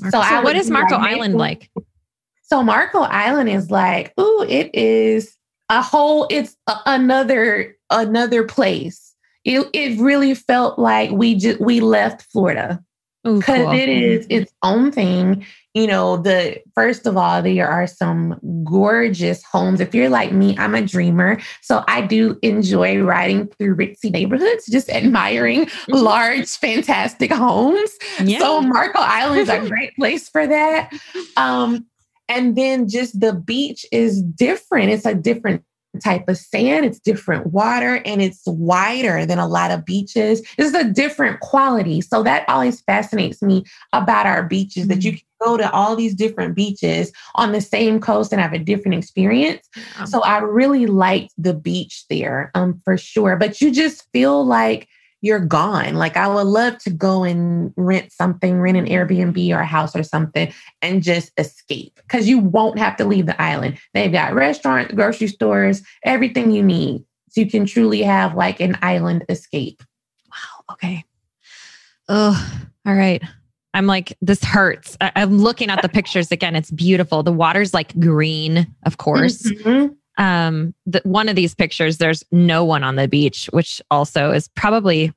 Marco, 0.00 0.22
so, 0.22 0.28
so 0.28 0.42
what 0.42 0.56
is 0.56 0.70
Marco 0.70 0.96
like, 0.96 1.10
Island 1.10 1.34
like? 1.34 1.70
So 2.52 2.64
Marco 2.64 2.98
Island 3.00 3.48
is 3.48 3.70
like, 3.70 4.12
ooh, 4.18 4.44
it 4.48 4.74
is 4.74 5.36
a 5.68 5.80
whole, 5.80 6.26
it's 6.30 6.56
a, 6.66 6.74
another, 6.84 7.76
another 7.90 8.42
place. 8.44 9.14
It, 9.44 9.68
it 9.72 10.00
really 10.00 10.34
felt 10.34 10.76
like 10.78 11.12
we 11.12 11.36
just, 11.36 11.60
we 11.60 11.78
left 11.78 12.22
Florida 12.22 12.82
because 13.22 13.44
cool. 13.44 13.72
it 13.72 13.88
is 13.88 14.26
its 14.30 14.52
own 14.64 14.90
thing. 14.90 15.46
You 15.74 15.86
know, 15.86 16.16
the 16.16 16.60
first 16.74 17.06
of 17.06 17.16
all, 17.16 17.40
there 17.40 17.68
are 17.68 17.86
some 17.86 18.40
gorgeous 18.64 19.44
homes. 19.44 19.78
If 19.78 19.94
you're 19.94 20.08
like 20.08 20.32
me, 20.32 20.58
I'm 20.58 20.74
a 20.74 20.82
dreamer. 20.82 21.38
So 21.62 21.84
I 21.86 22.00
do 22.00 22.36
enjoy 22.42 23.00
riding 23.00 23.46
through 23.46 23.76
ritzy 23.76 24.10
neighborhoods, 24.10 24.66
just 24.66 24.90
admiring 24.90 25.66
mm-hmm. 25.66 25.92
large, 25.92 26.48
fantastic 26.48 27.30
homes. 27.30 27.92
Yeah. 28.24 28.40
So 28.40 28.60
Marco 28.62 28.98
Island 28.98 29.42
is 29.42 29.48
a 29.48 29.60
great 29.68 29.94
place 29.94 30.28
for 30.28 30.44
that. 30.44 30.92
Um, 31.36 31.86
and 32.30 32.56
then 32.56 32.88
just 32.88 33.18
the 33.18 33.34
beach 33.34 33.84
is 33.90 34.22
different. 34.22 34.90
It's 34.90 35.04
a 35.04 35.14
different 35.14 35.64
type 36.04 36.28
of 36.28 36.38
sand, 36.38 36.86
it's 36.86 37.00
different 37.00 37.48
water, 37.48 38.00
and 38.04 38.22
it's 38.22 38.42
wider 38.46 39.26
than 39.26 39.40
a 39.40 39.48
lot 39.48 39.72
of 39.72 39.84
beaches. 39.84 40.40
It's 40.56 40.72
a 40.72 40.84
different 40.84 41.40
quality. 41.40 42.00
So 42.00 42.22
that 42.22 42.48
always 42.48 42.80
fascinates 42.82 43.42
me 43.42 43.64
about 43.92 44.26
our 44.26 44.44
beaches 44.44 44.86
that 44.86 45.02
you 45.02 45.12
mm-hmm. 45.12 45.16
can 45.16 45.48
go 45.48 45.56
to 45.56 45.70
all 45.72 45.96
these 45.96 46.14
different 46.14 46.54
beaches 46.54 47.12
on 47.34 47.50
the 47.50 47.60
same 47.60 47.98
coast 47.98 48.32
and 48.32 48.40
have 48.40 48.52
a 48.52 48.58
different 48.58 48.96
experience. 48.96 49.68
So 50.06 50.22
I 50.22 50.38
really 50.38 50.86
liked 50.86 51.32
the 51.36 51.54
beach 51.54 52.04
there 52.08 52.52
um, 52.54 52.80
for 52.84 52.96
sure. 52.96 53.36
But 53.36 53.60
you 53.60 53.72
just 53.72 54.08
feel 54.12 54.46
like 54.46 54.86
you're 55.20 55.40
gone. 55.40 55.94
Like 55.94 56.16
I 56.16 56.28
would 56.28 56.46
love 56.46 56.78
to 56.78 56.90
go 56.90 57.24
and 57.24 57.72
rent 57.76 58.12
something, 58.12 58.60
rent 58.60 58.76
an 58.76 58.86
Airbnb 58.86 59.54
or 59.54 59.60
a 59.60 59.66
house 59.66 59.94
or 59.94 60.02
something 60.02 60.52
and 60.82 61.02
just 61.02 61.32
escape 61.36 62.00
because 62.02 62.28
you 62.28 62.38
won't 62.38 62.78
have 62.78 62.96
to 62.96 63.04
leave 63.04 63.26
the 63.26 63.40
island. 63.40 63.78
They've 63.94 64.12
got 64.12 64.34
restaurants, 64.34 64.94
grocery 64.94 65.28
stores, 65.28 65.82
everything 66.04 66.50
you 66.50 66.62
need. 66.62 67.04
So 67.30 67.42
you 67.42 67.50
can 67.50 67.66
truly 67.66 68.02
have 68.02 68.34
like 68.34 68.60
an 68.60 68.78
island 68.82 69.24
escape. 69.28 69.82
Wow. 70.30 70.74
Okay. 70.74 71.04
Oh, 72.08 72.62
all 72.86 72.94
right. 72.94 73.22
I'm 73.72 73.86
like, 73.86 74.16
this 74.20 74.42
hurts. 74.42 74.96
I- 75.00 75.12
am 75.14 75.38
looking 75.38 75.70
at 75.70 75.80
the 75.80 75.88
pictures 75.88 76.32
again. 76.32 76.56
It's 76.56 76.72
beautiful. 76.72 77.22
The 77.22 77.32
water's 77.32 77.72
like 77.72 77.98
green, 78.00 78.74
of 78.84 78.96
course. 78.96 79.42
Mm-hmm 79.42 79.94
um 80.20 80.72
the, 80.86 81.00
one 81.04 81.28
of 81.28 81.34
these 81.34 81.54
pictures 81.54 81.98
there's 81.98 82.22
no 82.30 82.64
one 82.64 82.84
on 82.84 82.94
the 82.94 83.08
beach 83.08 83.48
which 83.52 83.82
also 83.90 84.30
is 84.30 84.48
probably 84.54 85.12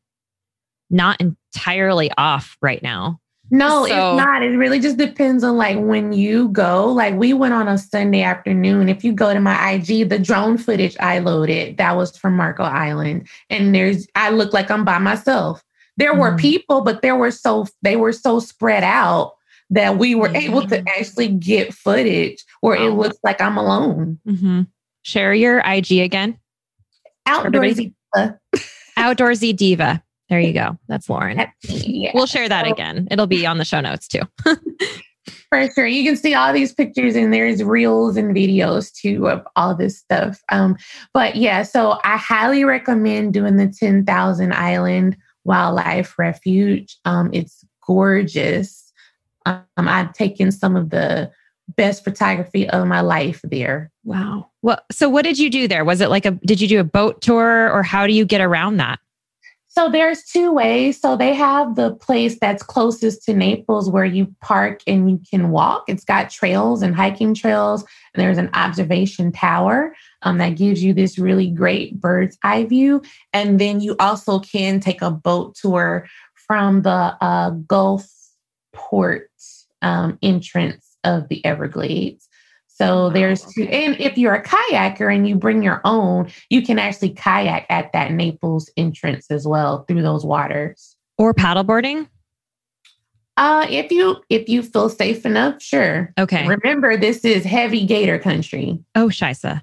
not 0.89 1.22
entirely 1.22 2.10
off 2.18 2.58
right 2.62 2.82
now 2.82 3.20
no, 3.54 3.86
so, 3.86 4.14
it's 4.14 4.18
not. 4.18 4.41
It 4.41 4.58
really 4.58 4.80
just 4.80 4.97
depends 4.97 5.43
on 5.43 5.58
like 5.58 5.78
when 5.78 6.12
you 6.12 6.49
go. 6.49 6.88
Like 6.88 7.14
we 7.14 7.34
went 7.34 7.54
on 7.54 7.68
a 7.68 7.78
Sunday 7.78 8.24
afternoon. 8.24 8.89
If 8.89 9.04
you 9.04 9.14
go 9.14 9.32
to 9.32 9.39
my 9.39 9.74
IG, 9.74 10.10
the 10.10 10.18
drone 10.18 10.58
footage 10.58 10.97
I 10.99 11.20
loaded, 11.20 11.78
that 11.78 11.95
was 11.95 12.18
from 12.18 12.36
Marco 12.36 12.64
Island. 12.64 13.28
And 13.51 13.76
there's 13.76 14.08
I 14.16 14.32
look 14.32 14.54
like 14.54 14.72
I'm 14.72 14.84
by 14.84 14.97
myself. 14.97 15.64
There 15.97 16.14
mm-hmm. 16.14 16.22
were 16.22 16.36
people, 16.36 16.82
but 16.82 17.04
there 17.04 17.16
were 17.16 17.30
so 17.30 17.68
they 17.84 17.95
were 17.95 18.14
so 18.14 18.39
spread 18.39 18.84
out 18.84 19.36
that 19.70 19.99
we 19.99 20.16
were 20.16 20.30
mm-hmm. 20.30 20.49
able 20.49 20.68
to 20.68 20.80
actually 20.89 21.28
get 21.28 21.74
footage 21.74 22.43
where 22.62 22.76
it 22.76 22.91
looks 22.91 23.18
like 23.24 23.39
I'm 23.39 23.58
alone. 23.58 24.20
Mm-hmm. 24.28 24.62
Share 25.04 25.34
your 25.34 25.60
IG 25.60 25.99
again. 25.99 26.39
Outdoorsy 27.28 27.93
Diva. 28.16 28.39
Outdoorsy 28.97 29.56
Diva. 29.56 30.04
There 30.30 30.39
you 30.39 30.54
go. 30.54 30.78
That's 30.88 31.10
Lauren. 31.10 31.45
Yeah. 31.64 32.12
We'll 32.14 32.26
share 32.26 32.49
that 32.49 32.66
again. 32.66 33.08
It'll 33.12 33.28
be 33.28 33.45
on 33.45 33.58
the 33.58 33.66
show 33.66 33.82
notes 33.82 34.08
too. 34.08 34.22
For 35.49 35.70
sure. 35.72 35.86
You 35.86 36.04
can 36.04 36.18
see 36.18 36.34
all 36.34 36.51
these 36.51 36.74
pictures 36.74 37.16
and 37.16 37.34
there's 37.34 37.64
reels 37.64 38.18
and 38.18 38.36
videos 38.36 38.91
too 38.91 39.30
of 39.30 39.45
all 39.56 39.76
this 39.76 39.97
stuff. 39.97 40.41
Um, 40.51 40.76
but 41.14 41.36
yeah, 41.36 41.64
so 41.64 41.99
I 42.04 42.18
highly 42.18 42.64
recommend 42.64 43.34
doing 43.34 43.58
the 43.58 43.68
10,000 43.68 44.54
Island 44.54 45.16
Wildlife 45.43 46.18
Refuge. 46.18 46.97
Um, 47.06 47.30
it's 47.34 47.64
gorgeous. 47.86 48.91
Um, 49.45 49.64
I've 49.78 50.14
taken 50.14 50.51
some 50.51 50.76
of 50.76 50.89
the 50.89 51.32
best 51.76 52.03
photography 52.03 52.70
of 52.70 52.88
my 52.88 53.01
life 53.01 53.41
there. 53.43 53.91
Wow. 54.03 54.49
Well, 54.61 54.80
so 54.91 55.09
what 55.09 55.24
did 55.24 55.39
you 55.39 55.49
do 55.49 55.68
there? 55.68 55.86
Was 55.86 56.01
it 56.01 56.09
like 56.09 56.26
a 56.26 56.32
did 56.32 56.61
you 56.61 56.68
do 56.68 56.80
a 56.80 56.84
boat 56.84 57.22
tour 57.22 57.72
or 57.72 57.84
how 57.84 58.07
do 58.07 58.14
you 58.14 58.26
get 58.26 58.41
around 58.41 58.78
that? 58.78 58.99
So 59.76 59.89
there's 59.89 60.24
two 60.24 60.53
ways. 60.53 61.01
So 61.01 61.18
they 61.18 61.34
have 61.34 61.76
the 61.76 61.95
place 61.95 62.38
that's 62.39 62.61
closest 62.61 63.24
to 63.24 63.34
Naples 63.34 63.89
where 63.89 64.05
you 64.05 64.28
park 64.39 64.82
and 64.86 65.09
you 65.09 65.20
can 65.28 65.49
walk. 65.49 65.86
It's 65.88 66.03
got 66.03 66.30
trails 66.30 66.84
and 66.84 66.95
hiking 66.95 67.34
trails, 67.34 67.84
and 68.14 68.22
there's 68.22 68.38
an 68.38 68.51
observation 68.53 69.32
tower 69.32 69.95
um, 70.22 70.38
that 70.38 70.57
gives 70.57 70.84
you 70.84 70.93
this 70.93 71.18
really 71.18 71.49
great 71.49 71.99
bird's 71.99 72.38
eye 72.43 72.66
view. 72.66 73.01
And 73.34 73.59
then 73.59 73.80
you 73.80 73.95
also 73.99 74.38
can 74.38 74.80
take 74.80 75.01
a 75.01 75.09
boat 75.09 75.55
tour 75.55 76.07
from 76.36 76.84
the 76.84 77.18
uh, 77.20 77.49
Gulf 77.49 78.07
Port 78.74 79.32
um, 79.82 80.20
entrance 80.22 80.92
of 81.04 81.28
the 81.30 81.43
Everglades. 81.45 82.28
So 82.68 83.12
there's 83.12 83.45
two, 83.54 83.64
and 83.66 83.95
if 83.99 84.18
you're 84.18 84.34
a 84.34 84.43
kayaker 84.43 85.14
and 85.14 85.28
you 85.28 85.36
bring 85.36 85.62
your 85.62 85.80
own, 85.84 86.32
you 86.49 86.64
can 86.64 86.80
actually 86.80 87.12
kayak 87.12 87.68
at 87.70 87.93
that 87.93 88.12
Naples 88.12 88.70
entrance 88.76 89.30
as 89.30 89.47
well 89.47 89.86
through 89.88 90.01
those 90.01 90.26
waters. 90.26 90.95
Or 91.20 91.34
paddleboarding? 91.36 92.08
Uh, 93.38 93.66
if 93.70 93.91
you 93.91 94.18
if 94.30 94.49
you 94.49 94.64
feel 94.64 94.89
safe 94.89 95.26
enough, 95.26 95.62
sure. 95.62 96.14
Okay. 96.20 96.47
Remember, 96.47 96.97
this 96.97 97.24
is 97.24 97.43
heavy 97.43 97.86
gator 97.86 98.20
country. 98.20 98.80
Oh, 98.95 99.08
Shisa. 99.08 99.62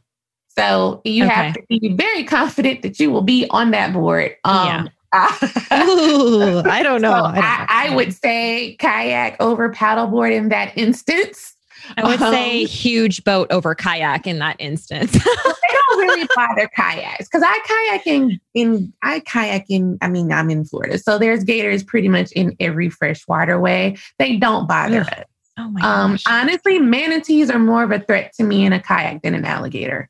So 0.49 1.01
you 1.05 1.25
okay. 1.25 1.35
have 1.35 1.55
to 1.55 1.63
be 1.69 1.95
very 1.95 2.25
confident 2.25 2.83
that 2.83 2.99
you 2.99 3.11
will 3.11 3.23
be 3.23 3.47
on 3.51 3.71
that 3.71 3.93
board. 3.93 4.37
Um, 4.45 4.67
yeah. 4.67 4.85
Ooh, 5.15 6.63
I 6.65 6.83
don't 6.83 7.03
know. 7.03 7.11
So 7.11 7.25
I, 7.25 7.35
don't 7.35 7.45
I, 7.45 7.67
I, 7.69 7.95
would 7.95 8.15
say 8.15 8.77
kayak 8.79 9.37
over 9.41 9.73
paddleboard 9.73 10.33
in 10.33 10.49
that 10.51 10.77
instance. 10.77 11.57
I 11.97 12.05
would 12.05 12.21
um, 12.21 12.33
say 12.33 12.65
huge 12.65 13.25
boat 13.25 13.51
over 13.51 13.75
kayak 13.75 14.27
in 14.27 14.39
that 14.39 14.57
instance. 14.59 15.13
they 15.13 15.21
don't 15.21 15.99
really 15.99 16.29
bother 16.37 16.69
kayaks 16.69 17.29
because 17.29 17.43
I 17.45 17.59
kayak 17.65 18.07
in, 18.07 18.41
in 18.55 18.93
I 19.03 19.21
kayak 19.21 19.67
in. 19.69 19.99
I 20.01 20.09
mean, 20.09 20.31
I'm 20.31 20.51
in 20.51 20.65
Florida, 20.65 20.99
so 20.99 21.19
there's 21.19 21.43
gators 21.43 21.83
pretty 21.83 22.09
much 22.09 22.31
in 22.33 22.55
every 22.61 22.91
freshwater 22.91 23.59
way. 23.59 23.97
They 24.19 24.37
don't 24.37 24.69
bother 24.69 25.01
us. 25.01 25.25
Oh 25.59 25.71
my 25.71 25.81
um, 25.81 26.13
gosh. 26.13 26.25
honestly, 26.29 26.79
manatees 26.79 27.51
are 27.51 27.59
more 27.59 27.83
of 27.83 27.91
a 27.91 27.99
threat 27.99 28.33
to 28.35 28.45
me 28.45 28.65
in 28.65 28.73
a 28.73 28.81
kayak 28.81 29.23
than 29.23 29.35
an 29.35 29.45
alligator 29.45 30.09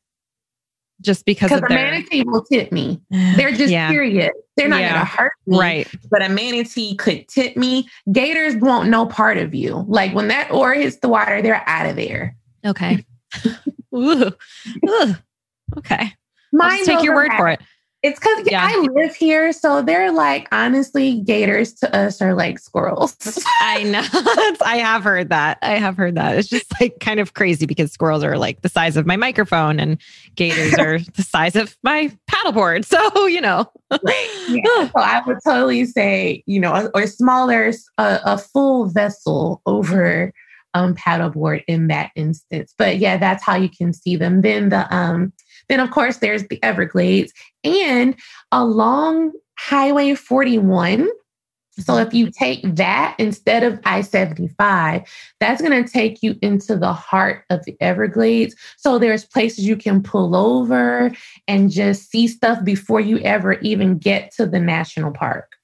just 1.00 1.24
because 1.24 1.50
of 1.52 1.58
a 1.58 1.60
their... 1.68 1.68
manatee 1.70 2.22
will 2.22 2.44
tip 2.44 2.72
me. 2.72 3.00
They're 3.10 3.52
just 3.52 3.72
yeah. 3.72 3.90
curious. 3.90 4.30
They're 4.56 4.68
not 4.68 4.80
yeah. 4.80 4.94
going 4.94 5.00
to 5.00 5.12
hurt 5.12 5.32
me. 5.46 5.58
Right. 5.58 5.88
But 6.10 6.22
a 6.22 6.28
manatee 6.28 6.94
could 6.96 7.26
tip 7.28 7.56
me. 7.56 7.88
Gators 8.12 8.56
won't 8.56 8.88
know 8.88 9.06
part 9.06 9.38
of 9.38 9.54
you. 9.54 9.84
Like 9.88 10.14
when 10.14 10.28
that 10.28 10.50
oar 10.50 10.74
hits 10.74 10.96
the 10.96 11.08
water, 11.08 11.40
they're 11.42 11.66
out 11.68 11.88
of 11.88 11.96
there. 11.96 12.36
Okay. 12.66 13.04
Ooh. 13.94 14.30
Ooh. 14.88 15.14
Okay. 15.78 16.12
Mine 16.52 16.84
take 16.84 17.02
your 17.02 17.14
word 17.14 17.30
for 17.36 17.48
it. 17.48 17.60
It's 18.02 18.18
because 18.18 18.46
Yeah. 18.50 18.66
I 18.66 18.88
live 18.94 19.14
here, 19.14 19.52
so 19.52 19.82
they're 19.82 20.10
like 20.10 20.48
honestly, 20.52 21.20
gators 21.20 21.74
to 21.74 21.94
us 21.94 22.22
are 22.22 22.34
like 22.34 22.58
squirrels. 22.58 23.14
I 23.60 23.82
know. 23.82 24.02
I 24.64 24.78
have 24.78 25.02
heard 25.02 25.28
that. 25.28 25.58
I 25.60 25.72
have 25.72 25.96
heard 25.96 26.14
that. 26.14 26.38
It's 26.38 26.48
just 26.48 26.72
like 26.80 26.98
kind 27.00 27.20
of 27.20 27.34
crazy 27.34 27.66
because 27.66 27.92
squirrels 27.92 28.24
are 28.24 28.38
like 28.38 28.62
the 28.62 28.70
size 28.70 28.96
of 28.96 29.04
my 29.04 29.16
microphone 29.16 29.78
and 29.78 29.98
gators 30.34 30.74
are 30.78 30.98
the 31.14 31.22
size 31.22 31.56
of 31.56 31.76
my 31.82 32.10
paddleboard. 32.30 32.86
So, 32.86 33.26
you 33.26 33.42
know. 33.42 33.70
Yeah, 34.02 34.88
so 34.88 34.90
I 34.96 35.22
would 35.26 35.38
totally 35.44 35.84
say, 35.84 36.42
you 36.46 36.58
know, 36.60 36.90
or 36.94 37.06
smaller, 37.06 37.72
a, 37.98 38.20
a 38.24 38.38
full 38.38 38.86
vessel 38.86 39.60
over 39.66 40.32
um, 40.74 40.94
paddleboard 40.94 41.64
in 41.66 41.88
that 41.88 42.12
instance. 42.14 42.74
But 42.78 42.98
yeah, 42.98 43.16
that's 43.16 43.44
how 43.44 43.56
you 43.56 43.68
can 43.68 43.92
see 43.92 44.16
them. 44.16 44.40
Then 44.40 44.70
the 44.70 44.92
um, 44.94 45.32
then 45.70 45.80
of 45.80 45.90
course 45.90 46.18
there's 46.18 46.46
the 46.48 46.62
Everglades 46.62 47.32
and 47.64 48.16
along 48.52 49.32
Highway 49.58 50.14
41. 50.14 51.08
So 51.78 51.96
if 51.96 52.12
you 52.12 52.30
take 52.30 52.60
that 52.74 53.14
instead 53.18 53.62
of 53.62 53.80
I 53.84 54.02
75, 54.02 55.02
that's 55.38 55.62
going 55.62 55.82
to 55.82 55.90
take 55.90 56.22
you 56.22 56.36
into 56.42 56.76
the 56.76 56.92
heart 56.92 57.44
of 57.48 57.64
the 57.64 57.76
Everglades. 57.80 58.54
So 58.76 58.98
there's 58.98 59.24
places 59.24 59.66
you 59.66 59.76
can 59.76 60.02
pull 60.02 60.36
over 60.36 61.12
and 61.48 61.70
just 61.70 62.10
see 62.10 62.28
stuff 62.28 62.62
before 62.64 63.00
you 63.00 63.18
ever 63.20 63.54
even 63.60 63.98
get 63.98 64.32
to 64.32 64.46
the 64.46 64.60
national 64.60 65.12
park. 65.12 65.56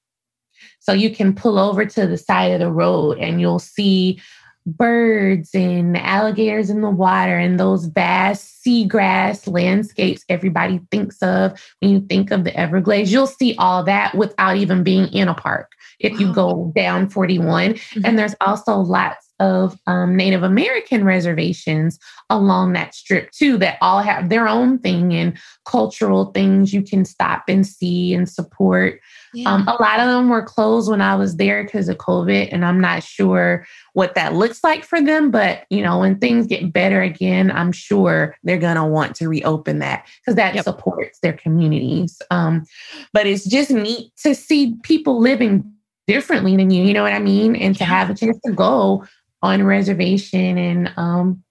So 0.79 0.93
you 0.93 1.13
can 1.13 1.35
pull 1.35 1.59
over 1.59 1.85
to 1.85 2.07
the 2.07 2.17
side 2.17 2.51
of 2.51 2.59
the 2.59 2.71
road 2.71 3.19
and 3.19 3.41
you'll 3.41 3.59
see 3.59 4.21
birds 4.67 5.55
and 5.55 5.97
alligators 5.97 6.69
in 6.69 6.81
the 6.81 6.89
water 6.89 7.37
and 7.37 7.59
those 7.59 7.85
vast 7.85 8.63
seagrass 8.63 9.51
landscapes 9.51 10.25
everybody 10.27 10.81
thinks 10.91 11.21
of 11.23 11.57
when 11.79 11.91
you 11.91 12.01
think 12.01 12.31
of 12.31 12.43
the 12.43 12.55
Everglades. 12.55 13.11
You'll 13.11 13.27
see 13.27 13.55
all 13.57 13.83
that 13.83 14.13
without 14.13 14.57
even 14.57 14.83
being 14.83 15.07
in 15.13 15.29
a 15.29 15.33
park 15.33 15.71
if 15.99 16.19
you 16.19 16.33
go 16.33 16.71
down 16.75 17.09
41. 17.09 17.65
And 17.65 17.77
mm-hmm. 17.77 18.15
there's 18.15 18.35
also 18.41 18.77
lots 18.77 19.26
of 19.39 19.77
um, 19.87 20.15
Native 20.15 20.43
American 20.43 21.03
reservations 21.03 21.99
along 22.29 22.73
that 22.73 22.95
strip 22.95 23.31
too 23.31 23.57
that 23.57 23.77
all 23.81 24.01
have 24.01 24.29
their 24.29 24.47
own 24.47 24.79
thing 24.79 25.13
and 25.13 25.37
cultural 25.65 26.25
things 26.31 26.73
you 26.73 26.81
can 26.81 27.05
stop 27.05 27.43
and 27.47 27.65
see 27.65 28.13
and 28.13 28.29
support. 28.29 28.99
Um, 29.45 29.67
a 29.67 29.73
lot 29.79 29.99
of 29.99 30.07
them 30.07 30.29
were 30.29 30.41
closed 30.41 30.89
when 30.89 31.01
I 31.01 31.13
was 31.15 31.35
there 31.35 31.63
because 31.63 31.89
of 31.89 31.97
COVID, 31.97 32.49
and 32.51 32.65
I'm 32.65 32.81
not 32.81 33.03
sure 33.03 33.67
what 33.93 34.15
that 34.15 34.33
looks 34.33 34.63
like 34.63 34.83
for 34.83 34.99
them. 35.01 35.29
But 35.29 35.65
you 35.69 35.83
know, 35.83 35.99
when 35.99 36.17
things 36.17 36.47
get 36.47 36.73
better 36.73 37.01
again, 37.01 37.51
I'm 37.51 37.71
sure 37.71 38.35
they're 38.43 38.57
gonna 38.57 38.87
want 38.87 39.15
to 39.17 39.27
reopen 39.27 39.79
that 39.79 40.07
because 40.21 40.35
that 40.35 40.55
Yep. 40.55 40.63
supports 40.63 41.19
their 41.19 41.33
communities. 41.33 42.19
Um, 42.31 42.65
but 43.13 43.27
it's 43.27 43.45
just 43.45 43.69
neat 43.69 44.11
to 44.23 44.33
see 44.33 44.75
people 44.81 45.19
living 45.19 45.71
differently 46.07 46.55
than 46.55 46.71
you. 46.71 46.83
You 46.83 46.93
know 46.93 47.03
what 47.03 47.13
I 47.13 47.19
mean? 47.19 47.55
And 47.55 47.75
to 47.77 47.83
have 47.83 48.09
a 48.09 48.15
chance 48.15 48.39
to 48.45 48.53
go 48.53 49.05
on 49.47 49.63
reservation 49.63 50.57
and 50.57 50.91
um, 50.97 51.43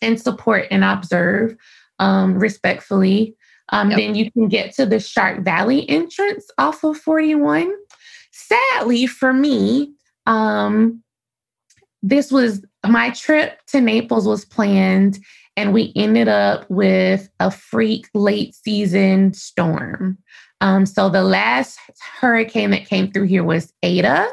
and 0.00 0.20
support 0.20 0.66
and 0.70 0.84
observe 0.84 1.56
um, 1.98 2.34
respectfully. 2.34 3.36
Um, 3.70 3.90
Yep. 3.90 3.98
Then 3.98 4.14
you 4.14 4.30
can 4.30 4.48
get 4.48 4.74
to 4.74 4.86
the 4.86 5.00
Shark 5.00 5.44
Valley 5.44 5.88
entrance 5.88 6.46
off 6.58 6.84
of 6.84 6.98
41. 6.98 7.72
Sadly 8.30 9.06
for 9.06 9.32
me, 9.32 9.92
um, 10.26 11.02
this 12.02 12.30
was 12.30 12.64
my 12.86 13.10
trip 13.10 13.60
to 13.68 13.80
Naples 13.80 14.26
was 14.26 14.44
planned, 14.44 15.18
and 15.56 15.72
we 15.72 15.92
ended 15.96 16.28
up 16.28 16.68
with 16.68 17.28
a 17.40 17.50
freak 17.50 18.08
late 18.14 18.54
season 18.54 19.32
storm. 19.32 20.18
Um, 20.60 20.84
so 20.84 21.08
the 21.08 21.24
last 21.24 21.78
hurricane 22.20 22.70
that 22.70 22.86
came 22.86 23.10
through 23.10 23.26
here 23.26 23.44
was 23.44 23.72
Eta. 23.82 24.28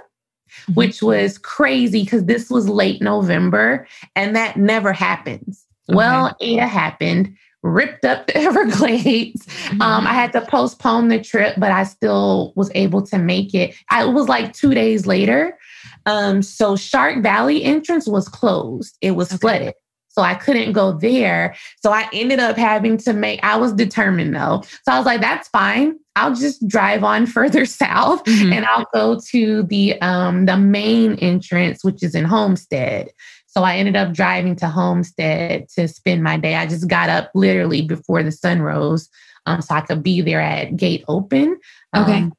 Which 0.73 1.01
was 1.01 1.37
crazy 1.37 2.03
because 2.03 2.25
this 2.25 2.49
was 2.49 2.67
late 2.69 3.01
November, 3.01 3.87
and 4.15 4.35
that 4.35 4.57
never 4.57 4.93
happens. 4.93 5.65
Well, 5.87 6.35
Eta 6.39 6.67
happened, 6.67 7.35
ripped 7.63 8.05
up 8.05 8.27
the 8.27 8.37
Everglades. 8.43 9.47
Um, 9.81 10.05
I 10.05 10.13
had 10.13 10.31
to 10.33 10.41
postpone 10.41 11.07
the 11.07 11.19
trip, 11.19 11.55
but 11.57 11.71
I 11.71 11.83
still 11.83 12.53
was 12.55 12.69
able 12.75 13.01
to 13.07 13.17
make 13.17 13.53
it. 13.55 13.73
I, 13.89 14.03
it 14.05 14.11
was 14.13 14.27
like 14.29 14.53
two 14.53 14.73
days 14.75 15.07
later. 15.07 15.57
Um, 16.05 16.41
so 16.43 16.75
Shark 16.75 17.23
Valley 17.23 17.63
entrance 17.63 18.07
was 18.07 18.27
closed. 18.29 18.97
It 19.01 19.11
was 19.11 19.29
Okay. 19.31 19.37
flooded. 19.39 19.73
So 20.19 20.23
I 20.25 20.33
couldn't 20.35 20.73
go 20.73 20.91
there. 20.91 21.55
So 21.81 21.93
I 21.93 22.09
ended 22.11 22.41
up 22.41 22.57
having 22.57 22.97
to 22.97 23.13
make, 23.13 23.41
I 23.41 23.55
was 23.55 23.71
determined 23.71 24.35
though. 24.35 24.63
So 24.83 24.91
I 24.91 24.97
was 24.97 25.05
like, 25.05 25.21
that's 25.21 25.47
fine. 25.47 25.95
I'll 26.17 26.35
just 26.35 26.67
drive 26.67 27.05
on 27.05 27.25
further 27.37 27.65
south 27.65 28.21
Mhm. 28.25 28.53
and 28.53 28.65
I'll 28.65 28.85
go 28.93 29.17
to 29.31 29.63
the 29.63 29.99
um 30.01 30.45
the 30.45 30.57
main 30.57 31.13
entrance, 31.19 31.85
which 31.85 32.03
is 32.03 32.15
in 32.15 32.25
Homestead. 32.25 33.11
So 33.47 33.63
I 33.63 33.77
ended 33.77 33.95
up 33.95 34.11
driving 34.13 34.57
to 34.57 34.67
Homestead 34.67 35.69
to 35.77 35.87
spend 35.87 36.21
my 36.21 36.35
day. 36.35 36.55
I 36.55 36.65
just 36.67 36.89
got 36.89 37.07
up 37.07 37.31
literally 37.33 37.81
before 37.81 38.21
the 38.21 38.31
sun 38.33 38.61
rose, 38.61 39.07
um, 39.45 39.61
so 39.61 39.73
I 39.73 39.79
could 39.81 40.03
be 40.03 40.19
there 40.19 40.41
at 40.41 40.75
gate 40.75 41.05
open. 41.07 41.57
Okay. 41.95 42.17
um, 42.17 42.33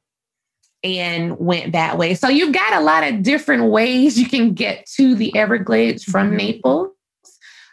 and 0.83 1.37
went 1.39 1.73
that 1.73 1.97
way. 1.97 2.13
So 2.13 2.27
you've 2.27 2.53
got 2.53 2.73
a 2.73 2.81
lot 2.83 3.03
of 3.03 3.23
different 3.23 3.71
ways 3.71 4.19
you 4.19 4.27
can 4.29 4.53
get 4.53 4.85
to 4.97 5.15
the 5.15 5.35
Everglades 5.35 6.03
from 6.03 6.31
Mhm. 6.31 6.37
Naples, 6.37 6.89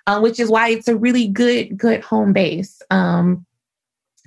uh, 0.09 0.19
which 0.19 0.41
is 0.41 0.49
why 0.49 0.71
it's 0.71 0.89
a 0.89 0.97
really 0.97 1.29
good, 1.29 1.77
good 1.77 2.03
home 2.03 2.33
base 2.33 2.81
um, 2.91 3.45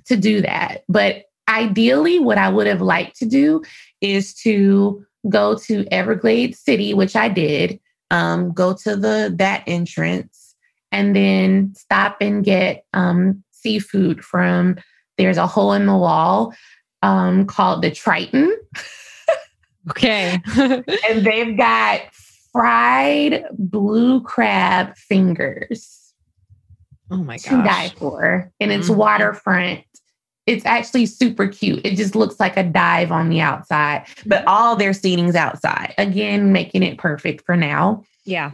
to 0.05 0.15
do 0.15 0.39
that. 0.39 0.83
But 0.87 1.23
ideally, 1.49 2.19
what 2.19 2.37
I 2.37 2.49
would 2.49 2.67
have 2.67 2.81
liked 2.81 3.17
to 3.17 3.25
do 3.25 3.63
is 3.99 4.35
to 4.43 5.03
go 5.27 5.57
to 5.57 5.87
Everglades 5.91 6.59
City, 6.59 6.93
which 6.93 7.15
I 7.15 7.29
did. 7.29 7.79
Um, 8.11 8.51
go 8.51 8.73
to 8.83 8.95
the 8.95 9.33
that 9.39 9.63
entrance, 9.65 10.55
and 10.91 11.15
then 11.15 11.73
stop 11.75 12.17
and 12.21 12.43
get 12.43 12.85
um, 12.93 13.43
seafood 13.49 14.23
from. 14.23 14.77
There's 15.17 15.37
a 15.37 15.47
hole 15.47 15.73
in 15.73 15.87
the 15.87 15.97
wall 15.97 16.53
um, 17.01 17.47
called 17.47 17.81
the 17.81 17.89
Triad, 17.89 18.29
Okay. 19.89 20.39
and 20.55 21.25
they've 21.25 21.57
got 21.57 22.01
fried 22.51 23.45
blue 23.57 24.21
crab 24.21 24.95
fingers 24.97 26.13
oh 27.09 27.17
my 27.17 27.35
gosh. 27.37 27.43
to 27.45 27.63
die 27.63 27.89
for, 27.97 28.51
and 28.59 28.71
it's 28.71 28.89
Mhm. 28.89 28.95
waterfront. 28.95 29.81
It's 30.47 30.65
actually 30.65 31.05
super 31.05 31.47
cute. 31.47 31.85
It 31.85 31.95
just 31.95 32.15
looks 32.15 32.39
like 32.39 32.57
a 32.57 32.63
dive 32.63 33.11
on 33.11 33.29
the 33.29 33.41
outside, 33.41 34.05
but 34.25 34.45
all 34.47 34.75
their 34.75 34.91
seating's 34.93 35.35
outside. 35.35 35.93
Again, 35.97 36.51
making 36.51 36.83
it 36.83 36.97
perfect 36.97 37.45
for 37.45 37.55
now. 37.55 38.03
Yeah. 38.25 38.51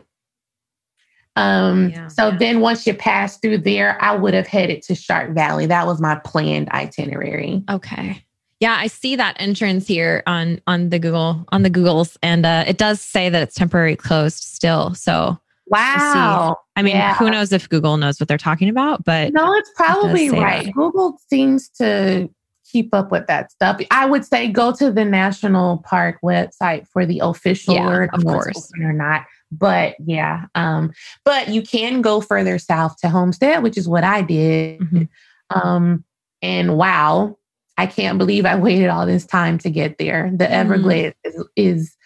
Um, 1.37 1.89
Yeah. 1.91 2.07
so 2.07 2.31
then 2.31 2.59
once 2.59 2.85
you 2.85 2.93
pass 2.93 3.37
through 3.37 3.59
there, 3.59 3.97
I 4.03 4.15
would 4.15 4.33
have 4.33 4.47
headed 4.47 4.81
to 4.83 4.95
Shark 4.95 5.33
Valley. 5.33 5.65
That 5.67 5.87
was 5.87 6.01
my 6.01 6.15
planned 6.23 6.69
itinerary. 6.69 7.63
Okay. 7.69 8.23
Yeah, 8.59 8.75
I 8.79 8.87
see 8.87 9.15
that 9.15 9.35
entrance 9.39 9.87
here 9.87 10.23
on 10.25 10.59
on 10.67 10.89
the 10.89 10.97
Google 10.99 11.45
on 11.51 11.61
the 11.63 11.69
Googles, 11.69 12.17
and 12.23 12.45
uh, 12.45 12.63
it 12.67 12.77
does 12.77 12.99
say 13.01 13.29
that 13.29 13.41
it's 13.43 13.55
temporarily 13.55 13.95
closed 13.95 14.43
still. 14.43 14.93
So 14.95 15.37
Wow. 15.69 16.55
I 16.77 16.81
mean, 16.81 16.95
Yeah. 16.95 17.13
who 17.15 17.29
knows 17.29 17.51
if 17.51 17.67
Google 17.67 17.97
knows 17.97 18.19
what 18.21 18.29
they're 18.29 18.37
talking 18.37 18.69
about? 18.69 19.03
But 19.03 19.33
No, 19.33 19.53
it's 19.53 19.69
probably 19.75 20.29
say 20.29 20.39
right. 20.39 20.65
that. 20.65 20.73
Google 20.73 21.19
seems 21.29 21.67
to 21.81 22.29
keep 22.71 22.93
up 22.93 23.11
with 23.11 23.27
that 23.27 23.51
stuff. 23.51 23.81
I 23.91 24.05
would 24.05 24.25
say 24.25 24.47
go 24.47 24.71
to 24.73 24.91
the 24.91 25.03
national 25.03 25.79
park 25.79 26.19
website 26.23 26.87
for 26.87 27.05
the 27.05 27.19
official 27.21 27.73
Yeah, 27.75 27.85
word 27.85 28.09
of 28.13 28.23
course. 28.23 28.71
or 28.81 28.93
not. 28.93 29.25
But 29.51 29.95
yeah, 30.05 30.45
um, 30.55 30.91
but 31.25 31.49
you 31.49 31.61
can 31.61 32.01
go 32.01 32.21
further 32.21 32.57
south 32.59 32.95
to 33.01 33.09
Homestead, 33.09 33.61
which 33.61 33.77
is 33.77 33.89
what 33.89 34.03
I 34.05 34.21
did. 34.21 34.79
Mhm. 34.79 35.09
Um, 35.49 36.03
and 36.41 36.77
wow, 36.77 37.37
I 37.77 37.85
can't 37.85 38.17
believe 38.17 38.45
I 38.45 38.55
waited 38.55 38.87
all 38.87 39.05
this 39.05 39.25
time 39.25 39.57
to 39.59 39.69
get 39.69 39.97
there. 39.97 40.31
The 40.33 40.45
Mm. 40.45 40.51
Everglades 40.51 41.15
is, 41.23 41.45
is 41.55 41.97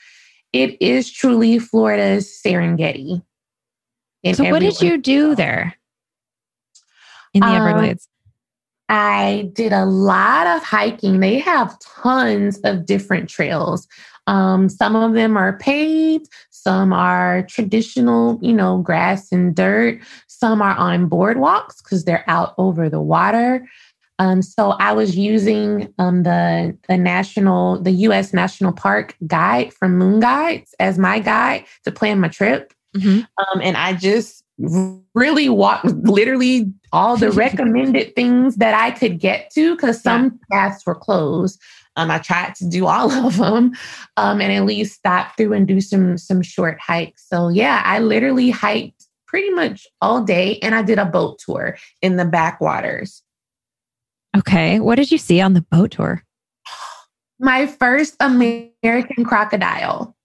it 0.54 0.82
is 0.82 1.10
truly 1.10 1.60
Florida's 1.60 2.42
Serengeti. 2.46 3.24
so, 4.34 4.44
what 4.52 4.60
did 4.60 4.82
you 4.82 4.98
do 4.98 5.34
there 5.34 5.76
in 7.34 7.40
the 7.40 7.48
Um, 7.48 7.62
Everglades? 7.62 8.08
I 8.90 9.50
did 9.54 9.72
a 9.72 9.86
lot 9.86 10.48
of 10.48 10.64
hiking. 10.64 11.22
They 11.22 11.40
have 11.40 11.80
tons 11.80 12.60
of 12.66 12.86
different 12.86 13.30
trails. 13.30 13.88
Um, 14.28 14.68
some 14.68 14.98
of 14.98 15.14
them 15.14 15.38
are 15.38 15.58
paved, 15.58 16.28
some 16.50 16.92
are 16.92 17.44
traditional, 17.44 18.38
you 18.42 18.54
know, 18.54 18.80
grass 18.80 19.32
and 19.32 19.56
dirt. 19.56 20.00
Some 20.28 20.62
are 20.62 20.76
on 20.76 21.10
boardwalks 21.10 21.78
because 21.82 22.04
they're 22.04 22.26
out 22.28 22.54
over 22.58 22.90
the 22.90 23.02
water. 23.02 23.66
Um, 24.22 24.44
so 24.44 24.72
I 24.74 24.94
was 24.94 25.18
using 25.18 25.92
um, 25.98 26.22
the 26.22 26.78
the 26.88 26.96
national, 26.96 27.82
the 27.82 27.92
U.S. 28.06 28.34
National 28.34 28.72
Park 28.72 29.16
guide 29.26 29.74
from 29.74 29.98
Moon 29.98 30.20
Guides 30.20 30.76
as 30.80 31.00
my 31.00 31.18
guide 31.18 31.66
to 31.86 31.92
plan 31.92 32.20
my 32.20 32.28
trip. 32.28 32.72
Mhm. 32.96 33.26
Um, 33.40 33.62
and 33.64 33.76
I 33.76 33.94
just 33.94 34.44
really 35.16 35.50
walked 35.50 35.86
literally 35.86 36.72
all 36.94 37.18
the 37.18 37.32
recommended 37.46 38.16
things 38.16 38.58
that 38.58 38.76
I 38.76 38.92
could 38.92 39.20
get 39.20 39.50
to 39.56 39.76
because 39.76 40.04
some 40.04 40.40
yeah. 40.52 40.70
paths 40.70 40.86
were 40.86 40.94
closed. 40.94 41.60
Um, 41.96 42.12
I 42.12 42.20
tried 42.20 42.54
to 42.56 42.70
do 42.70 42.86
all 42.94 43.12
of 43.12 43.38
them, 43.38 43.74
um, 44.18 44.40
and 44.40 44.54
at 44.54 44.66
least 44.66 45.00
stop 45.00 45.36
through 45.36 45.54
and 45.54 45.68
do 45.68 45.82
some 45.82 46.20
some 46.20 46.44
short 46.44 46.80
hikes. 46.80 47.28
So 47.28 47.50
yeah, 47.50 47.82
I 47.84 47.98
literally 47.98 48.52
hiked 48.52 49.08
pretty 49.26 49.50
much 49.50 49.88
all 50.00 50.22
day, 50.22 50.60
and 50.60 50.76
I 50.76 50.84
did 50.84 51.00
a 51.00 51.06
boat 51.06 51.40
tour 51.44 51.76
in 52.04 52.18
the 52.18 52.26
backwaters. 52.26 53.24
Okay, 54.38 54.80
what 54.80 54.96
did 54.96 55.12
you 55.12 55.18
see 55.18 55.42
on 55.42 55.54
the 55.54 55.62
boat 55.62 55.92
tour? 55.92 56.24
My 57.40 57.68
first 57.68 58.16
American 58.20 59.24
crocodile. 59.24 60.16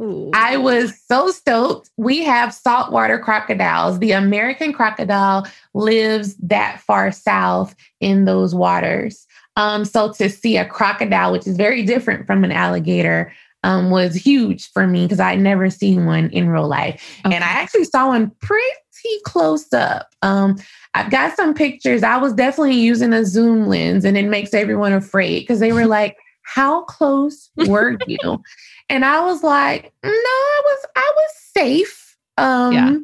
Ooh. 0.00 0.30
I 0.34 0.56
was 0.56 0.92
so 1.06 1.30
stoked. 1.30 1.88
We 1.96 2.24
have 2.24 2.52
saltwater 2.52 3.18
crocodiles. 3.18 4.00
The 4.00 4.12
American 4.12 4.72
crocodile 4.72 5.46
lives 5.72 6.34
that 6.36 6.80
far 6.80 7.12
south 7.12 7.76
in 8.00 8.24
those 8.24 8.54
waters. 8.54 9.26
Um, 9.56 9.84
so 9.84 10.12
to 10.14 10.28
see 10.28 10.56
a 10.56 10.64
crocodile, 10.64 11.30
which 11.30 11.46
is 11.46 11.56
very 11.56 11.84
different 11.84 12.26
from 12.26 12.42
an 12.42 12.50
alligator, 12.50 13.32
um, 13.62 13.90
was 13.90 14.14
huge 14.14 14.70
for 14.72 14.86
me 14.86 15.04
because 15.04 15.20
I'd 15.20 15.40
never 15.40 15.70
seen 15.70 16.06
one 16.06 16.28
in 16.30 16.48
real 16.48 16.68
life. 16.68 17.20
Okay. 17.24 17.34
And 17.34 17.44
I 17.44 17.48
actually 17.48 17.84
saw 17.84 18.08
one 18.08 18.30
pretty 18.40 18.76
close 19.24 19.72
up. 19.72 20.14
Um, 20.22 20.56
I've 20.94 21.10
got 21.10 21.36
some 21.36 21.54
pictures. 21.54 22.02
I 22.02 22.16
was 22.16 22.32
definitely 22.32 22.76
using 22.76 23.12
a 23.12 23.24
zoom 23.24 23.66
lens, 23.66 24.04
and 24.04 24.16
it 24.16 24.26
makes 24.26 24.54
everyone 24.54 24.92
afraid 24.92 25.40
because 25.40 25.60
they 25.60 25.72
were 25.72 25.86
like, 25.86 26.16
How 26.42 26.82
close 26.84 27.50
were 27.56 27.96
you? 28.06 28.42
And 28.90 29.02
I 29.02 29.24
was 29.24 29.42
like, 29.42 29.94
no, 30.02 30.10
I 30.10 30.62
was 30.62 30.86
I 30.94 31.12
was 31.16 31.30
safe. 31.56 32.16
Um 32.36 32.72
yeah. 32.74 32.96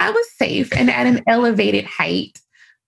I 0.00 0.10
was 0.10 0.32
safe 0.32 0.72
and 0.72 0.90
at 0.90 1.06
an 1.06 1.22
elevated 1.28 1.84
height. 1.84 2.40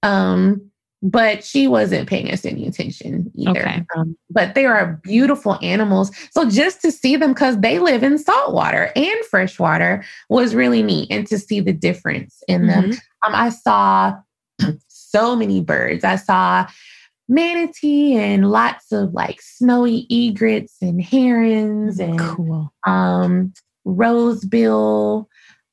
Um, 0.03 0.73
but 1.05 1.45
she 1.45 1.69
wasn't 1.69 2.09
paying 2.09 2.33
us 2.33 2.47
any 2.47 2.67
attention 2.67 3.31
either. 3.37 3.61
Okay. 3.61 3.85
Um, 3.95 4.17
but 4.31 4.55
they 4.55 4.65
are 4.65 4.99
beautiful 5.03 5.59
animals. 5.61 6.11
So 6.31 6.49
just 6.49 6.81
to 6.81 6.91
see 6.91 7.17
them, 7.17 7.35
because 7.35 7.61
they 7.61 7.79
live 7.79 8.03
in 8.03 8.17
saltwater 8.17 8.91
and 8.97 9.25
freshwater, 9.27 10.03
was 10.31 10.55
really 10.55 10.83
neat. 10.83 11.09
And 11.11 11.27
to 11.27 11.39
see 11.39 11.61
the 11.61 11.75
difference 11.75 12.43
in 12.49 12.63
mm-hmm. 12.63 12.91
them. 12.91 12.99
Um, 13.23 13.35
I 13.35 13.51
saw 13.51 14.15
so 14.89 15.37
many 15.37 15.61
birds. 15.61 16.05
I 16.05 16.17
saw 16.17 16.67
manatee 17.29 18.17
and 18.17 18.51
lots 18.51 18.91
of 18.91 19.13
like 19.13 19.43
snowy 19.43 20.07
egrets 20.09 20.77
and 20.81 21.03
herons 21.03 22.01
and 22.01 22.19
cool. 22.19 22.73
um, 22.87 23.53
rosebill, 23.87 25.27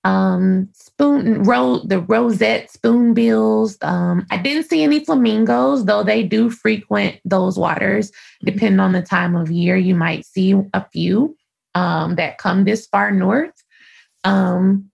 um, 0.04 0.70
spoon, 0.74 1.44
ro- 1.44 1.84
the 1.86 2.00
roseate 2.00 2.72
spoonbills. 2.72 3.78
Um, 3.82 4.26
I 4.32 4.38
didn't 4.38 4.64
see 4.64 4.84
any 4.84 5.04
flamingos, 5.04 5.86
though 5.86 6.04
they 6.04 6.24
do 6.24 6.50
frequent 6.50 7.20
those 7.26 7.58
waters. 7.58 8.12
Mm-hmm. 8.12 8.46
Depending 8.46 8.80
on 8.80 8.94
the 8.94 9.02
time 9.02 9.36
of 9.36 9.52
year, 9.52 9.76
you 9.76 9.96
might 9.96 10.26
see 10.26 10.56
a 10.74 10.86
few 10.92 11.36
um, 11.76 12.16
that 12.16 12.38
come 12.38 12.64
this 12.64 12.88
far 12.88 13.12
north. 13.12 13.54
Um, 14.24 14.90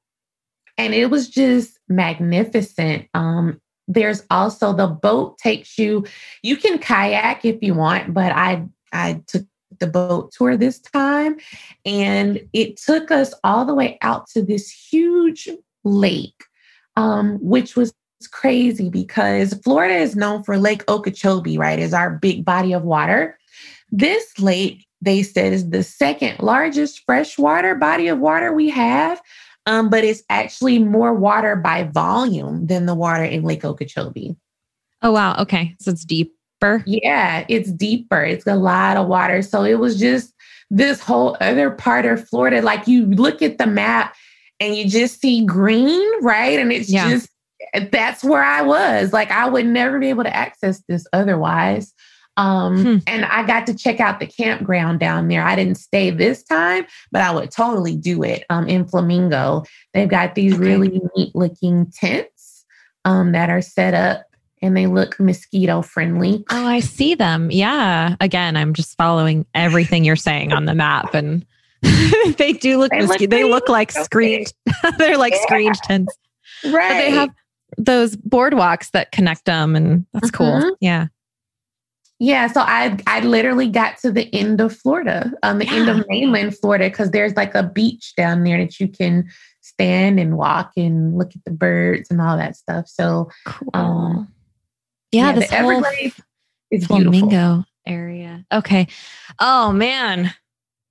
and 0.78 0.94
it 0.94 1.10
was 1.10 1.30
just 1.30 1.80
magnificent. 1.88 3.08
Um, 3.14 3.62
there's 3.88 4.24
also 4.30 4.74
the 4.74 4.88
boat 4.88 5.38
takes 5.38 5.78
you 5.78 6.06
you 6.44 6.58
can 6.58 6.78
kayak 6.78 7.46
if 7.46 7.58
you 7.62 7.74
want 7.74 8.14
but 8.14 8.32
i 8.34 8.62
i 8.92 9.22
took 9.28 9.46
the 9.80 9.88
boat 9.88 10.32
tour 10.32 10.58
this 10.58 10.80
time 10.80 11.38
and 11.86 12.42
it 12.54 12.78
took 12.78 13.12
us 13.12 13.34
all 13.44 13.66
the 13.66 13.74
way 13.74 13.98
out 14.02 14.28
to 14.28 14.42
this 14.42 14.70
huge 14.70 15.50
lake 15.84 16.44
um, 16.96 17.38
which 17.42 17.76
was 17.76 17.94
crazy 18.32 18.90
because 18.90 19.54
florida 19.64 19.96
is 19.96 20.16
known 20.16 20.44
for 20.44 20.58
lake 20.58 20.84
okeechobee 20.90 21.58
right 21.58 21.80
is 21.80 21.94
our 21.94 22.10
big 22.10 22.44
body 22.44 22.74
of 22.74 22.84
water 22.84 23.38
this 23.92 24.40
lake 24.40 24.86
they 25.02 25.22
said 25.22 25.54
is 25.54 25.70
the 25.70 25.84
second 25.84 26.40
largest 26.40 27.04
freshwater 27.06 27.76
body 27.76 28.08
of 28.08 28.18
water 28.18 28.52
we 28.54 28.70
have 28.70 29.22
um, 29.68 29.90
but 29.90 30.06
it's 30.06 30.24
actually 30.30 30.80
more 30.80 31.14
water 31.14 31.58
by 31.58 31.84
volume 31.84 32.66
than 32.68 32.86
the 32.86 32.96
water 32.96 33.24
in 33.24 33.44
Lake 33.44 33.66
Okeechobee. 33.66 34.38
Oh, 35.02 35.12
wow. 35.12 35.36
Okay. 35.42 35.76
So 35.82 35.92
it's 35.92 36.06
deeper? 36.06 36.32
Yeah, 36.86 37.46
it's 37.50 37.72
deeper. 37.72 38.24
It's 38.24 38.48
a 38.48 38.56
lot 38.56 38.98
of 38.98 39.08
water. 39.08 39.42
So 39.42 39.64
it 39.64 39.80
was 39.80 40.00
just 40.00 40.34
this 40.70 41.00
whole 41.00 41.38
other 41.40 41.72
part 41.72 42.06
of 42.06 42.28
Florida. 42.28 42.62
Like 42.62 42.88
you 42.88 43.06
look 43.06 43.42
at 43.42 43.58
the 43.58 43.68
map 43.68 44.16
and 44.60 44.76
you 44.76 44.88
just 44.88 45.22
see 45.22 45.46
green, 45.46 46.24
right? 46.24 46.60
And 46.60 46.72
it's 46.72 46.90
yeah. 46.90 47.10
just, 47.10 47.30
that's 47.92 48.24
where 48.24 48.44
I 48.44 48.62
was. 48.62 49.14
Like 49.14 49.32
I 49.32 49.48
would 49.48 49.66
never 49.66 50.00
be 50.00 50.10
able 50.10 50.24
to 50.24 50.36
access 50.36 50.82
this 50.88 51.06
otherwise. 51.14 51.94
Um, 52.38 52.84
hmm. 52.84 52.98
And 53.08 53.26
I 53.26 53.46
got 53.48 53.66
to 53.66 53.74
check 53.74 54.00
out 54.00 54.20
the 54.20 54.28
campground 54.28 55.00
down 55.00 55.28
there. 55.28 55.44
I 55.44 55.56
didn't 55.56 55.78
stay 55.78 56.12
this 56.12 56.44
time, 56.44 56.86
but 57.12 57.22
I 57.22 57.32
would 57.32 57.50
totally 57.50 57.96
do 57.96 58.24
it 58.24 58.44
um, 58.52 58.68
in 58.68 58.88
Flamingo. 58.88 59.64
They've 59.94 60.08
got 60.08 60.36
these 60.36 60.54
okay. 60.54 60.62
really 60.62 61.02
neat 61.16 61.36
looking 61.36 61.92
tents 61.92 62.64
um, 63.06 63.32
that 63.32 63.50
are 63.50 63.62
set 63.62 63.96
up 63.96 64.27
and 64.62 64.76
they 64.76 64.88
look 64.88 65.20
mosquito 65.20 65.82
friendly. 65.82 66.44
Oh, 66.50 66.66
I 66.66 66.80
see 66.80 67.16
them. 67.16 67.52
Yeah. 67.52 68.16
Again, 68.20 68.58
I'm 68.58 68.74
just 68.74 68.98
following 68.98 69.46
everything 69.54 70.04
you're 70.04 70.16
saying 70.16 70.52
on 70.52 70.66
the 70.66 70.74
map 70.74 71.14
and 71.14 71.46
they 72.38 72.54
do 72.54 72.80
look 72.80 72.92
they 72.92 73.02
mosquito. 73.02 73.22
Look 73.22 73.30
they 73.30 73.44
look 73.44 73.70
like 73.70 73.92
screened. 73.92 74.54
They're 74.98 75.18
like 75.18 75.34
yeah. 75.34 75.42
screened 75.44 75.76
tents. 75.84 76.18
Right. 76.66 76.74
But 76.74 76.94
they 76.94 77.12
have 77.12 77.30
those 77.78 78.16
boardwalks 78.16 78.92
that 78.92 79.12
connect 79.12 79.46
them 79.46 79.76
and 79.76 80.06
that's 80.14 80.32
cool. 80.32 80.76
Yeah. 80.82 81.08
Yeah, 82.20 82.48
so 82.48 82.62
I 82.62 82.98
I 83.06 83.20
literally 83.20 83.68
got 83.70 84.00
to 84.00 84.12
the 84.12 84.34
end 84.34 84.60
of 84.60 84.76
Florida, 84.76 85.32
um, 85.44 85.60
the 85.60 85.66
yeah. 85.66 85.74
end 85.74 85.90
of 85.90 86.06
mainland 86.08 86.58
Florida, 86.58 86.90
because 86.90 87.12
there's 87.12 87.36
like 87.36 87.54
a 87.54 87.62
beach 87.62 88.16
down 88.16 88.44
there 88.44 88.58
that 88.58 88.80
you 88.80 88.88
can 88.88 89.30
stand 89.62 90.20
and 90.20 90.36
walk 90.36 90.72
and 90.76 91.16
look 91.16 91.36
at 91.36 91.46
the 91.46 91.52
birds 91.52 92.10
and 92.10 92.20
all 92.20 92.36
that 92.36 92.56
stuff. 92.56 92.88
So, 92.88 93.30
cool. 93.46 93.70
um, 93.76 94.34
yeah, 95.12 95.28
yeah 95.28 95.32
this 95.34 95.50
the 95.50 95.56
Everglades 95.56 96.22
is 96.72 96.86
flamingo 96.86 97.28
beautiful. 97.28 97.66
area. 97.86 98.46
Okay. 98.52 98.88
Oh 99.40 99.72
man, 99.72 100.34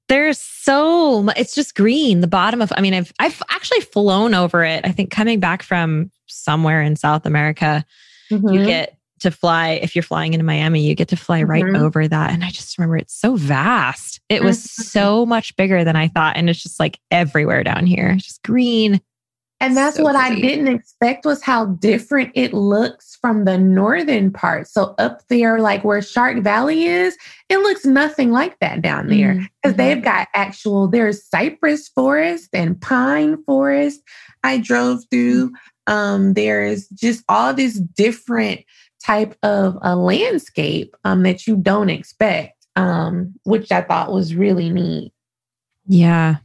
there's 0.08 0.38
so 0.38 1.22
much. 1.22 1.38
It's 1.38 1.54
just 1.54 1.74
green. 1.74 2.20
The 2.20 2.26
bottom 2.26 2.62
of. 2.62 2.72
I 2.76 2.80
mean, 2.80 2.94
I've 2.94 3.12
I've 3.18 3.42
actually 3.50 3.80
flown 3.80 4.34
over 4.34 4.64
it. 4.64 4.84
I 4.84 4.92
think 4.92 5.10
coming 5.10 5.40
back 5.40 5.62
from 5.62 6.10
somewhere 6.26 6.82
in 6.82 6.96
South 6.96 7.26
America, 7.26 7.84
mm-hmm. 8.30 8.48
you 8.48 8.64
get 8.64 8.96
to 9.20 9.30
fly 9.30 9.70
if 9.70 9.96
you're 9.96 10.02
flying 10.02 10.34
into 10.34 10.44
Miami, 10.44 10.86
you 10.86 10.94
get 10.94 11.08
to 11.08 11.16
fly 11.16 11.42
right 11.42 11.64
mm-hmm. 11.64 11.82
over 11.82 12.06
that. 12.06 12.30
And 12.30 12.44
I 12.44 12.50
just 12.50 12.76
remember 12.78 12.96
it's 12.96 13.14
so 13.14 13.36
vast. 13.36 14.20
It 14.28 14.42
was 14.42 14.58
mm-hmm. 14.58 14.82
so 14.82 15.26
much 15.26 15.56
bigger 15.56 15.84
than 15.84 15.96
I 15.96 16.08
thought. 16.08 16.36
And 16.36 16.50
it's 16.50 16.62
just 16.62 16.78
like 16.78 16.98
everywhere 17.10 17.64
down 17.64 17.86
here, 17.86 18.14
just 18.16 18.42
green. 18.42 19.00
And 19.58 19.76
that's 19.76 19.96
so 19.96 20.02
what 20.02 20.16
pretty. 20.16 20.42
I 20.42 20.48
didn't 20.48 20.68
expect 20.68 21.24
was 21.24 21.42
how 21.42 21.66
different 21.66 22.30
it 22.34 22.52
looks 22.52 23.16
from 23.16 23.46
the 23.46 23.56
northern 23.56 24.30
part. 24.30 24.68
So 24.68 24.94
up 24.98 25.26
there, 25.28 25.60
like 25.60 25.82
where 25.82 26.02
Shark 26.02 26.42
Valley 26.42 26.84
is, 26.84 27.16
it 27.48 27.58
looks 27.58 27.86
nothing 27.86 28.32
like 28.32 28.58
that 28.58 28.82
down 28.82 29.08
there 29.08 29.34
because 29.34 29.48
mm-hmm. 29.64 29.76
they've 29.78 30.02
got 30.02 30.28
actual, 30.34 30.88
there's 30.88 31.24
cypress 31.24 31.88
forest 31.88 32.50
and 32.52 32.78
pine 32.80 33.42
forest. 33.44 34.02
I 34.44 34.58
drove 34.58 35.00
through. 35.10 35.52
Um, 35.86 36.34
there's 36.34 36.88
just 36.88 37.24
all 37.28 37.54
this 37.54 37.74
different 37.78 38.60
type 39.02 39.36
of 39.42 39.78
a 39.80 39.96
landscape 39.96 40.94
um, 41.04 41.22
that 41.22 41.46
you 41.46 41.56
don't 41.56 41.90
expect, 41.90 42.66
um, 42.76 43.34
which 43.44 43.72
I 43.72 43.80
thought 43.80 44.12
was 44.12 44.34
really 44.34 44.68
neat. 44.68 45.12
Yeah. 45.86 46.36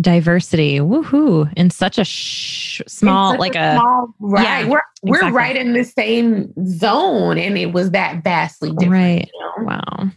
Diversity, 0.00 0.78
woohoo! 0.78 1.50
In 1.56 1.70
such 1.70 1.98
a 1.98 2.04
sh- 2.04 2.82
small, 2.86 3.38
like 3.38 3.54
a, 3.54 3.76
a 3.76 3.78
small, 3.78 4.14
right? 4.20 4.42
Yeah, 4.42 4.68
we're 4.68 4.82
we're 5.02 5.16
exactly. 5.16 5.36
right 5.36 5.56
in 5.56 5.72
the 5.72 5.84
same 5.84 6.52
zone, 6.66 7.38
and 7.38 7.56
it 7.56 7.72
was 7.72 7.92
that 7.92 8.22
vastly 8.22 8.72
different. 8.72 8.92
Right? 8.92 9.30
You 9.32 9.40
know? 9.40 9.64
Wow! 9.64 10.10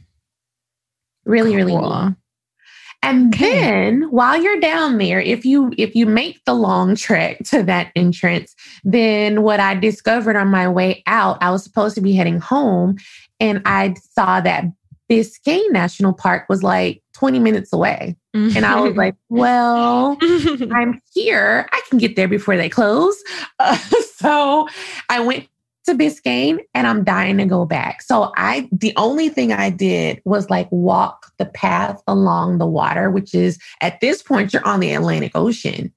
Really, 1.26 1.52
cool. 1.52 1.58
really 1.58 2.06
neat. 2.08 2.16
And 3.02 3.34
okay. 3.34 3.52
then 3.52 4.02
while 4.12 4.42
you're 4.42 4.60
down 4.60 4.98
there, 4.98 5.22
if 5.22 5.46
you 5.46 5.72
if 5.78 5.96
you 5.96 6.06
make 6.06 6.44
the 6.44 6.54
long 6.54 6.96
trek 6.96 7.40
to 7.46 7.64
that 7.64 7.92
entrance, 7.96 8.54
then 8.84 9.44
what 9.44 9.60
I 9.60 9.76
discovered 9.76 10.36
on 10.36 10.50
my 10.50 10.68
way 10.68 11.02
out, 11.08 11.38
I 11.42 11.52
was 11.52 11.64
supposed 11.64 11.96
to 11.96 12.02
be 12.02 12.14
heading 12.14 12.40
home 12.40 12.98
and 13.40 13.62
I 13.66 13.96
saw 14.12 14.42
that 14.42 14.66
Biscayne 15.10 15.72
National 15.72 16.14
Park 16.14 16.48
was 16.50 16.62
like 16.62 17.02
20 17.14 17.40
minutes 17.40 17.72
away. 17.72 18.18
And 18.34 18.66
I 18.66 18.80
was 18.80 18.96
like, 18.96 19.16
well, 19.30 20.18
I'm 20.72 21.02
here. 21.14 21.68
I 21.72 21.82
can 21.90 21.98
get 21.98 22.16
there 22.16 22.28
before 22.28 22.58
they 22.58 22.70
close. 22.70 23.22
Uh, 23.62 23.78
so 24.16 24.70
I 25.10 25.20
went 25.20 25.50
to 25.86 25.94
Biscayne 25.94 26.60
and 26.74 26.88
I'm 26.88 27.04
dying 27.04 27.38
to 27.40 27.46
go 27.46 27.66
back. 27.66 28.02
So 28.02 28.32
I 28.38 28.70
the 28.72 28.94
only 28.96 29.28
thing 29.28 29.52
I 29.52 29.70
did 29.70 30.22
was 30.24 30.50
like 30.50 30.70
walk 30.72 31.32
the 31.38 31.46
path 31.46 32.02
along 32.08 32.58
the 32.58 32.66
water, 32.66 33.10
which 33.10 33.36
is 33.36 33.60
at 33.82 34.00
this 34.00 34.24
point 34.24 34.54
you're 34.54 34.66
on 34.66 34.80
the 34.80 34.94
Atlantic 34.94 35.34
Ocean. 35.36 35.94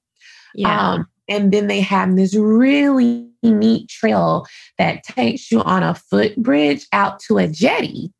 Yeah. 0.55 0.93
Um, 0.93 1.07
and 1.29 1.53
then 1.53 1.67
they 1.67 1.79
have 1.79 2.15
this 2.17 2.35
really 2.35 3.29
neat 3.43 3.87
trail 3.87 4.45
that 4.77 5.03
takes 5.03 5.51
you 5.51 5.61
on 5.61 5.83
a 5.83 5.95
footbridge 5.95 6.85
out 6.91 7.19
to 7.21 7.37
a 7.37 7.47
jetty. 7.47 8.11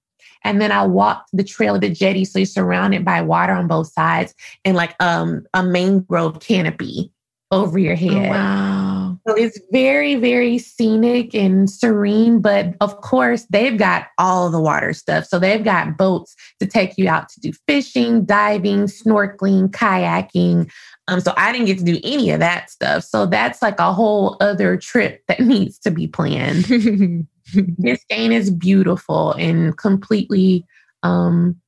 And 0.43 0.61
then 0.61 0.71
I 0.71 0.85
walked 0.85 1.29
the 1.33 1.43
trail 1.43 1.75
of 1.75 1.81
the 1.81 1.89
jetty. 1.89 2.25
So 2.25 2.39
you're 2.39 2.45
surrounded 2.45 3.05
by 3.05 3.21
water 3.21 3.53
on 3.53 3.67
both 3.67 3.91
sides 3.91 4.33
and 4.65 4.75
like 4.75 4.95
um, 4.99 5.45
a 5.53 5.63
mangrove 5.63 6.39
canopy 6.39 7.11
over 7.51 7.77
your 7.77 7.95
head. 7.95 8.27
Oh, 8.27 8.29
wow. 8.29 9.19
So 9.27 9.35
it's 9.35 9.59
very, 9.71 10.15
very 10.15 10.57
scenic 10.57 11.33
and 11.33 11.69
serene. 11.69 12.41
But 12.41 12.75
of 12.81 12.99
course, 13.01 13.45
they've 13.49 13.77
got 13.77 14.07
all 14.17 14.49
the 14.49 14.59
water 14.59 14.91
stuff. 14.91 15.25
So 15.25 15.39
they've 15.39 15.63
got 15.63 15.97
boats 15.97 16.35
to 16.59 16.65
take 16.65 16.97
you 16.97 17.07
out 17.07 17.29
to 17.29 17.39
do 17.39 17.53
fishing, 17.67 18.25
diving, 18.25 18.85
snorkeling, 18.85 19.69
kayaking. 19.69 20.69
Um, 21.07 21.19
so 21.19 21.33
I 21.37 21.51
didn't 21.51 21.67
get 21.67 21.77
to 21.77 21.85
do 21.85 21.99
any 22.03 22.31
of 22.31 22.39
that 22.39 22.69
stuff. 22.69 23.03
So 23.03 23.25
that's 23.25 23.61
like 23.61 23.79
a 23.79 23.93
whole 23.93 24.35
other 24.41 24.75
trip 24.75 25.21
that 25.27 25.39
needs 25.41 25.79
to 25.79 25.91
be 25.91 26.07
planned. 26.07 27.27
Biscayne 27.53 28.31
is 28.31 28.51
beautiful 28.51 29.33
and 29.33 29.77
completely 29.77 30.65
um, 31.03 31.59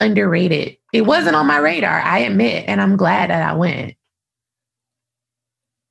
underrated. 0.00 0.76
It 0.92 1.02
wasn't 1.02 1.36
on 1.36 1.46
my 1.46 1.58
radar, 1.58 2.00
I 2.00 2.20
admit, 2.20 2.64
and 2.68 2.80
I'm 2.80 2.96
glad 2.96 3.30
that 3.30 3.42
I 3.42 3.54
went. 3.54 3.94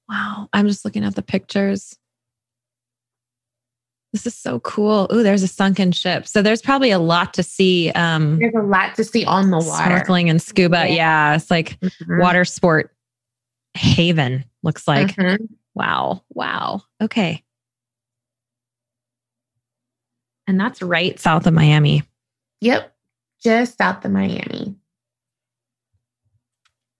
Wow. 0.07 0.49
I'm 0.53 0.67
just 0.67 0.85
looking 0.85 1.03
at 1.03 1.15
the 1.15 1.21
pictures. 1.21 1.97
This 4.13 4.27
is 4.27 4.35
so 4.35 4.59
cool. 4.59 5.07
Ooh, 5.13 5.23
there's 5.23 5.41
a 5.41 5.47
sunken 5.47 5.93
ship. 5.93 6.27
So 6.27 6.41
there's 6.41 6.61
probably 6.61 6.91
a 6.91 6.99
lot 6.99 7.33
to 7.35 7.43
see. 7.43 7.91
Um, 7.91 8.39
there's 8.39 8.53
a 8.53 8.61
lot 8.61 8.95
to 8.95 9.05
see 9.05 9.23
on 9.23 9.51
the 9.51 9.57
water. 9.57 9.95
Snorkeling 9.95 10.29
and 10.29 10.41
scuba. 10.41 10.87
Yeah. 10.89 10.95
yeah 10.95 11.35
it's 11.35 11.49
like 11.49 11.79
mm-hmm. 11.79 12.19
water 12.19 12.43
sport 12.43 12.93
haven, 13.73 14.43
looks 14.63 14.85
like. 14.85 15.15
Mm-hmm. 15.15 15.45
Wow. 15.75 16.23
Wow. 16.33 16.81
Okay. 17.01 17.43
And 20.47 20.59
that's 20.59 20.81
right 20.81 21.19
south 21.19 21.47
of 21.47 21.53
Miami. 21.53 22.03
Yep. 22.61 22.93
Just 23.43 23.77
south 23.77 24.05
of 24.05 24.11
Miami. 24.11 24.75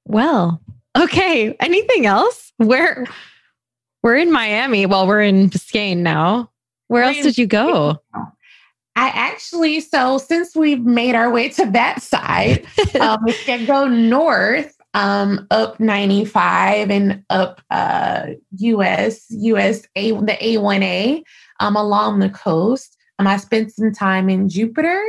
Well, 0.06 0.62
okay. 0.98 1.56
Anything 1.60 2.06
else? 2.06 2.52
Where 2.58 3.06
we're 4.04 4.18
in 4.18 4.32
Miami. 4.32 4.86
Well, 4.86 5.08
we're 5.08 5.22
in 5.22 5.50
Biscayne 5.50 5.98
now. 5.98 6.50
Where 6.88 7.04
else 7.04 7.22
did 7.22 7.38
you 7.38 7.48
go? 7.48 8.02
I 8.96 9.08
actually, 9.08 9.80
so 9.80 10.18
since 10.18 10.56
we've 10.56 10.84
made 10.84 11.16
our 11.16 11.32
way 11.32 11.50
to 11.50 11.66
that 11.72 12.02
side, 12.02 12.66
um, 13.00 13.20
we 13.24 13.34
can 13.34 13.66
go 13.66 13.88
north 13.88 14.76
um, 14.94 15.48
up 15.52 15.80
95 15.80 16.92
and 16.92 17.24
up 17.30 17.62
uh, 17.72 18.28
US, 18.58 19.26
US 19.30 19.84
A, 19.96 20.12
the 20.12 20.38
A1A 20.42 21.24
um, 21.62 21.76
along 21.76 22.20
the 22.20 22.30
coast. 22.30 22.98
Um, 23.22 23.28
I 23.28 23.38
spent 23.38 23.72
some 23.72 23.94
time 23.94 24.30
in 24.32 24.50
Jupiter 24.50 25.00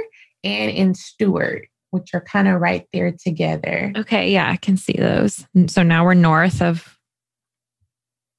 and 0.44 0.70
in 0.70 0.94
Stuart, 0.94 1.68
which 1.92 2.10
are 2.12 2.20
kind 2.20 2.46
of 2.46 2.60
right 2.60 2.86
there 2.92 3.10
together. 3.10 3.90
Okay, 3.96 4.30
yeah, 4.30 4.50
I 4.50 4.56
can 4.56 4.76
see 4.76 4.92
those. 4.92 5.46
So 5.68 5.82
now 5.82 6.04
we're 6.04 6.12
north 6.12 6.60
of. 6.60 6.98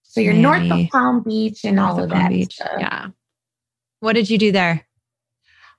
So 0.04 0.22
you're 0.22 0.36
Miami, 0.36 0.70
north 0.70 0.86
of 0.86 0.92
Palm 0.92 1.24
Beach 1.24 1.66
and 1.66 1.80
all 1.80 1.98
of, 1.98 2.04
of 2.04 2.10
that. 2.12 2.30
Beach. 2.30 2.54
Stuff. 2.54 2.70
Yeah. 2.78 3.08
What 4.00 4.14
did 4.14 4.30
you 4.30 4.38
do 4.38 4.52
there? 4.52 4.86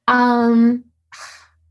Um, 0.09 0.83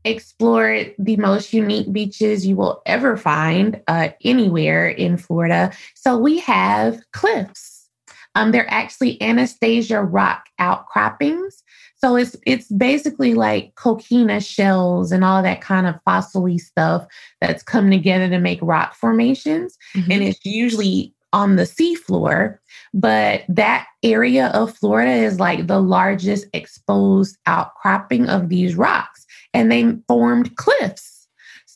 explored 0.06 0.94
the 0.98 1.18
most 1.18 1.52
unique 1.52 1.92
beaches 1.92 2.46
you 2.46 2.56
will 2.56 2.80
ever 2.86 3.18
find 3.18 3.82
uh, 3.86 4.08
anywhere 4.22 4.88
in 4.88 5.18
Florida. 5.18 5.72
So 5.94 6.16
we 6.16 6.38
have 6.38 7.02
cliffs. 7.12 7.90
Um, 8.34 8.50
they're 8.50 8.70
actually 8.70 9.20
Anastasia 9.20 10.02
rock 10.02 10.46
outcroppings. 10.58 11.62
So 12.04 12.16
it's 12.16 12.36
it's 12.44 12.70
basically 12.70 13.32
like 13.32 13.74
coquina 13.76 14.38
shells 14.38 15.10
and 15.10 15.24
all 15.24 15.42
that 15.42 15.62
kind 15.62 15.86
of 15.86 15.94
fossily 16.06 16.60
stuff 16.60 17.06
that's 17.40 17.62
come 17.62 17.90
together 17.90 18.28
to 18.28 18.38
make 18.38 18.58
rock 18.60 18.94
formations. 18.94 19.78
Mm-hmm. 19.96 20.12
And 20.12 20.22
it's 20.22 20.44
usually 20.44 21.14
on 21.32 21.56
the 21.56 21.62
seafloor, 21.62 22.58
but 22.92 23.44
that 23.48 23.86
area 24.02 24.48
of 24.48 24.76
Florida 24.76 25.12
is 25.12 25.40
like 25.40 25.66
the 25.66 25.80
largest 25.80 26.46
exposed 26.52 27.38
outcropping 27.46 28.28
of 28.28 28.50
these 28.50 28.76
rocks, 28.76 29.24
and 29.54 29.72
they 29.72 29.96
formed 30.06 30.54
cliffs. 30.56 31.13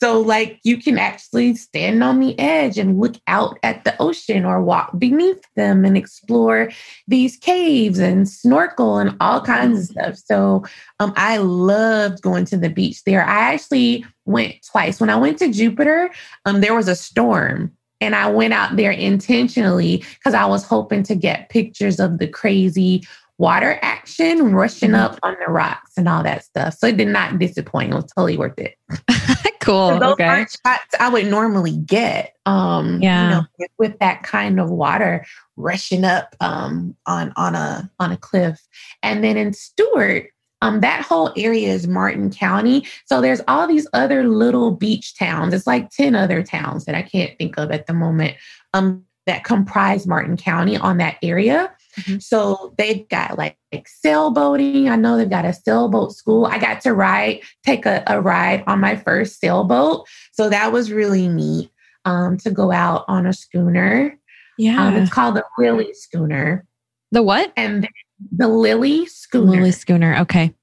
So, 0.01 0.21
like, 0.21 0.61
you 0.63 0.77
can 0.77 0.97
actually 0.97 1.57
stand 1.57 2.05
on 2.05 2.21
the 2.21 2.39
edge 2.39 2.79
and 2.79 3.01
look 3.01 3.17
out 3.27 3.59
at 3.65 3.83
the 3.83 4.01
ocean 4.01 4.45
or 4.45 4.63
walk 4.63 4.97
beneath 4.97 5.43
them 5.57 5.85
and 5.85 5.97
explore 5.97 6.71
these 7.09 7.37
caves 7.37 7.99
and 7.99 8.29
snorkel 8.29 8.99
and 8.99 9.17
all 9.21 9.41
kinds 9.41 9.81
of 9.81 9.87
stuff. 9.87 10.17
So, 10.17 10.65
um, 11.01 11.13
I 11.17 11.39
loved 11.39 12.23
going 12.23 12.45
to 12.47 12.57
the 12.57 12.71
beach 12.71 13.03
there. 13.05 13.25
I 13.25 13.53
actually 13.53 14.05
went 14.25 14.55
twice. 14.71 15.01
When 15.01 15.11
I 15.11 15.17
went 15.17 15.39
to 15.39 15.53
Jupiter, 15.53 16.11
um, 16.45 16.61
there 16.61 16.77
was 16.77 16.87
a 16.87 16.95
storm 16.95 17.73
and 18.01 18.15
I 18.15 18.31
went 18.31 18.55
out 18.55 18.77
there 18.77 18.93
intentionally 18.93 20.05
because 20.19 20.35
I 20.35 20.47
was 20.47 20.65
hoping 20.65 21.03
to 21.05 21.17
get 21.17 21.49
pictures 21.49 21.99
of 21.99 22.19
the 22.19 22.29
crazy 22.29 23.03
water 23.39 23.79
action 23.83 24.53
rushing 24.53 24.91
mm-hmm. 24.91 25.15
up 25.15 25.19
on 25.23 25.37
the 25.45 25.51
rocks 25.51 25.93
and 25.97 26.09
all 26.09 26.23
that 26.25 26.45
stuff. 26.45 26.75
So 26.75 26.89
it 26.89 26.97
did 26.97 27.09
not 27.09 27.39
disappoint. 27.39 27.93
It 27.93 27.95
was 27.95 28.13
totally 28.15 28.37
worth 28.37 28.59
it. 28.59 28.75
cool. 29.61 29.99
Those 29.99 30.13
okay. 30.13 30.45
shots 30.67 30.95
I 30.99 31.09
would 31.09 31.27
normally 31.27 31.77
get. 31.77 32.35
Um, 32.47 33.01
yeah. 33.01 33.25
You 33.25 33.31
know, 33.31 33.43
with, 33.59 33.71
with, 33.79 33.99
that 34.01 34.23
kind 34.23 34.59
of 34.59 34.71
water 34.71 35.25
rushing 35.57 36.05
up 36.05 36.35
um, 36.41 36.97
on 37.07 37.33
on 37.37 37.55
a 37.55 37.91
on 38.01 38.13
a 38.13 38.17
cliff. 38.17 38.61
And 39.03 39.23
then 39.23 39.37
in 39.37 39.53
Stuart. 39.53 40.31
um, 40.61 40.81
that 40.81 41.03
whole 41.03 41.33
area 41.37 41.69
is 41.69 41.87
Martin 41.87 42.31
County. 42.31 42.85
So 43.07 43.21
there's 43.21 43.41
all 43.47 43.69
these 43.69 43.87
other 43.93 44.27
little 44.27 44.73
beach 44.73 45.17
towns. 45.17 45.55
It's 45.55 45.69
like 45.69 45.91
10 45.91 46.17
other 46.17 46.43
towns 46.43 46.85
that 46.87 46.97
I 46.97 47.03
can't 47.03 47.37
think 47.39 47.59
of 47.59 47.71
at 47.71 47.87
the 47.87 47.95
moment 47.95 48.35
um, 48.75 49.05
that 49.27 49.45
comprise 49.45 50.07
Martin 50.07 50.37
County 50.37 50.77
on 50.77 50.97
that 50.97 51.17
area. 51.23 51.73
Mm-hmm. 52.01 52.19
So 52.19 52.75
they've 52.79 53.09
got 53.09 53.39
like, 53.39 53.57
like 53.73 53.89
sailboating. 54.05 54.91
I 54.91 54.97
know 54.97 55.17
they've 55.17 55.29
got 55.29 55.45
a 55.45 55.53
sailboat 55.53 56.13
school. 56.13 56.47
I 56.47 56.59
got 56.59 56.81
to 56.83 56.95
ride, 56.95 57.41
take 57.65 57.87
a, 57.87 58.03
a 58.07 58.21
ride 58.21 58.65
on 58.67 58.81
my 58.81 58.97
first 58.97 59.41
sailboat. 59.41 60.07
So 60.33 60.49
that 60.49 60.73
was 60.73 60.93
really 60.93 61.29
neat 61.29 61.71
um, 62.05 62.37
to 62.39 62.51
go 62.51 62.73
out 62.73 63.05
on 63.09 63.27
a 63.27 63.33
schooner. 63.33 64.19
Yeah. 64.59 64.87
Um, 64.87 64.97
it's 64.97 65.13
called 65.13 65.37
the 65.37 65.45
Lily 65.59 65.93
Schooner. 65.95 66.67
The 67.13 67.23
what? 67.23 67.53
And 67.57 67.89
the 68.33 68.49
Lily 68.49 69.07
Schooner. 69.07 69.53
Lily 69.53 69.73
Schooner. 69.73 70.19
Okay. 70.19 70.55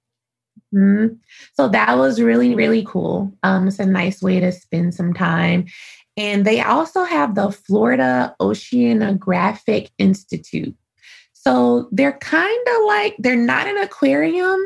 Mm-hmm. 0.73 1.15
So 1.53 1.69
that 1.69 1.97
was 1.97 2.21
really, 2.21 2.53
really 2.55 2.85
cool. 2.85 3.33
Um, 3.43 3.67
it's 3.67 3.79
a 3.79 3.85
nice 3.85 4.21
way 4.21 4.39
to 4.41 4.51
spend 4.51 4.93
some 4.93 5.13
time. 5.13 5.65
And 6.17 6.45
they 6.45 6.61
also 6.61 7.03
have 7.03 7.35
the 7.35 7.51
Florida 7.51 8.35
Oceanographic 8.41 9.89
Institute. 9.97 10.75
So 11.45 11.87
they're 11.91 12.17
kind 12.17 12.67
of 12.67 12.85
like, 12.87 13.15
they're 13.19 13.35
not 13.35 13.67
an 13.67 13.77
aquarium. 13.77 14.65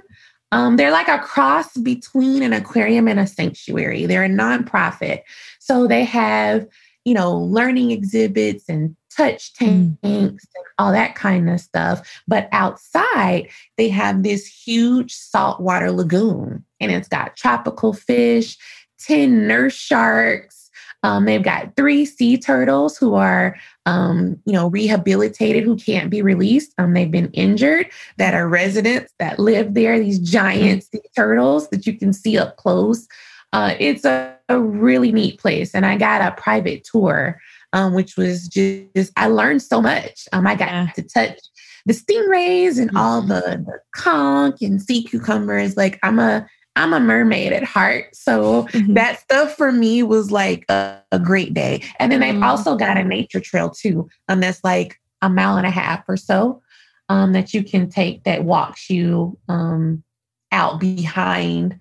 Um, 0.51 0.77
they're 0.77 0.91
like 0.91 1.09
a 1.09 1.19
cross 1.19 1.75
between 1.77 2.41
an 2.41 2.53
aquarium 2.53 3.07
and 3.07 3.19
a 3.19 3.27
sanctuary. 3.27 4.05
They're 4.05 4.23
a 4.23 4.29
nonprofit. 4.29 5.21
So 5.59 5.87
they 5.87 6.03
have, 6.05 6.65
you 7.03 7.13
know, 7.13 7.37
learning 7.37 7.91
exhibits 7.91 8.69
and 8.69 8.95
touch 9.15 9.53
mm. 9.55 9.97
tanks 10.01 10.47
and 10.55 10.65
all 10.77 10.91
that 10.93 11.15
kind 11.15 11.49
of 11.49 11.59
stuff. 11.59 12.21
But 12.27 12.47
outside, 12.51 13.49
they 13.77 13.89
have 13.89 14.23
this 14.23 14.47
huge 14.47 15.13
saltwater 15.13 15.91
lagoon 15.91 16.63
and 16.79 16.91
it's 16.91 17.09
got 17.09 17.35
tropical 17.35 17.93
fish, 17.93 18.57
10 18.99 19.47
nurse 19.47 19.75
sharks. 19.75 20.69
Um, 21.03 21.25
they've 21.25 21.43
got 21.43 21.75
three 21.75 22.05
sea 22.05 22.37
turtles 22.37 22.97
who 22.97 23.15
are, 23.15 23.55
um, 23.89 24.39
you 24.45 24.53
know, 24.53 24.67
rehabilitated, 24.69 25.63
who 25.63 25.75
can't 25.75 26.09
be 26.09 26.21
released. 26.21 26.73
Um, 26.77 26.93
they've 26.93 27.09
been 27.19 27.31
injured, 27.31 27.89
that 28.17 28.33
are 28.33 28.47
residents 28.47 29.13
that 29.19 29.39
live 29.39 29.73
there, 29.73 29.99
these 29.99 30.19
giant 30.19 30.83
sea 30.83 31.01
turtles 31.15 31.69
that 31.69 31.87
you 31.87 31.93
can 31.97 32.13
see 32.13 32.37
up 32.37 32.57
close. 32.57 33.07
Uh, 33.51 33.73
it's 33.79 34.05
a, 34.05 34.37
a 34.47 34.59
really 34.59 35.11
neat 35.11 35.39
place. 35.39 35.73
And 35.73 35.85
I 35.85 35.97
got 35.97 36.21
a 36.21 36.39
private 36.39 36.83
tour 36.83 37.39
um, 37.73 37.93
which 37.93 38.17
was 38.17 38.47
just, 38.47 39.11
I 39.15 39.27
learned 39.27 39.61
so 39.61 39.81
much. 39.81 40.27
Um, 40.33 40.47
I 40.47 40.55
got 40.55 40.95
to 40.95 41.03
touch 41.03 41.39
the 41.85 41.93
stingrays 41.93 42.79
and 42.79 42.89
mm-hmm. 42.89 42.97
all 42.97 43.21
the, 43.21 43.63
the 43.65 43.79
conch 43.95 44.61
and 44.61 44.81
sea 44.81 45.03
cucumbers. 45.03 45.77
Like 45.77 45.99
I'm 46.03 46.19
a, 46.19 46.47
I'm 46.75 46.93
a 46.93 46.99
mermaid 46.99 47.51
at 47.51 47.63
heart. 47.63 48.15
So 48.15 48.63
mm-hmm. 48.63 48.93
that 48.93 49.19
stuff 49.19 49.55
for 49.55 49.71
me 49.71 50.03
was 50.03 50.31
like 50.31 50.65
a, 50.69 50.99
a 51.11 51.19
great 51.19 51.53
day. 51.53 51.83
And 51.99 52.11
then 52.11 52.21
mm-hmm. 52.21 52.39
they've 52.39 52.43
also 52.43 52.75
got 52.75 52.97
a 52.97 53.03
nature 53.03 53.39
trail 53.39 53.69
too. 53.69 54.09
Um, 54.27 54.39
that's 54.39 54.63
like 54.63 54.99
a 55.21 55.29
mile 55.29 55.57
and 55.57 55.67
a 55.67 55.71
half 55.71 56.03
or 56.07 56.15
so 56.15 56.61
um, 57.09 57.33
that 57.33 57.53
you 57.53 57.63
can 57.63 57.89
take 57.89 58.23
that 58.23 58.45
walks 58.45 58.89
you 58.89 59.37
um, 59.49 60.03
out 60.51 60.79
behind 60.79 61.79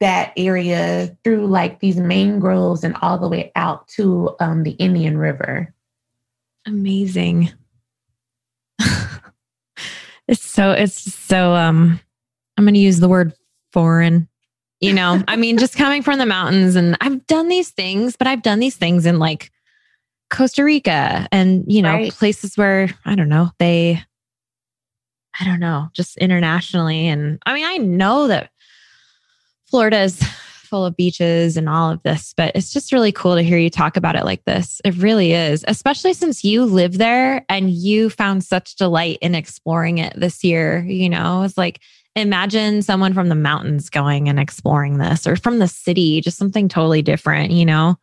that 0.00 0.32
area 0.36 1.16
through 1.24 1.46
like 1.46 1.80
these 1.80 1.96
mangroves 1.96 2.84
and 2.84 2.96
all 3.00 3.18
the 3.18 3.28
way 3.28 3.50
out 3.56 3.88
to 3.88 4.34
um, 4.40 4.64
the 4.64 4.72
Indian 4.72 5.16
River. 5.16 5.72
Amazing. 6.66 7.50
it's 10.28 10.44
so 10.44 10.72
it's 10.72 11.14
so 11.14 11.54
um 11.54 12.00
I'm 12.56 12.64
going 12.64 12.74
to 12.74 12.80
use 12.80 13.00
the 13.00 13.08
word 13.08 13.32
foreign. 13.74 14.28
You 14.80 14.92
know, 14.92 15.22
I 15.28 15.36
mean 15.36 15.56
just 15.56 15.76
coming 15.76 16.02
from 16.02 16.18
the 16.18 16.26
mountains 16.26 16.76
and 16.76 16.96
I've 17.00 17.26
done 17.26 17.48
these 17.48 17.70
things, 17.70 18.16
but 18.16 18.26
I've 18.26 18.42
done 18.42 18.58
these 18.58 18.76
things 18.76 19.06
in 19.06 19.18
like 19.18 19.50
Costa 20.30 20.62
Rica 20.62 21.26
and, 21.32 21.64
you 21.66 21.80
know, 21.80 21.94
right. 21.94 22.12
places 22.12 22.56
where 22.56 22.90
I 23.04 23.14
don't 23.14 23.30
know, 23.30 23.50
they 23.58 24.02
I 25.40 25.44
don't 25.44 25.60
know, 25.60 25.88
just 25.94 26.18
internationally 26.18 27.08
and 27.08 27.38
I 27.46 27.54
mean, 27.54 27.64
I 27.64 27.78
know 27.78 28.28
that 28.28 28.50
Florida 29.66 30.00
is 30.00 30.22
full 30.74 30.84
of 30.84 30.96
beaches 30.96 31.56
and 31.56 31.68
all 31.68 31.90
of 31.90 32.02
this, 32.02 32.34
but 32.36 32.52
it's 32.54 32.72
just 32.72 32.92
really 32.92 33.12
cool 33.12 33.36
to 33.36 33.42
hear 33.42 33.58
you 33.58 33.70
talk 33.70 33.96
about 33.96 34.16
it 34.16 34.24
like 34.24 34.44
this. 34.44 34.80
It 34.84 34.96
really 34.96 35.32
is, 35.32 35.64
especially 35.66 36.12
since 36.12 36.44
you 36.44 36.64
live 36.64 36.98
there 36.98 37.44
and 37.48 37.70
you 37.70 38.10
found 38.10 38.44
such 38.44 38.76
delight 38.76 39.18
in 39.22 39.34
exploring 39.34 39.98
it 39.98 40.12
this 40.14 40.44
year. 40.44 40.84
You 40.84 41.08
know, 41.08 41.42
it's 41.42 41.56
like 41.56 41.80
imagine 42.16 42.82
someone 42.82 43.14
from 43.14 43.28
the 43.28 43.34
mountains 43.34 43.90
going 43.90 44.28
and 44.28 44.38
exploring 44.38 44.98
this 44.98 45.26
or 45.26 45.36
from 45.36 45.58
the 45.58 45.68
city, 45.68 46.20
just 46.20 46.38
something 46.38 46.68
totally 46.68 47.02
different, 47.02 47.50
you 47.50 47.64
know? 47.64 47.96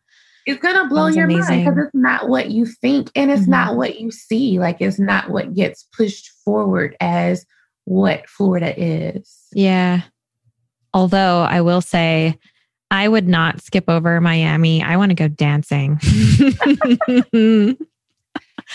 It's 0.44 0.60
gonna 0.60 0.88
blow 0.88 1.06
Sounds 1.06 1.16
your 1.16 1.24
amazing. 1.26 1.64
mind 1.64 1.64
because 1.64 1.86
it's 1.86 1.94
not 1.94 2.28
what 2.28 2.50
you 2.50 2.66
think 2.66 3.10
and 3.14 3.30
it's 3.30 3.42
mm-hmm. 3.42 3.52
not 3.52 3.76
what 3.76 4.00
you 4.00 4.10
see. 4.10 4.58
Like 4.58 4.80
it's 4.80 4.98
not 4.98 5.30
what 5.30 5.54
gets 5.54 5.84
pushed 5.96 6.30
forward 6.44 6.96
as 7.00 7.46
what 7.84 8.28
Florida 8.28 8.74
is. 8.76 9.46
Yeah. 9.52 10.02
Although 10.92 11.42
I 11.42 11.60
will 11.60 11.80
say 11.80 12.38
I 12.90 13.08
would 13.08 13.28
not 13.28 13.62
skip 13.62 13.84
over 13.88 14.20
Miami. 14.20 14.82
I 14.82 14.96
want 14.96 15.10
to 15.10 15.14
go 15.14 15.28
dancing. 15.28 15.98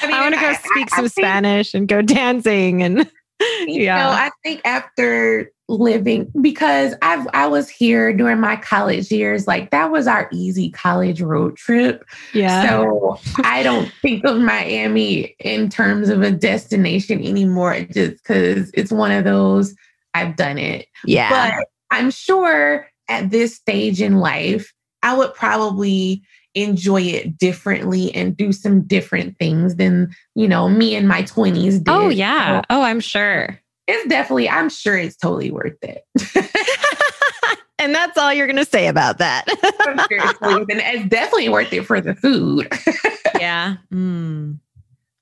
I, 0.01 0.07
mean, 0.07 0.15
I 0.15 0.21
want 0.21 0.35
to 0.35 0.41
go 0.41 0.53
speak 0.53 0.87
I, 0.93 0.95
some 0.95 1.05
I 1.05 1.07
think, 1.07 1.11
Spanish 1.11 1.73
and 1.73 1.87
go 1.87 2.01
dancing 2.01 2.81
and 2.81 3.11
yeah. 3.67 3.97
Know, 3.97 4.09
I 4.09 4.31
think 4.43 4.61
after 4.65 5.51
living 5.69 6.31
because 6.41 6.95
I've 7.01 7.27
I 7.33 7.47
was 7.47 7.69
here 7.69 8.13
during 8.13 8.39
my 8.39 8.55
college 8.55 9.11
years, 9.11 9.47
like 9.47 9.71
that 9.71 9.91
was 9.91 10.07
our 10.07 10.29
easy 10.31 10.69
college 10.71 11.21
road 11.21 11.57
trip. 11.57 12.03
Yeah. 12.33 12.67
So 12.67 13.19
I 13.43 13.63
don't 13.63 13.91
think 14.01 14.23
of 14.25 14.39
Miami 14.39 15.35
in 15.39 15.69
terms 15.69 16.09
of 16.09 16.21
a 16.21 16.31
destination 16.31 17.23
anymore, 17.23 17.81
just 17.81 18.23
because 18.23 18.71
it's 18.73 18.91
one 18.91 19.11
of 19.11 19.23
those 19.23 19.75
I've 20.13 20.35
done 20.35 20.57
it. 20.57 20.87
Yeah. 21.05 21.29
But 21.29 21.67
I'm 21.91 22.11
sure 22.11 22.87
at 23.07 23.29
this 23.29 23.55
stage 23.55 24.01
in 24.01 24.19
life, 24.19 24.73
I 25.03 25.15
would 25.15 25.33
probably 25.33 26.23
enjoy 26.63 27.01
it 27.01 27.37
differently 27.37 28.13
and 28.13 28.35
do 28.35 28.51
some 28.51 28.81
different 28.81 29.37
things 29.37 29.75
than, 29.75 30.09
you 30.35 30.47
know, 30.47 30.67
me 30.67 30.95
in 30.95 31.07
my 31.07 31.21
20s 31.23 31.77
did. 31.77 31.87
Oh, 31.87 32.09
yeah. 32.09 32.61
So 32.61 32.65
oh, 32.71 32.81
I'm 32.81 32.99
sure. 32.99 33.59
It's 33.87 34.07
definitely, 34.09 34.49
I'm 34.49 34.69
sure 34.69 34.97
it's 34.97 35.15
totally 35.15 35.51
worth 35.51 35.77
it. 35.81 36.03
and 37.79 37.93
that's 37.93 38.17
all 38.17 38.33
you're 38.33 38.47
going 38.47 38.57
to 38.57 38.65
say 38.65 38.87
about 38.87 39.19
that. 39.19 39.45
sure 39.49 39.95
it's, 40.09 40.39
it's 40.69 41.09
definitely 41.09 41.49
worth 41.49 41.71
it 41.71 41.85
for 41.85 42.01
the 42.01 42.15
food. 42.15 42.67
yeah. 43.39 43.77
Mm, 43.93 44.59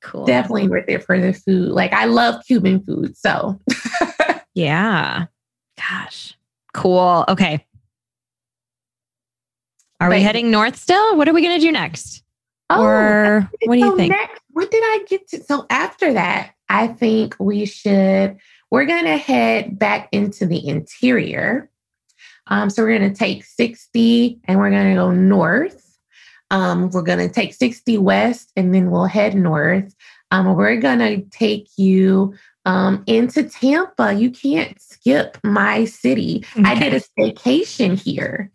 cool. 0.02 0.26
Definitely 0.26 0.70
worth 0.70 0.88
it 0.88 1.04
for 1.04 1.20
the 1.20 1.34
food. 1.34 1.70
Like, 1.70 1.94
I 1.94 2.06
love 2.06 2.42
Cuban 2.48 2.82
food. 2.82 3.16
So, 3.18 3.60
yeah. 4.56 5.26
Gosh. 5.78 6.34
Cool. 6.74 7.26
Okay. 7.28 7.66
Are 10.00 10.10
but, 10.10 10.18
we 10.18 10.24
heading 10.24 10.52
north 10.52 10.76
still? 10.76 11.18
What 11.18 11.28
are 11.28 11.34
we 11.34 11.42
going 11.42 11.60
to 11.60 11.66
do 11.66 11.72
next? 11.72 12.24
Oh, 12.70 12.84
or 12.84 13.50
what 13.66 13.76
do 13.76 13.80
you 13.80 13.96
think? 13.96 14.12
Next, 14.12 14.42
what 14.52 14.72
did 14.72 14.84
I 14.84 15.06
get 15.08 15.28
to? 15.30 15.44
So 15.44 15.66
after 15.70 16.14
that, 16.14 16.52
I 16.68 16.88
think 16.88 17.36
we 17.40 17.66
should, 17.66 18.38
we're 18.72 18.86
going 18.86 19.06
to 19.06 19.18
head 19.18 19.78
back 19.78 20.10
into 20.12 20.46
the 20.46 20.68
interior. 20.68 21.70
Um, 22.48 22.70
so 22.70 22.84
we're 22.84 22.98
going 22.98 23.12
to 23.12 23.18
take 23.18 23.46
60 23.46 24.40
and 24.46 24.60
we're 24.60 24.72
going 24.72 24.90
to 24.90 24.96
go 24.96 25.12
north. 25.12 25.82
Um, 26.52 26.90
we're 26.92 27.02
going 27.02 27.20
to 27.28 27.34
take 27.34 27.54
60 27.54 27.98
west 27.98 28.52
and 28.56 28.74
then 28.74 28.92
we'll 28.92 29.06
head 29.06 29.36
north. 29.36 29.96
Um, 30.32 30.56
we're 30.56 30.78
going 30.78 31.00
to 31.00 31.22
take 31.30 31.70
you 31.78 32.36
um, 32.66 33.04
into 33.08 33.44
Tampa. 33.44 34.14
You 34.14 34.32
can't 34.32 34.80
skip 34.82 35.38
my 35.44 35.86
city. 35.86 36.44
Okay. 36.58 36.70
I 36.70 36.76
did 36.76 36.94
a 36.94 37.00
staycation 37.00 38.00
here. 38.00 38.52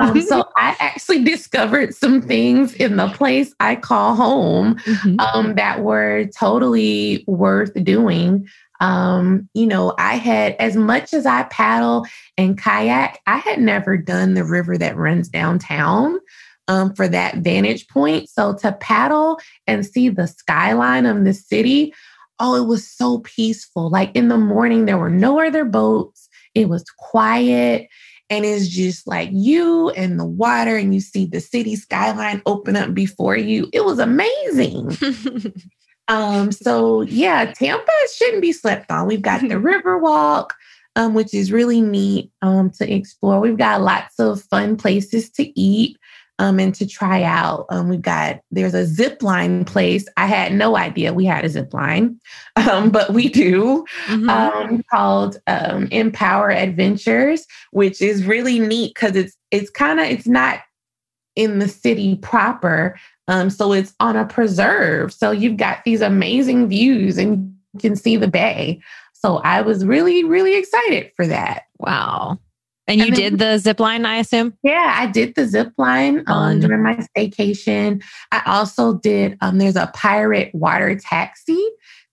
Um, 0.00 0.20
so 0.28 0.44
I 0.56 0.76
actually 0.78 1.24
discovered 1.24 1.94
some 1.94 2.20
things 2.20 2.74
in 2.74 2.96
the 2.96 3.08
place 3.08 3.54
I 3.58 3.76
call 3.76 4.14
home 4.14 4.76
mm-hmm. 4.76 5.18
um, 5.20 5.54
that 5.54 5.82
were 5.82 6.26
totally 6.38 7.24
worth 7.26 7.72
doing. 7.82 8.46
Um, 8.80 9.48
you 9.54 9.66
know, 9.66 9.94
I 9.98 10.16
had, 10.16 10.54
as 10.58 10.76
much 10.76 11.14
as 11.14 11.24
I 11.24 11.44
paddle 11.44 12.06
and 12.36 12.58
kayak, 12.58 13.20
I 13.26 13.38
had 13.38 13.58
never 13.58 13.96
done 13.96 14.34
the 14.34 14.44
river 14.44 14.76
that 14.76 14.96
runs 14.96 15.28
downtown. 15.28 16.20
Um, 16.68 16.94
for 16.94 17.06
that 17.06 17.36
vantage 17.36 17.86
point. 17.86 18.28
So 18.28 18.52
to 18.54 18.72
paddle 18.72 19.38
and 19.68 19.86
see 19.86 20.08
the 20.08 20.26
skyline 20.26 21.06
of 21.06 21.24
the 21.24 21.32
city 21.32 21.94
oh, 22.38 22.54
it 22.54 22.66
was 22.66 22.88
so 22.88 23.20
peaceful. 23.20 23.90
Like 23.90 24.14
in 24.14 24.28
the 24.28 24.38
morning, 24.38 24.84
there 24.84 24.98
were 24.98 25.10
no 25.10 25.40
other 25.40 25.64
boats. 25.64 26.28
It 26.54 26.68
was 26.68 26.84
quiet. 26.98 27.88
And 28.28 28.44
it's 28.44 28.68
just 28.68 29.06
like 29.06 29.28
you 29.32 29.90
and 29.90 30.18
the 30.18 30.24
water, 30.24 30.76
and 30.76 30.92
you 30.92 31.00
see 31.00 31.26
the 31.26 31.40
city 31.40 31.76
skyline 31.76 32.42
open 32.44 32.74
up 32.74 32.92
before 32.92 33.36
you. 33.36 33.68
It 33.72 33.84
was 33.84 34.00
amazing. 34.00 34.96
um, 36.08 36.50
so 36.50 37.02
yeah, 37.02 37.52
Tampa 37.52 37.92
shouldn't 38.16 38.42
be 38.42 38.52
slept 38.52 38.90
on. 38.90 39.06
We've 39.06 39.22
got 39.22 39.42
the 39.42 39.46
Riverwalk, 39.54 40.50
um, 40.96 41.14
which 41.14 41.34
is 41.34 41.52
really 41.52 41.80
neat 41.80 42.32
um, 42.42 42.70
to 42.70 42.92
explore. 42.92 43.38
We've 43.38 43.56
got 43.56 43.82
lots 43.82 44.18
of 44.18 44.42
fun 44.42 44.76
places 44.76 45.30
to 45.32 45.60
eat 45.60 45.96
um, 46.38 46.58
and 46.58 46.74
to 46.74 46.86
try 46.86 47.22
out. 47.22 47.66
Um, 47.70 47.88
we've 47.88 48.02
got 48.02 48.40
there's 48.50 48.74
a 48.74 48.86
zip 48.86 49.22
line 49.22 49.64
place. 49.64 50.06
I 50.16 50.26
had 50.26 50.52
no 50.52 50.76
idea 50.76 51.12
we 51.12 51.24
had 51.24 51.44
a 51.44 51.48
zip 51.48 51.72
line, 51.72 52.20
um, 52.56 52.90
but 52.90 53.12
we 53.12 53.28
do 53.28 53.84
mm-hmm. 54.06 54.28
um, 54.28 54.82
called 54.90 55.38
um, 55.46 55.88
Empower 55.90 56.50
Adventures, 56.50 57.46
which 57.70 58.00
is 58.00 58.24
really 58.24 58.58
neat 58.58 58.94
because 58.94 59.16
it's 59.16 59.36
it's 59.50 59.70
kind 59.70 60.00
of 60.00 60.06
it's 60.06 60.26
not 60.26 60.60
in 61.34 61.58
the 61.58 61.68
city 61.68 62.16
proper. 62.16 62.98
Um, 63.28 63.50
so 63.50 63.72
it's 63.72 63.92
on 64.00 64.16
a 64.16 64.24
preserve. 64.24 65.12
So 65.12 65.30
you've 65.30 65.56
got 65.56 65.84
these 65.84 66.00
amazing 66.00 66.68
views 66.68 67.18
and 67.18 67.54
you 67.74 67.80
can 67.80 67.96
see 67.96 68.16
the 68.16 68.28
bay. 68.28 68.80
So 69.12 69.38
I 69.38 69.62
was 69.62 69.84
really, 69.84 70.24
really 70.24 70.56
excited 70.56 71.10
for 71.16 71.26
that. 71.26 71.64
Wow. 71.78 72.38
And 72.88 73.00
you 73.00 73.06
and 73.06 73.16
then, 73.16 73.32
did 73.32 73.38
the 73.40 73.58
zip 73.58 73.80
line, 73.80 74.06
I 74.06 74.16
assume? 74.18 74.56
Yeah, 74.62 74.94
I 74.96 75.06
did 75.06 75.34
the 75.34 75.46
zip 75.46 75.72
line 75.76 76.22
um, 76.26 76.60
during 76.60 76.82
my 76.82 76.96
staycation. 76.96 78.02
I 78.32 78.42
also 78.46 78.94
did, 78.94 79.36
um, 79.40 79.58
there's 79.58 79.76
a 79.76 79.90
pirate 79.94 80.54
water 80.54 80.96
taxi 80.96 81.62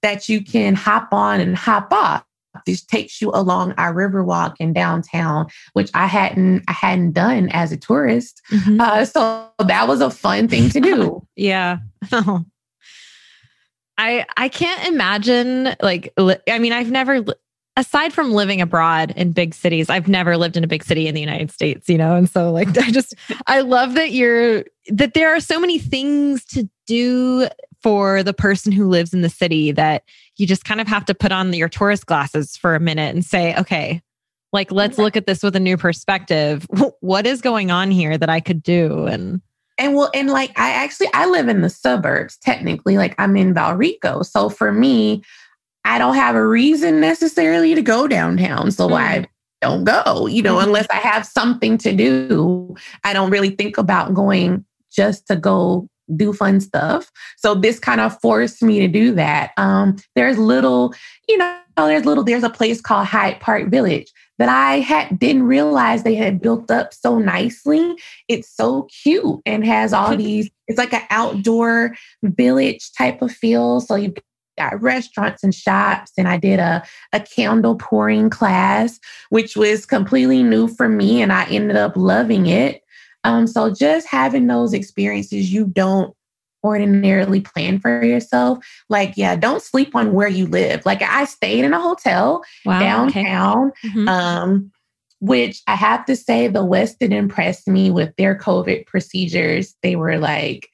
that 0.01 0.29
you 0.29 0.43
can 0.43 0.75
hop 0.75 1.09
on 1.11 1.39
and 1.39 1.55
hop 1.55 1.91
off. 1.91 2.23
This 2.67 2.83
takes 2.83 3.19
you 3.19 3.31
along 3.31 3.73
our 3.77 3.93
river 3.93 4.23
walk 4.23 4.57
in 4.59 4.73
downtown, 4.73 5.47
which 5.73 5.89
I 5.95 6.05
hadn't 6.05 6.63
I 6.67 6.73
hadn't 6.73 7.13
done 7.13 7.49
as 7.49 7.71
a 7.71 7.77
tourist. 7.77 8.43
Mm-hmm. 8.51 8.79
Uh, 8.79 9.05
so 9.05 9.49
that 9.57 9.87
was 9.87 10.01
a 10.01 10.11
fun 10.11 10.47
thing 10.47 10.69
to 10.69 10.79
do. 10.79 11.27
yeah. 11.35 11.79
I 13.97 14.25
I 14.37 14.49
can't 14.49 14.87
imagine 14.87 15.75
like 15.81 16.13
I 16.47 16.59
mean 16.59 16.73
I've 16.73 16.91
never 16.91 17.25
aside 17.75 18.13
from 18.13 18.31
living 18.31 18.61
abroad 18.61 19.13
in 19.15 19.31
big 19.31 19.53
cities, 19.53 19.89
I've 19.89 20.07
never 20.07 20.37
lived 20.37 20.57
in 20.57 20.63
a 20.63 20.67
big 20.67 20.83
city 20.83 21.07
in 21.07 21.15
the 21.15 21.21
United 21.21 21.51
States, 21.51 21.89
you 21.89 21.97
know? 21.97 22.15
And 22.15 22.29
so 22.29 22.51
like 22.51 22.77
I 22.77 22.91
just 22.91 23.15
I 23.47 23.61
love 23.61 23.95
that 23.95 24.11
you're 24.11 24.65
that 24.89 25.13
there 25.13 25.35
are 25.35 25.39
so 25.39 25.59
many 25.59 25.79
things 25.79 26.45
to 26.45 26.69
do 26.85 27.47
for 27.81 28.23
the 28.23 28.33
person 28.33 28.71
who 28.71 28.87
lives 28.87 29.13
in 29.13 29.21
the 29.21 29.29
city 29.29 29.71
that 29.71 30.03
you 30.37 30.47
just 30.47 30.65
kind 30.65 30.79
of 30.79 30.87
have 30.87 31.05
to 31.05 31.13
put 31.13 31.31
on 31.31 31.53
your 31.53 31.69
tourist 31.69 32.05
glasses 32.05 32.55
for 32.55 32.75
a 32.75 32.79
minute 32.79 33.13
and 33.13 33.25
say, 33.25 33.55
okay, 33.57 34.01
like 34.53 34.71
let's 34.71 34.97
look 34.97 35.17
at 35.17 35.25
this 35.25 35.43
with 35.43 35.55
a 35.55 35.59
new 35.59 35.77
perspective. 35.77 36.67
What 37.01 37.27
is 37.27 37.41
going 37.41 37.69
on 37.69 37.91
here 37.91 38.17
that 38.17 38.29
I 38.29 38.39
could 38.39 38.63
do? 38.63 39.05
And 39.05 39.41
and 39.77 39.95
well, 39.95 40.11
and 40.13 40.29
like 40.29 40.57
I 40.57 40.69
actually 40.69 41.09
I 41.13 41.25
live 41.25 41.47
in 41.47 41.61
the 41.61 41.69
suburbs 41.69 42.37
technically, 42.37 42.97
like 42.97 43.15
I'm 43.17 43.35
in 43.35 43.53
Valrico. 43.53 44.23
So 44.25 44.49
for 44.49 44.71
me, 44.71 45.23
I 45.85 45.97
don't 45.97 46.15
have 46.15 46.35
a 46.35 46.45
reason 46.45 46.99
necessarily 46.99 47.75
to 47.75 47.81
go 47.81 48.07
downtown. 48.07 48.71
So 48.71 48.89
mm. 48.89 48.95
I 48.95 49.27
don't 49.61 49.83
go, 49.83 50.27
you 50.27 50.41
know, 50.41 50.57
mm. 50.57 50.63
unless 50.63 50.87
I 50.91 50.97
have 50.97 51.25
something 51.25 51.77
to 51.79 51.93
do. 51.93 52.75
I 53.03 53.13
don't 53.13 53.31
really 53.31 53.51
think 53.51 53.77
about 53.77 54.13
going 54.13 54.65
just 54.91 55.27
to 55.27 55.35
go 55.35 55.87
do 56.15 56.33
fun 56.33 56.59
stuff. 56.59 57.11
So 57.37 57.55
this 57.55 57.79
kind 57.79 58.01
of 58.01 58.19
forced 58.21 58.61
me 58.61 58.79
to 58.79 58.87
do 58.87 59.13
that. 59.15 59.51
Um, 59.57 59.97
there's 60.15 60.37
little, 60.37 60.93
you 61.27 61.37
know, 61.37 61.57
there's 61.77 62.05
little, 62.05 62.23
there's 62.23 62.43
a 62.43 62.49
place 62.49 62.81
called 62.81 63.07
Hyde 63.07 63.39
Park 63.39 63.69
Village. 63.69 64.11
that 64.37 64.49
I 64.49 64.79
had 64.79 65.17
didn't 65.17 65.43
realize 65.43 66.03
they 66.03 66.15
had 66.15 66.41
built 66.41 66.69
up 66.69 66.93
so 66.93 67.17
nicely. 67.19 67.95
It's 68.27 68.53
so 68.53 68.87
cute 69.03 69.39
and 69.45 69.65
has 69.65 69.93
all 69.93 70.15
these, 70.17 70.49
it's 70.67 70.77
like 70.77 70.93
an 70.93 71.03
outdoor 71.09 71.95
village 72.21 72.91
type 72.97 73.21
of 73.21 73.31
feel. 73.31 73.79
So 73.79 73.95
you've 73.95 74.15
got 74.57 74.81
restaurants 74.81 75.43
and 75.43 75.53
shops. 75.53 76.11
And 76.17 76.27
I 76.27 76.37
did 76.37 76.59
a, 76.59 76.83
a 77.11 77.19
candle 77.19 77.75
pouring 77.75 78.29
class, 78.29 78.99
which 79.29 79.55
was 79.55 79.85
completely 79.85 80.43
new 80.43 80.67
for 80.67 80.87
me. 80.87 81.21
And 81.21 81.31
I 81.33 81.45
ended 81.45 81.77
up 81.77 81.93
loving 81.95 82.47
it. 82.47 82.81
Um, 83.23 83.47
so 83.47 83.73
just 83.73 84.07
having 84.07 84.47
those 84.47 84.73
experiences 84.73 85.51
you 85.53 85.65
don't 85.65 86.13
ordinarily 86.63 87.41
plan 87.41 87.79
for 87.79 88.03
yourself. 88.03 88.65
Like, 88.89 89.13
yeah, 89.17 89.35
don't 89.35 89.61
sleep 89.61 89.95
on 89.95 90.13
where 90.13 90.27
you 90.27 90.47
live. 90.47 90.85
Like 90.85 91.01
I 91.01 91.25
stayed 91.25 91.65
in 91.65 91.73
a 91.73 91.81
hotel 91.81 92.43
wow, 92.65 92.79
downtown. 92.79 93.67
Okay. 93.67 93.89
Mm-hmm. 93.89 94.07
Um, 94.07 94.71
which 95.19 95.61
I 95.67 95.75
have 95.75 96.03
to 96.07 96.17
say, 96.17 96.47
the 96.49 96.65
Westin 96.65 97.13
impressed 97.13 97.65
me 97.65 97.89
with 97.89 98.13
their 98.17 98.37
COVID 98.37 98.85
procedures. 98.87 99.73
They 99.81 99.95
were 99.95 100.17
like 100.17 100.69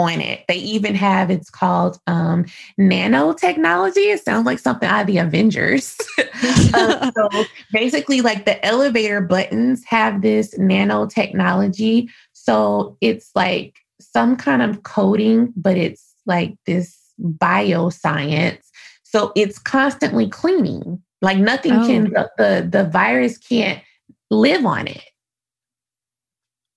on 0.00 0.20
it. 0.20 0.44
They 0.48 0.56
even 0.56 0.94
have 0.94 1.30
it's 1.30 1.50
called 1.50 1.98
um, 2.06 2.44
nanotechnology. 2.78 4.12
It 4.12 4.24
sounds 4.24 4.46
like 4.46 4.58
something 4.58 4.88
out 4.88 5.02
of 5.02 5.06
the 5.06 5.18
Avengers. 5.18 5.96
um, 6.74 7.12
so 7.16 7.44
basically, 7.72 8.20
like 8.20 8.44
the 8.44 8.64
elevator 8.64 9.20
buttons 9.20 9.84
have 9.84 10.22
this 10.22 10.56
nanotechnology. 10.58 12.08
So 12.32 12.96
it's 13.00 13.30
like 13.34 13.76
some 14.00 14.36
kind 14.36 14.62
of 14.62 14.82
coating, 14.82 15.52
but 15.56 15.76
it's 15.76 16.14
like 16.26 16.54
this 16.66 16.96
bioscience. 17.20 18.62
So 19.02 19.32
it's 19.36 19.58
constantly 19.58 20.28
cleaning. 20.28 21.02
Like 21.22 21.38
nothing 21.38 21.72
oh. 21.72 21.86
can 21.86 22.04
the, 22.04 22.30
the 22.38 22.68
the 22.70 22.84
virus 22.84 23.36
can't 23.36 23.82
live 24.30 24.64
on 24.64 24.86
it. 24.86 25.04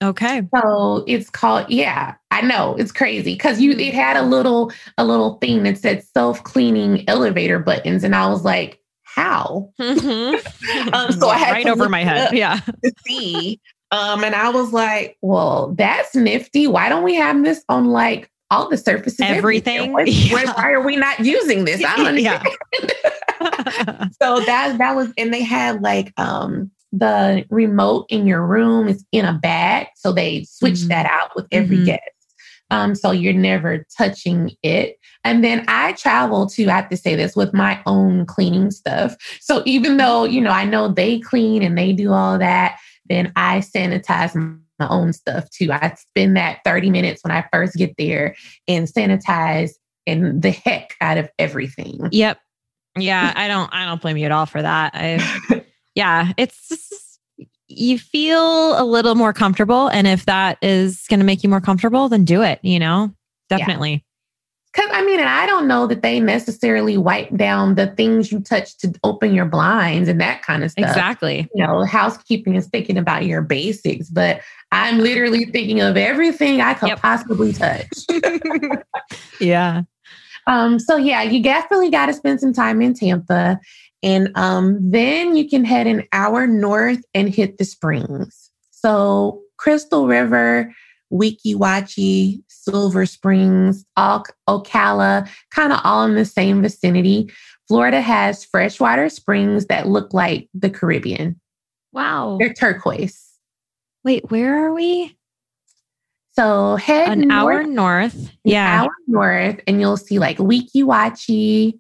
Okay. 0.04 0.42
So 0.56 1.04
it's 1.08 1.30
called 1.30 1.70
yeah, 1.70 2.16
I 2.32 2.42
know 2.42 2.76
it's 2.76 2.92
crazy 2.92 3.34
because 3.34 3.62
you 3.62 3.72
it 3.72 3.94
had 3.94 4.18
a 4.18 4.24
little 4.24 4.72
a 4.98 5.06
little 5.06 5.36
thing 5.36 5.64
that 5.64 5.78
said 5.78 6.04
self 6.04 6.44
cleaning 6.44 7.08
elevator 7.08 7.60
buttons, 7.60 8.04
and 8.04 8.16
I 8.16 8.28
was 8.28 8.44
like, 8.44 8.80
how? 9.04 9.72
Mm-hmm. 9.80 10.94
um, 10.94 11.12
so 11.14 11.30
I 11.30 11.38
had 11.38 11.52
right 11.52 11.68
over 11.68 11.88
my 11.88 12.04
head, 12.04 12.34
yeah, 12.34 12.60
to 12.84 12.92
see. 13.06 13.60
Um, 13.92 14.24
and 14.24 14.34
I 14.34 14.50
was 14.50 14.74
like, 14.74 15.18
well, 15.22 15.74
that's 15.76 16.16
nifty. 16.16 16.66
Why 16.68 16.90
don't 16.90 17.04
we 17.04 17.14
have 17.16 17.44
this 17.44 17.64
on 17.70 17.86
like 17.86 18.30
all 18.50 18.68
the 18.68 18.78
surfaces? 18.78 19.22
Everything. 19.22 19.96
Yeah. 20.06 20.52
why 20.54 20.72
are 20.72 20.82
we 20.82 20.96
not 20.96 21.20
using 21.20 21.66
this? 21.66 21.84
I 21.84 21.96
don't 21.96 22.08
understand. 22.08 22.48
So 24.22 24.40
that 24.40 24.78
that 24.78 24.96
was, 24.96 25.12
and 25.18 25.34
they 25.34 25.44
had 25.44 25.82
like 25.82 26.14
um 26.18 26.72
the 26.94 27.44
remote 27.50 28.06
in 28.10 28.28
your 28.28 28.46
room 28.46 28.88
is 28.88 29.04
in 29.12 29.26
a 29.26 29.34
bag. 29.34 29.88
So 29.96 30.14
they 30.14 30.44
switch 30.44 30.76
mm-hmm. 30.76 30.90
that 30.90 31.08
out 31.08 31.36
with 31.36 31.48
every 31.52 31.78
mm-hmm. 31.78 31.86
guest. 31.86 32.02
Um, 32.70 32.96
so 32.96 33.12
you're 33.12 33.34
never 33.34 33.86
touching 33.98 34.52
it. 34.64 34.98
And 35.24 35.44
then 35.44 35.66
I 35.68 35.94
travel 35.94 36.48
to, 36.50 36.68
I 36.68 36.76
have 36.76 36.90
to 36.90 36.98
say 36.98 37.16
this, 37.16 37.36
with 37.36 37.54
my 37.54 37.82
own 37.86 38.26
cleaning 38.26 38.72
stuff. 38.72 39.16
So 39.42 39.64
even 39.66 39.98
though, 39.98 40.24
you 40.24 40.40
know, 40.40 40.52
I 40.52 40.66
know 40.66 40.88
they 40.88 41.20
clean 41.20 41.64
and 41.64 41.78
they 41.78 41.94
do 41.94 42.14
all 42.14 42.38
that, 42.38 42.80
then 43.06 43.32
I 43.36 43.60
sanitize 43.60 44.36
my 44.80 44.88
own 44.88 45.14
stuff 45.14 45.50
too. 45.50 45.72
I 45.72 45.96
spend 45.96 46.38
that 46.38 46.60
30 46.64 46.90
minutes 46.90 47.24
when 47.24 47.32
I 47.32 47.46
first 47.52 47.76
get 47.76 47.96
there 47.98 48.36
and 48.68 48.88
sanitize 48.88 49.72
and 50.06 50.42
the 50.42 50.52
heck 50.52 50.96
out 51.02 51.18
of 51.18 51.30
everything. 51.40 52.08
Yep. 52.12 52.40
Yeah, 52.98 53.34
I 53.36 53.48
don't 53.48 53.74
I 53.74 53.86
don't 53.86 54.02
blame 54.02 54.18
you 54.18 54.26
at 54.26 54.32
all 54.32 54.46
for 54.46 54.62
that. 54.62 54.92
I 54.94 55.63
yeah, 55.96 56.34
it's 56.38 56.70
just, 56.70 57.20
you 57.68 57.98
feel 57.98 58.80
a 58.80 58.86
little 58.86 59.16
more 59.16 59.34
comfortable 59.34 59.88
and 59.88 60.08
if 60.08 60.26
that 60.26 60.58
is 60.62 61.06
going 61.10 61.20
to 61.20 61.26
make 61.26 61.44
you 61.44 61.50
more 61.50 61.62
comfortable, 61.62 62.10
then 62.10 62.26
do 62.26 62.42
it, 62.42 62.60
you 62.62 62.80
know? 62.80 63.14
Definitely. 63.50 64.06
Because 64.74 64.90
I 64.92 65.06
mean, 65.06 65.20
and 65.20 65.30
I 65.30 65.46
don't 65.46 65.68
know 65.68 65.86
that 65.86 66.02
they 66.02 66.20
necessarily 66.20 66.98
wipe 66.98 67.36
down 67.36 67.76
the 67.76 67.88
things 67.88 68.32
you 68.32 68.40
touch 68.40 68.76
to 68.78 68.92
open 69.04 69.34
your 69.34 69.46
blinds 69.46 70.10
and 70.10 70.20
that 70.20 70.42
kind 70.42 70.64
of 70.64 70.72
stuff. 70.72 70.90
Exactly. 70.90 71.48
You 71.54 71.66
know, 71.66 71.84
housekeeping 71.84 72.56
is 72.56 72.68
thinking 72.68 72.98
about 72.98 73.26
your 73.26 73.44
basics, 73.44 74.10
but 74.10 74.42
I'm 74.72 74.98
literally 74.98 75.46
thinking 75.46 75.82
of 75.82 75.96
everything 75.96 76.62
I 76.62 76.74
could 76.74 76.90
yep. 76.90 77.00
possibly 77.00 77.54
touch. 77.54 77.88
yeah. 79.40 79.84
Um, 80.48 80.80
so 80.80 80.98
yeah, 80.98 81.22
you 81.22 81.42
definitely 81.44 81.92
got 81.92 82.08
to 82.08 82.14
spend 82.14 82.40
some 82.40 82.54
time 82.54 82.82
in 82.82 82.96
Tampa. 82.96 83.60
And 84.04 84.30
um, 84.36 84.78
then 84.92 85.36
you 85.36 85.50
can 85.50 85.64
head 85.64 85.88
an 85.88 86.04
hour 86.12 86.46
north 86.46 87.02
and 87.14 87.34
hit 87.34 87.58
the 87.58 87.66
springs. 87.66 88.52
So 88.72 89.42
Crystal 89.58 90.08
River, 90.08 90.74
Weeki 91.12 91.56
Wachee, 91.56 92.44
Silver 92.50 93.06
Springs, 93.06 93.86
Ocala, 93.98 95.30
kind 95.52 95.72
of 95.72 95.80
all 95.84 96.04
in 96.04 96.16
the 96.16 96.26
same 96.26 96.62
vicinity. 96.62 97.32
Florida 97.68 98.02
has 98.02 98.44
freshwater 98.44 99.08
springs 99.10 99.68
that 99.68 99.88
look 99.88 100.14
like 100.14 100.50
the 100.54 100.70
Caribbean. 100.70 101.40
Wow. 101.94 102.38
They're 102.40 102.54
turquoise. 102.54 103.30
Wait, 104.04 104.30
where 104.30 104.66
are 104.66 104.74
we? 104.74 105.16
So 106.34 106.76
head 106.76 107.12
an 107.12 107.28
north, 107.28 107.32
hour 107.32 107.64
north. 107.64 108.32
Yeah. 108.44 108.82
An 108.82 108.86
hour 108.86 108.92
north, 109.08 109.60
and 109.68 109.80
you'll 109.80 109.98
see 109.98 110.20
like 110.20 110.38
Weeki 110.40 110.84
Wachee, 110.84 111.80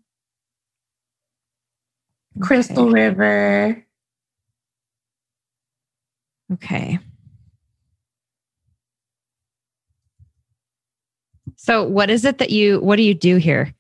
Crystal 2.40 2.88
okay. 2.88 2.94
River. 2.94 3.86
Okay. 6.54 7.00
So, 11.56 11.84
what 11.84 12.10
is 12.10 12.26
it 12.26 12.40
that 12.40 12.50
you, 12.50 12.80
what 12.82 12.98
do 12.98 13.04
you 13.04 13.14
do 13.14 13.38
here? 13.38 13.74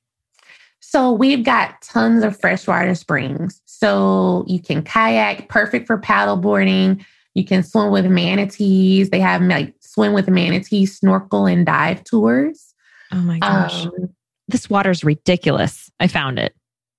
So, 0.79 1.11
we've 1.11 1.43
got 1.43 1.81
tons 1.81 2.23
of 2.23 2.39
freshwater 2.39 2.95
springs. 2.95 3.61
So, 3.65 4.45
you 4.47 4.61
can 4.61 4.83
kayak, 4.83 5.49
perfect 5.49 5.87
for 5.87 5.97
paddleboarding. 5.97 7.03
You 7.33 7.43
can 7.43 7.63
swim 7.63 7.91
with 7.91 8.05
manatees. 8.05 9.09
They 9.09 9.19
have 9.19 9.41
like 9.41 9.73
swim 9.79 10.13
with 10.13 10.29
manatees, 10.29 10.97
snorkel, 10.97 11.45
and 11.45 11.65
dive 11.65 12.03
tours. 12.03 12.73
Oh 13.11 13.17
my 13.17 13.39
gosh. 13.39 13.85
Um, 13.85 14.13
this 14.47 14.69
water's 14.69 15.03
ridiculous. 15.03 15.89
I 15.99 16.07
found 16.07 16.37
it 16.37 16.53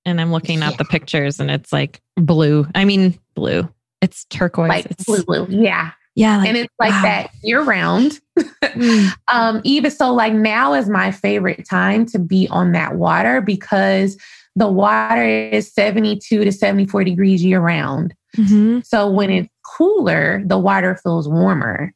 and 0.05 0.21
I'm 0.21 0.33
looking 0.33 0.61
yeah. 0.61 0.69
at 0.69 0.79
the 0.79 0.85
pictures 0.85 1.41
and 1.41 1.51
it's 1.51 1.73
like 1.73 2.01
blue. 2.17 2.67
I 2.75 2.85
mean, 2.85 3.19
blue. 3.35 3.69
It's 4.01 4.25
turquoise. 4.27 4.69
Like 4.69 4.87
it's 4.87 5.05
blue, 5.05 5.25
blue. 5.25 5.47
Yeah. 5.49 5.93
Yeah. 6.15 6.39
Like, 6.39 6.49
and 6.49 6.57
it's 6.59 6.75
like 6.79 6.91
wow. 6.91 7.03
that 7.03 7.31
year 7.43 7.63
round. 7.63 8.21
mm. 8.39 9.13
um, 9.29 9.61
even 9.65 9.91
so, 9.91 10.13
like 10.13 10.33
now 10.33 10.75
is 10.75 10.89
my 10.89 11.11
favorite 11.11 11.67
time 11.69 12.07
to 12.07 12.19
be 12.19 12.49
on 12.51 12.73
that 12.73 12.97
water 12.97 13.41
because 13.41 14.17
the 14.57 14.69
water 14.69 15.25
is 15.25 15.73
72 15.73 16.45
to 16.45 16.53
74 16.53 17.05
degrees 17.05 17.45
year 17.45 17.61
round. 17.61 18.15
Mm-hmm. 18.37 18.81
So 18.85 19.11
when 19.11 19.31
it's 19.31 19.49
cooler, 19.65 20.43
the 20.45 20.59
water 20.59 20.97
feels 21.03 21.29
warmer. 21.29 21.93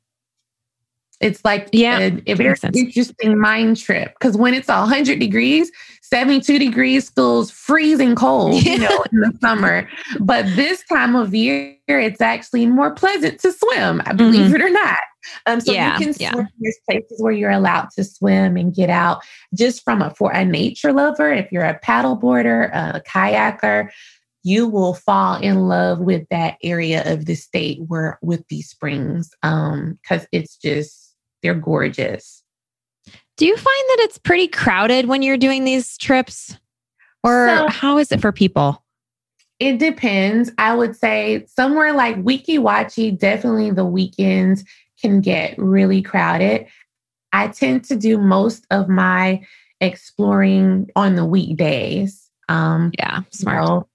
It's 1.21 1.45
like 1.45 1.69
yeah, 1.73 1.99
a, 1.99 2.23
a 2.33 2.35
very 2.35 2.57
interesting 2.75 3.39
mind 3.39 3.77
trip 3.77 4.15
because 4.19 4.37
when 4.37 4.55
it's 4.55 4.69
100 4.69 5.19
degrees, 5.19 5.71
72 6.09 6.59
degrees 6.59 7.11
feels 7.11 7.51
freezing 7.51 8.15
cold, 8.15 8.63
you 8.65 8.79
know, 8.79 9.05
in 9.13 9.21
the 9.21 9.39
summer. 9.41 9.89
But 10.21 10.47
this 10.57 10.83
time 10.85 11.15
of 11.15 11.35
year, 11.35 11.77
it's 11.87 12.21
actually 12.21 12.67
more 12.67 12.95
pleasant 12.95 13.41
to 13.41 13.53
swim, 13.53 14.03
I 14.07 14.15
believe 14.15 14.47
mm-hmm. 14.47 14.55
it 14.57 14.63
or 14.63 14.71
not. 14.71 14.99
Um, 15.47 15.61
so 15.61 15.73
yeah, 15.73 15.99
you 15.99 16.07
can 16.07 16.15
swim. 16.15 16.39
Yeah. 16.39 16.47
There's 16.59 16.79
places 16.89 17.23
where 17.23 17.33
you're 17.33 17.51
allowed 17.51 17.91
to 17.97 18.05
swim 18.05 18.57
and 18.57 18.75
get 18.75 18.89
out. 18.89 19.23
Just 19.55 19.83
from 19.85 20.01
a 20.01 20.15
for 20.15 20.33
a 20.33 20.45
nature 20.45 20.93
lover, 20.93 21.31
if 21.33 21.53
you're 21.53 21.65
a 21.65 21.79
paddle 21.79 22.17
boarder, 22.17 22.71
a 22.73 23.03
kayaker, 23.07 23.91
you 24.43 24.67
will 24.67 24.95
fall 24.95 25.39
in 25.41 25.69
love 25.69 26.01
with 26.01 26.27
that 26.31 26.57
area 26.63 27.03
of 27.13 27.27
the 27.27 27.35
state 27.35 27.81
where 27.87 28.19
with 28.23 28.47
these 28.49 28.71
springs. 28.71 29.31
Um, 29.43 29.99
because 30.03 30.27
it's 30.33 30.57
just 30.57 31.15
they're 31.43 31.55
gorgeous. 31.55 32.38
Do 33.39 33.47
you 33.47 33.57
find 33.57 33.67
that 33.67 33.99
it's 34.01 34.19
pretty 34.19 34.49
crowded 34.49 35.07
when 35.07 35.23
you're 35.23 35.37
doing 35.37 35.65
these 35.65 35.97
trips? 35.97 36.59
Or 37.23 37.49
so, 37.49 37.69
how 37.69 37.99
is 37.99 38.11
it 38.11 38.21
for 38.21 38.33
people? 38.33 38.85
It 39.61 39.79
depends. 39.79 40.51
I 40.59 40.75
would 40.75 40.97
say 40.97 41.47
somewhere 41.47 41.93
like 41.93 42.17
Weeki 42.17 42.59
Wachee, 42.59 43.17
definitely 43.17 43.71
the 43.71 43.85
weekends 43.85 44.65
can 45.01 45.21
get 45.21 45.57
really 45.57 46.03
crowded. 46.03 46.67
I 47.33 47.49
tend 47.49 47.85
to 47.85 47.97
do 47.97 48.19
most 48.19 48.67
of 48.73 48.89
my 48.89 49.45
exploring 49.81 50.91
on 50.97 51.15
the 51.15 51.25
weekdays. 51.25 52.29
Um, 52.49 52.91
yeah, 52.99 53.21
smart. 53.31 53.87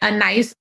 A 0.00 0.10
nice 0.10 0.54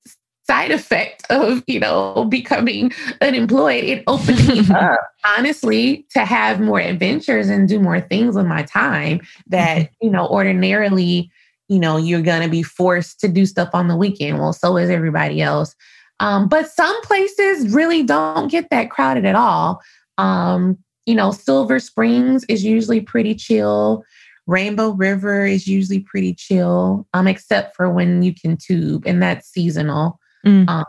side 0.47 0.71
effect 0.71 1.25
of 1.29 1.63
you 1.67 1.79
know 1.79 2.25
becoming 2.29 2.91
unemployed 3.21 3.83
it 3.83 4.03
opened 4.07 4.47
me 4.47 4.61
up 4.75 4.99
honestly 5.25 6.05
to 6.09 6.25
have 6.25 6.61
more 6.61 6.79
adventures 6.79 7.49
and 7.49 7.67
do 7.67 7.79
more 7.79 7.99
things 7.99 8.35
with 8.35 8.45
my 8.45 8.63
time 8.63 9.19
that 9.47 9.77
mm-hmm. 9.77 10.05
you 10.05 10.09
know 10.09 10.27
ordinarily 10.27 11.29
you 11.67 11.79
know 11.79 11.97
you're 11.97 12.21
going 12.21 12.41
to 12.41 12.49
be 12.49 12.63
forced 12.63 13.19
to 13.19 13.27
do 13.27 13.45
stuff 13.45 13.69
on 13.73 13.89
the 13.89 13.95
weekend 13.97 14.39
well 14.39 14.53
so 14.53 14.77
is 14.77 14.89
everybody 14.89 15.41
else 15.41 15.75
Um, 16.19 16.47
but 16.47 16.67
some 16.69 16.99
places 17.01 17.73
really 17.73 18.03
don't 18.03 18.49
get 18.49 18.69
that 18.69 18.89
crowded 18.89 19.25
at 19.25 19.35
all. 19.35 19.81
Um, 20.17 20.77
you 21.05 21.15
know, 21.15 21.31
Silver 21.31 21.79
Springs 21.79 22.43
is 22.49 22.63
usually 22.63 23.01
pretty 23.01 23.35
chill. 23.35 24.03
Rainbow 24.47 24.91
River 24.91 25.45
is 25.45 25.67
usually 25.67 25.99
pretty 25.99 26.33
chill, 26.33 27.07
um, 27.13 27.27
except 27.27 27.75
for 27.75 27.89
when 27.89 28.23
you 28.23 28.33
can 28.33 28.57
tube, 28.57 29.05
and 29.05 29.21
that's 29.21 29.47
seasonal. 29.49 30.19
Mm. 30.47 30.69
Um, 30.69 30.85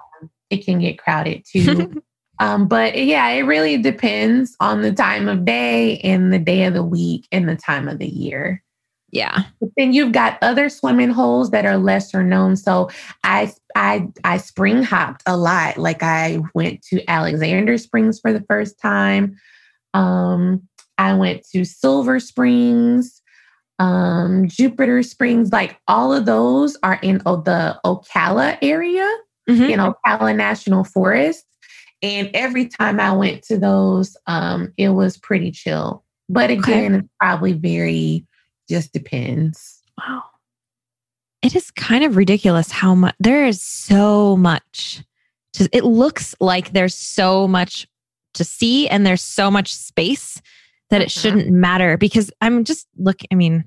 it 0.50 0.64
can 0.64 0.78
get 0.78 0.98
crowded 0.98 1.44
too. 1.44 2.02
um, 2.38 2.68
but 2.68 2.96
yeah, 2.96 3.28
it 3.30 3.42
really 3.42 3.76
depends 3.76 4.56
on 4.60 4.82
the 4.82 4.92
time 4.92 5.28
of 5.28 5.44
day 5.44 5.98
and 5.98 6.32
the 6.32 6.38
day 6.38 6.64
of 6.64 6.74
the 6.74 6.84
week 6.84 7.26
and 7.32 7.48
the 7.48 7.56
time 7.56 7.88
of 7.88 7.98
the 7.98 8.08
year. 8.08 8.62
Yeah. 9.10 9.44
But 9.60 9.70
then 9.76 9.94
you've 9.94 10.12
got 10.12 10.38
other 10.42 10.68
swimming 10.68 11.10
holes 11.10 11.50
that 11.50 11.64
are 11.64 11.78
lesser 11.78 12.22
known. 12.22 12.56
So 12.56 12.90
I 13.24 13.52
I 13.74 14.06
I 14.22 14.36
spring 14.36 14.82
hopped 14.82 15.22
a 15.26 15.36
lot. 15.36 15.78
Like 15.78 16.02
I 16.02 16.40
went 16.54 16.82
to 16.90 17.02
Alexander 17.10 17.78
Springs 17.78 18.20
for 18.20 18.34
the 18.34 18.44
first 18.48 18.78
time. 18.78 19.36
Um, 19.94 20.68
I 20.98 21.14
went 21.14 21.46
to 21.52 21.64
Silver 21.64 22.20
Springs 22.20 23.18
um, 23.78 24.48
Juniper 24.48 25.02
Springs, 25.02 25.52
like 25.52 25.78
all 25.86 26.12
of 26.12 26.26
those 26.26 26.76
are 26.82 26.98
in 27.02 27.18
the 27.18 27.78
Ocala 27.84 28.58
area, 28.60 29.08
mm-hmm. 29.48 29.62
in 29.64 29.80
Ocala 29.80 30.36
National 30.36 30.84
Forest. 30.84 31.44
And 32.02 32.30
every 32.34 32.68
time 32.68 33.00
I 33.00 33.12
went 33.12 33.42
to 33.44 33.58
those, 33.58 34.16
um, 34.26 34.72
it 34.76 34.90
was 34.90 35.16
pretty 35.16 35.50
chill. 35.50 36.04
But 36.28 36.50
again, 36.50 36.94
okay. 36.94 36.98
it's 37.00 37.08
probably 37.20 37.54
very, 37.54 38.26
just 38.68 38.92
depends. 38.92 39.82
Wow. 39.96 40.22
It 41.42 41.56
is 41.56 41.70
kind 41.70 42.04
of 42.04 42.16
ridiculous 42.16 42.70
how 42.70 42.94
much 42.94 43.14
there 43.18 43.46
is 43.46 43.62
so 43.62 44.36
much. 44.36 45.02
To, 45.54 45.68
it 45.72 45.84
looks 45.84 46.34
like 46.40 46.72
there's 46.72 46.94
so 46.94 47.48
much 47.48 47.88
to 48.34 48.44
see 48.44 48.88
and 48.88 49.06
there's 49.06 49.22
so 49.22 49.50
much 49.50 49.74
space 49.74 50.40
that 50.90 51.00
it 51.00 51.06
uh-huh. 51.06 51.20
shouldn't 51.20 51.50
matter 51.50 51.96
because 51.96 52.30
I'm 52.40 52.64
just 52.64 52.86
look 52.96 53.20
I 53.32 53.34
mean 53.34 53.64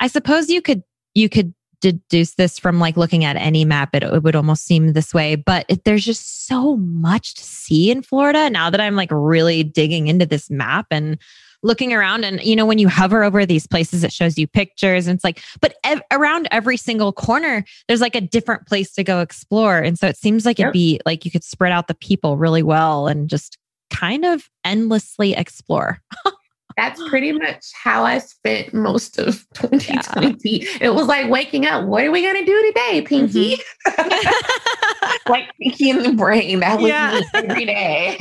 I 0.00 0.06
suppose 0.06 0.48
you 0.48 0.62
could 0.62 0.82
you 1.14 1.28
could 1.28 1.54
deduce 1.82 2.34
this 2.36 2.58
from 2.58 2.78
like 2.78 2.96
looking 2.96 3.24
at 3.24 3.36
any 3.36 3.64
map 3.64 3.94
it, 3.94 4.02
it 4.02 4.22
would 4.22 4.36
almost 4.36 4.64
seem 4.64 4.94
this 4.94 5.12
way 5.12 5.34
but 5.34 5.66
it, 5.68 5.84
there's 5.84 6.04
just 6.04 6.46
so 6.46 6.76
much 6.76 7.34
to 7.34 7.42
see 7.42 7.90
in 7.90 8.02
Florida 8.02 8.48
now 8.50 8.70
that 8.70 8.80
I'm 8.80 8.96
like 8.96 9.10
really 9.12 9.62
digging 9.62 10.08
into 10.08 10.26
this 10.26 10.50
map 10.50 10.86
and 10.90 11.18
looking 11.62 11.92
around. 11.92 12.24
And 12.24 12.42
you 12.42 12.56
know 12.56 12.66
when 12.66 12.78
you 12.78 12.88
hover 12.88 13.22
over 13.22 13.46
these 13.46 13.66
places 13.66 14.04
it 14.04 14.12
shows 14.12 14.36
you 14.36 14.46
pictures 14.46 15.06
and 15.06 15.16
it's 15.16 15.24
like 15.24 15.42
but 15.60 15.74
ev- 15.84 16.02
around 16.10 16.48
every 16.50 16.76
single 16.76 17.12
corner 17.12 17.64
there's 17.88 18.00
like 18.00 18.16
a 18.16 18.20
different 18.20 18.66
place 18.66 18.92
to 18.94 19.04
go 19.04 19.20
explore. 19.20 19.78
And 19.78 19.98
so 19.98 20.06
it 20.06 20.16
seems 20.16 20.44
like 20.44 20.58
yep. 20.58 20.66
it'd 20.66 20.72
be 20.72 21.00
like 21.06 21.24
you 21.24 21.30
could 21.30 21.44
spread 21.44 21.72
out 21.72 21.88
the 21.88 21.94
people 21.94 22.36
really 22.36 22.62
well 22.62 23.06
and 23.06 23.28
just 23.28 23.58
kind 23.90 24.24
of 24.24 24.48
endlessly 24.64 25.34
explore 25.34 26.00
that's 26.76 27.00
pretty 27.08 27.32
much 27.32 27.64
how 27.74 28.04
I 28.04 28.18
spent 28.18 28.72
most 28.72 29.18
of 29.18 29.46
2020. 29.54 30.42
Yeah. 30.42 30.68
It 30.80 30.94
was 30.94 31.06
like 31.06 31.30
waking 31.30 31.66
up. 31.66 31.86
What 31.86 32.04
are 32.04 32.10
we 32.10 32.22
going 32.22 32.36
to 32.36 32.44
do 32.44 32.72
today, 32.72 33.02
Pinky? 33.02 33.56
Mm-hmm. 33.86 35.28
like 35.32 35.50
Pinky 35.60 35.90
in 35.90 36.02
the 36.02 36.12
brain. 36.12 36.60
That 36.60 36.80
was 36.80 36.88
yeah. 36.88 37.20
me 37.20 37.26
every 37.34 37.64
day. 37.64 38.16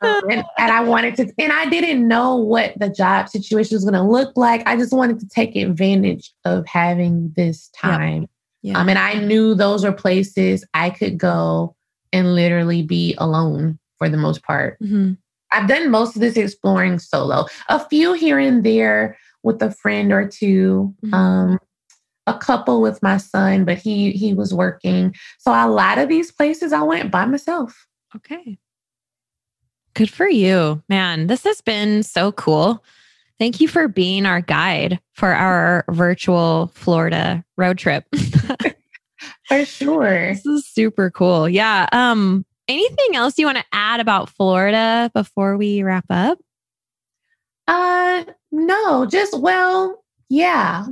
um, 0.00 0.30
and, 0.30 0.44
and, 0.58 0.70
I 0.70 0.82
wanted 0.82 1.16
to, 1.16 1.32
and 1.38 1.52
I 1.52 1.66
didn't 1.66 2.06
know 2.06 2.36
what 2.36 2.78
the 2.78 2.88
job 2.88 3.28
situation 3.28 3.76
was 3.76 3.84
going 3.84 3.94
to 3.94 4.02
look 4.02 4.32
like. 4.36 4.66
I 4.66 4.76
just 4.76 4.92
wanted 4.92 5.20
to 5.20 5.28
take 5.28 5.56
advantage 5.56 6.32
of 6.44 6.66
having 6.66 7.32
this 7.36 7.68
time. 7.68 8.28
Yeah. 8.62 8.78
Um, 8.78 8.88
and 8.88 8.98
I 8.98 9.14
knew 9.14 9.54
those 9.54 9.84
are 9.84 9.92
places 9.92 10.64
I 10.74 10.90
could 10.90 11.18
go 11.18 11.74
and 12.12 12.34
literally 12.34 12.82
be 12.82 13.14
alone 13.18 13.78
for 13.98 14.08
the 14.08 14.16
most 14.16 14.42
part. 14.42 14.78
Mm-hmm. 14.80 15.12
I've 15.52 15.68
done 15.68 15.90
most 15.90 16.16
of 16.16 16.20
this 16.20 16.36
exploring 16.36 16.98
solo, 16.98 17.46
a 17.68 17.84
few 17.88 18.12
here 18.12 18.38
and 18.38 18.64
there 18.64 19.18
with 19.42 19.62
a 19.62 19.70
friend 19.70 20.12
or 20.12 20.28
2 20.28 20.94
mm-hmm. 21.04 21.14
um, 21.14 21.58
a 22.26 22.38
couple 22.38 22.80
with 22.80 23.02
my 23.02 23.16
son, 23.16 23.64
but 23.64 23.78
he 23.78 24.12
he 24.12 24.34
was 24.34 24.54
working. 24.54 25.14
So 25.38 25.52
a 25.52 25.68
lot 25.68 25.98
of 25.98 26.08
these 26.08 26.30
places 26.30 26.72
I 26.72 26.82
went 26.82 27.10
by 27.10 27.24
myself. 27.24 27.86
Okay. 28.14 28.58
Good 29.94 30.10
for 30.10 30.28
you, 30.28 30.82
man. 30.88 31.26
This 31.26 31.44
has 31.44 31.60
been 31.60 32.02
so 32.02 32.32
cool. 32.32 32.84
Thank 33.38 33.60
you 33.60 33.68
for 33.68 33.88
being 33.88 34.26
our 34.26 34.40
guide 34.40 35.00
for 35.14 35.32
our 35.32 35.84
virtual 35.90 36.70
Florida 36.74 37.44
road 37.56 37.78
trip. 37.78 38.04
for 39.48 39.64
sure. 39.64 40.34
This 40.34 40.46
is 40.46 40.66
super 40.66 41.10
cool. 41.10 41.48
Yeah. 41.48 41.88
Um 41.92 42.44
Anything 42.70 43.16
else 43.16 43.36
you 43.36 43.46
want 43.46 43.58
to 43.58 43.64
add 43.72 43.98
about 43.98 44.30
Florida 44.30 45.10
before 45.12 45.56
we 45.56 45.82
wrap 45.82 46.04
up? 46.08 46.38
Uh 47.66 48.22
no, 48.52 49.06
just 49.06 49.40
well, 49.40 50.04
yeah. 50.28 50.86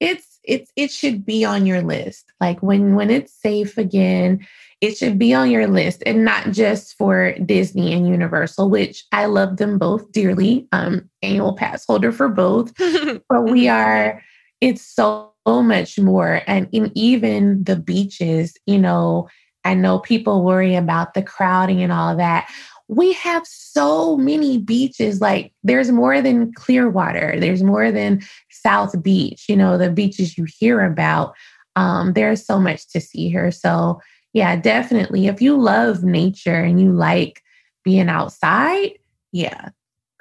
It's 0.00 0.40
it's 0.42 0.72
it 0.74 0.90
should 0.90 1.26
be 1.26 1.44
on 1.44 1.66
your 1.66 1.82
list. 1.82 2.32
Like 2.40 2.62
when 2.62 2.94
when 2.94 3.10
it's 3.10 3.30
safe 3.30 3.76
again, 3.76 4.46
it 4.80 4.96
should 4.96 5.18
be 5.18 5.34
on 5.34 5.50
your 5.50 5.66
list 5.66 6.02
and 6.06 6.24
not 6.24 6.50
just 6.50 6.96
for 6.96 7.34
Disney 7.44 7.92
and 7.92 8.08
Universal, 8.08 8.70
which 8.70 9.04
I 9.12 9.26
love 9.26 9.58
them 9.58 9.76
both 9.76 10.10
dearly. 10.12 10.66
Um 10.72 11.10
annual 11.20 11.54
pass 11.56 11.84
holder 11.84 12.10
for 12.10 12.30
both. 12.30 12.72
but 13.28 13.42
we 13.42 13.68
are 13.68 14.22
it's 14.62 14.82
so 14.82 15.30
much 15.46 15.98
more 15.98 16.40
and 16.46 16.70
in 16.72 16.90
even 16.94 17.64
the 17.64 17.76
beaches, 17.76 18.54
you 18.64 18.78
know, 18.78 19.28
I 19.64 19.74
know 19.74 19.98
people 19.98 20.44
worry 20.44 20.74
about 20.74 21.14
the 21.14 21.22
crowding 21.22 21.82
and 21.82 21.92
all 21.92 22.16
that. 22.16 22.50
We 22.88 23.12
have 23.14 23.46
so 23.46 24.16
many 24.16 24.58
beaches. 24.58 25.20
Like 25.20 25.52
there's 25.62 25.90
more 25.90 26.20
than 26.20 26.52
Clearwater. 26.54 27.38
There's 27.38 27.62
more 27.62 27.90
than 27.90 28.22
South 28.50 29.00
Beach. 29.02 29.46
You 29.48 29.56
know 29.56 29.78
the 29.78 29.90
beaches 29.90 30.36
you 30.36 30.46
hear 30.58 30.84
about. 30.84 31.34
Um, 31.76 32.12
there's 32.12 32.44
so 32.44 32.58
much 32.58 32.88
to 32.88 33.00
see 33.00 33.30
here. 33.30 33.50
So 33.50 34.00
yeah, 34.32 34.56
definitely. 34.56 35.26
If 35.26 35.40
you 35.40 35.56
love 35.56 36.02
nature 36.02 36.54
and 36.54 36.80
you 36.80 36.92
like 36.92 37.42
being 37.84 38.08
outside, 38.08 38.92
yeah, 39.30 39.70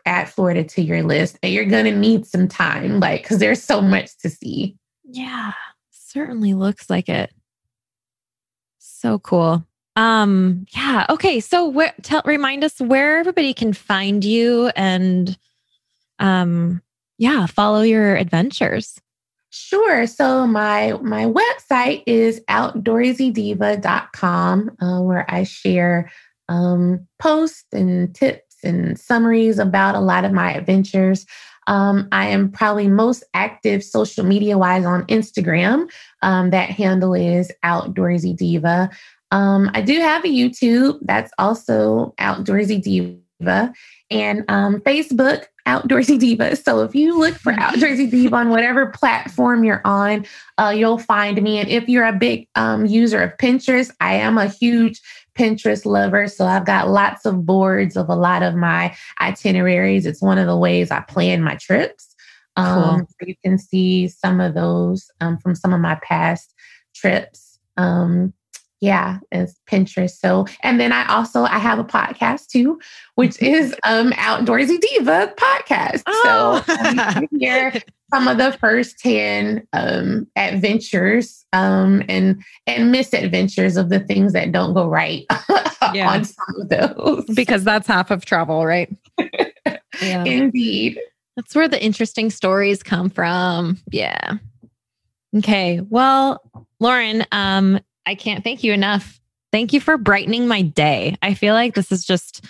add 0.05 0.29
Florida 0.29 0.63
to 0.63 0.81
your 0.81 1.03
list. 1.03 1.37
And 1.43 1.51
you're 1.53 1.65
gonna 1.65 1.95
need 1.95 2.25
some 2.25 2.47
time, 2.47 2.99
like 2.99 3.23
because 3.23 3.39
there's 3.39 3.63
so 3.63 3.81
much 3.81 4.17
to 4.19 4.29
see. 4.29 4.77
Yeah, 5.03 5.53
certainly 5.91 6.53
looks 6.53 6.89
like 6.89 7.09
it. 7.09 7.33
So 9.01 9.17
cool. 9.17 9.65
Um, 9.95 10.67
yeah. 10.75 11.07
Okay. 11.09 11.39
So 11.39 11.67
where 11.67 11.95
tell 12.03 12.21
remind 12.23 12.63
us 12.63 12.79
where 12.79 13.17
everybody 13.17 13.55
can 13.55 13.73
find 13.73 14.23
you 14.23 14.67
and 14.75 15.35
um 16.19 16.83
yeah, 17.17 17.47
follow 17.47 17.81
your 17.81 18.15
adventures. 18.15 19.01
Sure. 19.49 20.05
So 20.05 20.45
my 20.45 20.99
my 21.01 21.25
website 21.25 22.03
is 22.05 22.41
outdoorsydiva.com, 22.47 24.77
uh, 24.79 25.01
where 25.01 25.25
I 25.27 25.45
share 25.45 26.11
um, 26.47 27.07
posts 27.17 27.65
and 27.73 28.13
tips 28.13 28.57
and 28.63 28.99
summaries 28.99 29.57
about 29.57 29.95
a 29.95 29.99
lot 29.99 30.25
of 30.25 30.31
my 30.31 30.53
adventures. 30.53 31.25
Um, 31.67 32.07
I 32.11 32.27
am 32.27 32.51
probably 32.51 32.87
most 32.87 33.23
active 33.33 33.83
social 33.83 34.25
media 34.25 34.57
wise 34.57 34.85
on 34.85 35.05
Instagram. 35.05 35.89
Um, 36.21 36.49
that 36.49 36.69
handle 36.69 37.13
is 37.13 37.51
Outdoorsy 37.63 38.35
Diva. 38.35 38.89
Um, 39.31 39.71
I 39.73 39.81
do 39.81 39.99
have 39.99 40.25
a 40.25 40.27
YouTube 40.27 40.99
that's 41.03 41.31
also 41.37 42.13
Outdoorsy 42.19 42.81
Diva 42.81 43.73
and 44.09 44.43
um, 44.49 44.81
Facebook 44.81 45.45
Outdoorsy 45.67 46.19
Diva. 46.19 46.55
So 46.61 46.83
if 46.83 46.93
you 46.95 47.17
look 47.17 47.35
for 47.35 47.53
Outdoorsy 47.53 48.09
Diva 48.09 48.35
on 48.35 48.49
whatever 48.49 48.87
platform 48.87 49.63
you're 49.63 49.81
on, 49.85 50.25
uh, 50.57 50.73
you'll 50.75 50.97
find 50.97 51.41
me. 51.41 51.59
And 51.59 51.69
if 51.69 51.87
you're 51.87 52.05
a 52.05 52.13
big 52.13 52.47
um, 52.55 52.85
user 52.85 53.21
of 53.21 53.37
Pinterest, 53.37 53.91
I 53.99 54.15
am 54.15 54.37
a 54.37 54.47
huge 54.47 55.01
Pinterest 55.37 55.85
lover. 55.85 56.27
So 56.27 56.45
I've 56.45 56.65
got 56.65 56.89
lots 56.89 57.25
of 57.25 57.45
boards 57.45 57.95
of 57.95 58.09
a 58.09 58.15
lot 58.15 58.43
of 58.43 58.55
my 58.55 58.95
itineraries. 59.21 60.05
It's 60.05 60.21
one 60.21 60.37
of 60.37 60.47
the 60.47 60.57
ways 60.57 60.91
I 60.91 61.01
plan 61.01 61.41
my 61.41 61.55
trips. 61.55 62.15
Um, 62.57 63.07
so 63.07 63.27
you 63.27 63.35
can 63.43 63.57
see 63.57 64.07
some 64.07 64.41
of 64.41 64.53
those 64.53 65.09
um, 65.21 65.37
from 65.37 65.55
some 65.55 65.73
of 65.73 65.79
my 65.79 65.99
past 66.03 66.53
trips. 66.93 67.59
Um, 67.77 68.33
yeah, 68.81 69.19
it's 69.31 69.59
Pinterest. 69.69 70.17
So, 70.17 70.47
and 70.63 70.79
then 70.79 70.91
I 70.91 71.05
also 71.05 71.43
I 71.43 71.59
have 71.59 71.77
a 71.77 71.83
podcast 71.83 72.47
too, 72.47 72.79
which 73.15 73.41
is 73.41 73.73
um 73.83 74.11
Outdoorsy 74.13 74.81
Diva 74.81 75.33
podcast. 75.37 76.01
Oh. 76.07 76.63
So 76.65 76.73
um, 76.73 77.27
hear 77.39 77.73
some 78.11 78.27
of 78.27 78.37
the 78.37 78.51
first 78.59 78.99
ten 78.99 79.65
um 79.71 80.27
adventures 80.35 81.45
um 81.53 82.03
and 82.09 82.43
and 82.67 82.91
misadventures 82.91 83.77
of 83.77 83.89
the 83.89 83.99
things 83.99 84.33
that 84.33 84.51
don't 84.51 84.73
go 84.73 84.87
right 84.87 85.25
yeah. 85.93 86.09
on 86.09 86.25
some 86.25 86.55
of 86.59 86.69
those. 86.69 87.25
Because 87.35 87.63
that's 87.63 87.87
half 87.87 88.09
of 88.09 88.25
travel, 88.25 88.65
right? 88.65 88.89
yeah. 90.01 90.23
Indeed. 90.25 90.99
That's 91.35 91.55
where 91.55 91.67
the 91.67 91.81
interesting 91.81 92.29
stories 92.29 92.83
come 92.83 93.09
from. 93.09 93.77
Yeah. 93.91 94.33
Okay. 95.37 95.79
Well, 95.79 96.41
Lauren, 96.79 97.25
um, 97.31 97.79
I 98.05 98.15
can't 98.15 98.43
thank 98.43 98.63
you 98.63 98.73
enough. 98.73 99.19
Thank 99.51 99.73
you 99.73 99.81
for 99.81 99.97
brightening 99.97 100.47
my 100.47 100.61
day. 100.61 101.17
I 101.21 101.33
feel 101.33 101.53
like 101.53 101.75
this 101.75 101.91
is 101.91 102.05
just, 102.05 102.45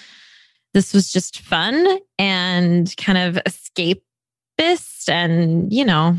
this 0.73 0.93
was 0.93 1.11
just 1.11 1.41
fun 1.41 1.99
and 2.19 2.95
kind 2.97 3.17
of 3.17 3.43
escapist 3.43 5.09
and, 5.09 5.71
you 5.73 5.83
know, 5.83 6.15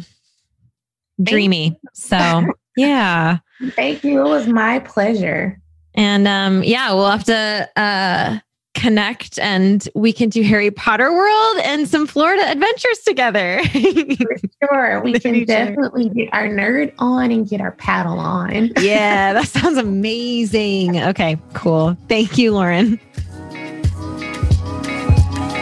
dreamy. 1.22 1.78
So, 1.94 2.46
yeah. 2.76 3.38
Thank 3.70 4.04
you. 4.04 4.20
It 4.26 4.28
was 4.28 4.48
my 4.48 4.80
pleasure. 4.80 5.60
And 5.94 6.26
um, 6.26 6.64
yeah, 6.64 6.92
we'll 6.92 7.10
have 7.10 7.24
to 7.24 7.70
uh, 7.76 8.38
connect 8.74 9.38
and 9.38 9.88
we 9.94 10.12
can 10.12 10.28
do 10.28 10.42
Harry 10.42 10.70
Potter 10.70 11.12
World 11.12 11.56
and 11.62 11.88
some 11.88 12.06
Florida 12.06 12.50
adventures 12.50 12.98
together. 13.00 13.62
For 13.72 14.36
sure. 14.62 15.00
We 15.02 15.18
can 15.18 15.44
definitely 15.44 16.08
get 16.08 16.28
our 16.32 16.48
nerd 16.48 16.92
on 16.98 17.30
and 17.30 17.48
get 17.48 17.60
our 17.60 17.72
paddle 17.72 18.18
on. 18.18 18.72
yeah, 18.80 19.32
that 19.32 19.48
sounds 19.48 19.78
amazing. 19.78 21.00
Okay, 21.00 21.38
cool. 21.54 21.96
Thank 22.08 22.38
you, 22.38 22.52
Lauren. 22.52 22.98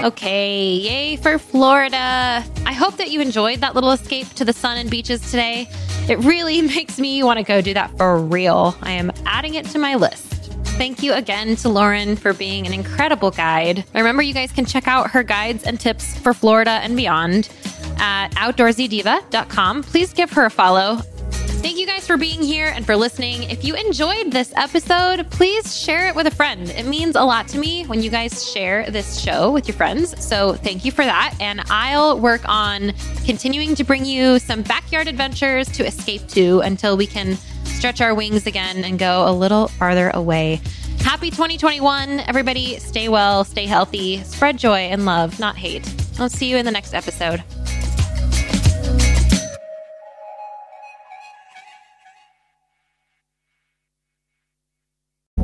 Okay, 0.03 0.77
yay 0.77 1.16
for 1.16 1.39
Florida. 1.39 2.43
I 2.65 2.73
hope 2.73 2.97
that 2.97 3.11
you 3.11 3.20
enjoyed 3.20 3.61
that 3.61 3.74
little 3.74 3.91
escape 3.91 4.28
to 4.35 4.47
the 4.47 4.53
sun 4.55 4.78
and 4.78 4.89
beaches 4.89 5.20
today. 5.31 5.69
It 6.09 6.19
really 6.20 6.62
makes 6.77 6.99
me 6.99 7.23
want 7.23 7.39
to 7.39 7.45
go 7.45 7.61
do 7.61 7.74
that 7.74 7.95
for 7.99 8.19
real. 8.19 8.74
I 8.81 8.93
am 8.93 9.12
adding 9.27 9.55
it 9.55 9.66
to 9.66 9.78
my 9.78 9.97
list. 9.97 10.39
Thank 10.81 11.02
you 11.02 11.12
again 11.12 11.57
to 11.57 11.69
Lauren 11.69 12.16
for 12.16 12.32
being 12.32 12.66
an 12.66 12.73
incredible 12.73 13.31
guide. 13.31 13.85
Remember, 13.94 14.23
you 14.23 14.32
guys 14.32 14.51
can 14.51 14.65
check 14.65 14.89
out 14.89 15.11
her 15.11 15.23
guides 15.23 15.65
and 15.65 15.78
tips 15.78 16.16
for 16.16 16.32
Florida 16.32 16.70
and 16.70 16.97
beyond 16.97 17.51
at 17.98 18.31
outdoorsydiva.com. 18.31 19.82
Please 19.82 20.15
give 20.15 20.31
her 20.31 20.47
a 20.47 20.51
follow. 20.51 21.02
Thank 21.62 21.77
you 21.77 21.87
guys 21.87 22.07
for 22.07 22.16
being 22.16 22.41
here 22.43 22.73
and 22.74 22.87
for 22.87 22.97
listening. 22.97 23.43
If 23.43 23.66
you 23.66 23.74
enjoyed 23.74 24.32
this 24.32 24.51
episode, 24.57 25.31
please 25.31 25.78
share 25.78 26.09
it 26.09 26.15
with 26.15 26.27
a 26.27 26.31
friend. 26.31 26.70
It 26.70 26.87
means 26.87 27.16
a 27.16 27.23
lot 27.23 27.49
to 27.49 27.59
me 27.59 27.85
when 27.85 28.03
you 28.03 28.09
guys 28.09 28.51
share 28.51 28.91
this 28.91 29.20
show 29.20 29.51
with 29.51 29.69
your 29.69 29.77
friends. 29.77 30.24
So 30.24 30.55
thank 30.55 30.87
you 30.87 30.91
for 30.91 31.05
that. 31.05 31.35
And 31.39 31.61
I'll 31.69 32.19
work 32.19 32.41
on 32.47 32.95
continuing 33.27 33.74
to 33.74 33.85
bring 33.85 34.07
you 34.07 34.39
some 34.39 34.62
backyard 34.62 35.07
adventures 35.07 35.69
to 35.73 35.87
escape 35.87 36.27
to 36.28 36.61
until 36.61 36.97
we 36.97 37.07
can 37.07 37.37
stretch 37.65 38.01
our 38.01 38.15
wings 38.15 38.47
again 38.47 38.82
and 38.82 38.99
go 38.99 39.28
a 39.28 39.32
little 39.32 39.69
farther 39.69 40.11
away. 40.15 40.62
Happy 41.01 41.31
2021, 41.31 42.20
everybody. 42.20 42.78
Stay 42.78 43.11
well, 43.11 43.45
stay 43.45 43.66
healthy, 43.66 44.23
spread 44.23 44.57
joy 44.57 44.78
and 44.78 45.05
love, 45.05 45.39
not 45.39 45.57
hate. 45.57 45.87
I'll 46.19 46.31
see 46.31 46.49
you 46.49 46.57
in 46.57 46.65
the 46.65 46.73
next 46.73 46.95
episode. 46.95 47.45